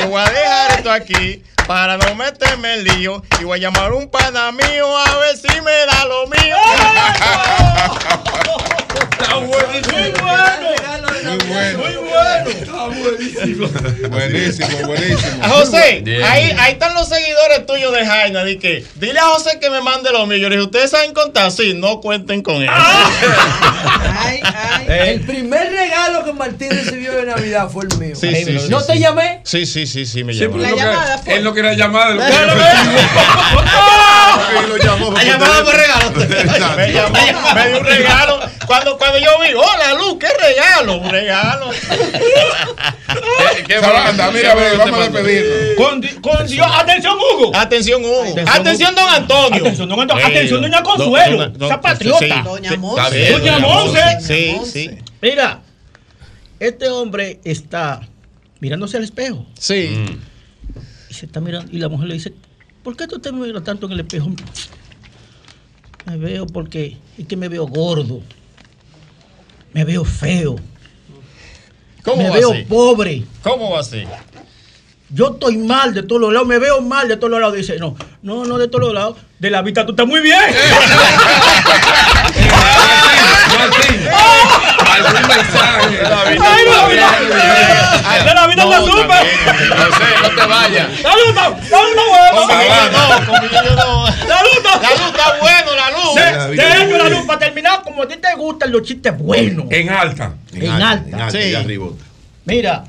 Yo 0.00 0.08
voy 0.08 0.22
a 0.22 0.30
dejar 0.30 0.70
esto 0.78 0.92
aquí 0.92 1.42
para 1.68 1.98
no 1.98 2.14
meterme 2.14 2.74
en 2.74 2.84
lío. 2.84 3.22
Y 3.38 3.44
voy 3.44 3.58
a 3.58 3.60
llamar 3.60 3.92
un 3.92 4.08
pana 4.08 4.50
mío 4.50 4.96
a 4.96 5.18
ver 5.18 5.36
si 5.36 5.60
me 5.60 5.86
da 5.86 6.06
lo 6.06 6.26
mío. 6.26 6.56
Está 9.02 9.34
buenísimo. 9.36 9.98
Muy 9.98 10.10
bueno. 10.20 10.68
Muy 11.24 11.38
bueno. 11.48 11.78
Muy 11.78 11.94
bueno. 11.96 12.50
Está 12.50 12.86
buenísimo. 12.86 13.68
Buenísimo, 14.08 14.86
buenísimo. 14.86 15.42
A 15.44 15.48
José, 15.50 16.00
Bien. 16.04 16.22
ahí, 16.24 16.54
ahí 16.58 16.72
están 16.72 16.94
los 16.94 17.08
seguidores 17.08 17.66
tuyos 17.66 17.92
de 17.92 18.06
Jaina. 18.06 18.44
Di 18.44 18.58
que, 18.58 18.84
dile 18.96 19.18
a 19.18 19.24
José 19.24 19.58
que 19.60 19.68
me 19.70 19.80
mande 19.80 20.10
los 20.12 20.26
míos. 20.26 20.40
Yo 20.40 20.48
le 20.48 20.56
dije, 20.56 20.66
ustedes 20.66 20.90
saben 20.90 21.12
contar, 21.12 21.50
sí, 21.52 21.74
no 21.74 22.00
cuenten 22.00 22.42
con 22.42 22.62
él. 22.62 22.70
El 24.88 25.20
primer 25.20 25.70
regalo 25.70 26.24
que 26.24 26.32
Martín 26.32 26.70
recibió 26.70 27.12
de 27.12 27.26
Navidad 27.26 27.68
fue 27.70 27.84
el 27.90 27.98
mío. 27.98 28.16
Sí, 28.16 28.34
sí, 28.34 28.58
sí, 28.58 28.68
¿No 28.70 28.80
sí. 28.80 28.86
te 28.92 28.98
llamé? 28.98 29.40
Sí, 29.44 29.66
sí, 29.66 29.86
sí, 29.86 30.06
sí, 30.06 30.24
me 30.24 30.32
Sí, 30.32 30.40
llamó. 30.40 30.56
él 30.56 30.62
no 30.62 30.76
quería- 30.76 31.20
él 31.36 31.44
no 31.44 31.54
quería 31.54 31.74
él 34.62 34.68
lo 34.68 34.76
llamó 34.76 35.12
La 35.16 35.24
llamada 35.24 35.64
por 35.64 35.74
regalo. 35.74 36.10
me 36.76 36.92
llamó, 36.92 37.54
me 37.54 37.68
dio 37.68 37.78
un 37.80 37.86
regalo. 37.86 38.40
Cuando, 38.66 38.98
cuando 38.98 39.18
yo 39.18 39.30
vi, 39.40 39.54
hola 39.54 39.94
Luz, 39.94 40.16
qué 40.20 40.26
regalo, 40.40 40.96
un 40.98 41.08
regalo. 41.10 41.70
Sabanda, 43.80 44.30
mira, 44.30 44.54
ve, 44.54 44.76
vamos 44.76 45.00
a 45.00 45.08
despedirnos. 45.08 45.76
Con, 45.76 46.00
di- 46.00 46.08
con 46.20 46.46
Dios, 46.46 46.66
atención 46.74 47.16
Hugo. 47.16 47.52
Atención 47.54 48.04
Hugo. 48.04 48.34
Atención, 48.46 48.94
don 48.94 49.08
Antonio. 49.08 49.60
Atención 49.60 49.88
don 49.88 50.00
Antonio. 50.00 50.24
Eh, 50.24 50.28
Atención 50.30 50.60
doña 50.62 50.78
do- 50.80 50.84
Consuelo. 50.90 51.52
esa 51.66 51.80
patriota. 51.80 52.18
sí, 52.18 52.28
Doña 52.44 52.76
Monse. 52.76 53.32
doña 53.32 53.58
Monse. 53.58 54.02
Sí, 54.20 54.58
sí. 54.70 54.90
Mira, 55.22 55.60
este 56.60 56.88
hombre 56.88 57.40
está 57.44 58.00
mirándose 58.60 58.96
al 58.96 59.04
espejo. 59.04 59.46
Sí. 59.58 60.04
Y 61.08 61.14
se 61.14 61.26
está 61.26 61.40
mirando. 61.40 61.70
Y 61.72 61.78
la 61.78 61.88
mujer 61.88 62.08
le 62.08 62.14
dice, 62.14 62.32
¿por 62.82 62.96
qué 62.96 63.06
tú 63.06 63.18
te 63.18 63.32
miras 63.32 63.64
tanto 63.64 63.86
en 63.86 63.92
el 63.92 64.00
espejo? 64.00 64.30
Me 66.06 66.16
veo 66.16 66.46
porque 66.46 66.96
es 67.18 67.26
que 67.26 67.36
me 67.36 67.48
veo 67.48 67.66
gordo. 67.66 68.22
Me 69.72 69.84
veo 69.84 70.04
feo. 70.04 70.56
¿Cómo 72.02 72.22
me 72.22 72.30
va 72.30 72.36
veo 72.36 72.52
así? 72.52 72.62
pobre. 72.62 73.24
¿Cómo 73.42 73.70
va 73.70 73.80
así? 73.80 74.04
Yo 75.10 75.32
estoy 75.32 75.56
mal 75.56 75.94
de 75.94 76.02
todos 76.02 76.20
los 76.20 76.32
lados, 76.32 76.48
me 76.48 76.58
veo 76.58 76.80
mal 76.80 77.08
de 77.08 77.16
todos 77.16 77.30
los 77.30 77.40
lados. 77.40 77.56
Dice, 77.56 77.78
no, 77.78 77.94
no, 78.22 78.44
no 78.44 78.58
de 78.58 78.68
todos 78.68 78.86
los 78.86 78.94
lados. 78.94 79.16
De 79.38 79.50
la 79.50 79.62
vista 79.62 79.84
tú 79.84 79.92
estás 79.92 80.06
muy 80.06 80.20
bien. 80.20 80.38
Algún 85.06 85.28
mensaje. 85.28 86.02
La 88.34 88.46
vida 88.46 88.64
te 88.68 88.76
supe. 88.86 89.18
José, 89.76 90.08
no 90.22 90.28
te 90.30 90.46
vayas. 90.46 91.02
La 91.02 91.12
luz 91.14 91.28
está, 91.28 91.44
la 91.48 91.82
luz 91.82 91.90
está 91.90 92.56
buena. 92.68 93.26
Conmigo 93.26 93.58
no, 93.64 93.72
no. 93.74 94.06
La 94.26 94.42
luz. 94.42 94.58
La 94.82 94.90
luz 94.90 95.08
está 95.08 95.38
bueno, 95.40 95.74
la 95.74 95.90
luz. 95.90 96.14
De, 96.14 96.84
hecho, 96.84 96.98
la 96.98 97.08
luz, 97.08 97.26
para 97.26 97.38
terminar, 97.38 97.82
como 97.82 98.02
a 98.02 98.08
ti 98.08 98.16
te 98.16 98.34
gustan 98.36 98.72
los 98.72 98.82
chistes 98.82 99.16
buenos. 99.18 99.66
En 99.70 99.90
alta. 99.90 100.34
En, 100.52 100.70
alta. 100.70 101.30
Sí. 101.30 101.54
Mira, 102.44 102.84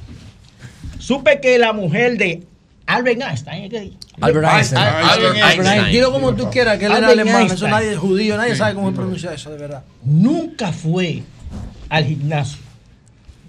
supe 1.00 1.40
que 1.42 1.58
la 1.58 1.74
mujer 1.74 2.18
de 2.18 2.44
Albert 2.86 3.22
Einstein, 3.22 3.64
¿es 3.66 3.70
que? 3.70 3.92
Albert 4.22 4.48
Einstein. 4.48 4.82
Albert 4.84 5.36
Einstein. 5.36 5.92
Dilo 5.92 6.12
como 6.12 6.34
tú 6.34 6.50
quieras, 6.50 6.78
que 6.78 6.86
él 6.86 6.92
era 6.92 7.08
alemán. 7.10 7.48
Eso 7.48 7.68
nadie 7.68 7.94
es 7.94 7.98
judío, 7.98 8.38
nadie 8.38 8.56
sabe 8.56 8.74
cómo 8.76 8.90
se 8.90 8.96
pronuncia 8.96 9.34
eso, 9.34 9.50
de 9.52 9.58
verdad. 9.58 9.84
Nunca 10.04 10.72
fue 10.72 11.24
al 11.90 12.06
gimnasio. 12.06 12.60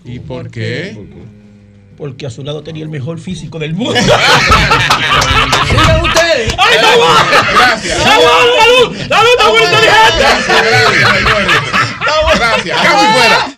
¿Y 0.05 0.19
por 0.19 0.51
qué? 0.51 0.99
Porque 1.97 2.27
a 2.27 2.31
su 2.31 2.43
lado 2.43 2.63
tenía 2.63 2.83
el 2.83 2.89
mejor 2.89 3.21
físico 3.21 3.59
del 3.59 3.75
mundo. 3.75 4.01
¡Sigan 5.69 6.01
ustedes! 6.03 6.55
¡Ay, 6.57 6.77
no! 6.81 6.89
Gracias. 7.59 7.99
¡Salud, 8.03 8.25
salud! 8.59 8.97
¡Salud, 9.09 9.29
está 9.39 9.49
muy 9.51 9.63
inteligente! 9.63 10.25
Gracias. 10.27 10.61
Gracias. 12.39 12.83
Casi 12.83 13.07
fuera. 13.13 13.50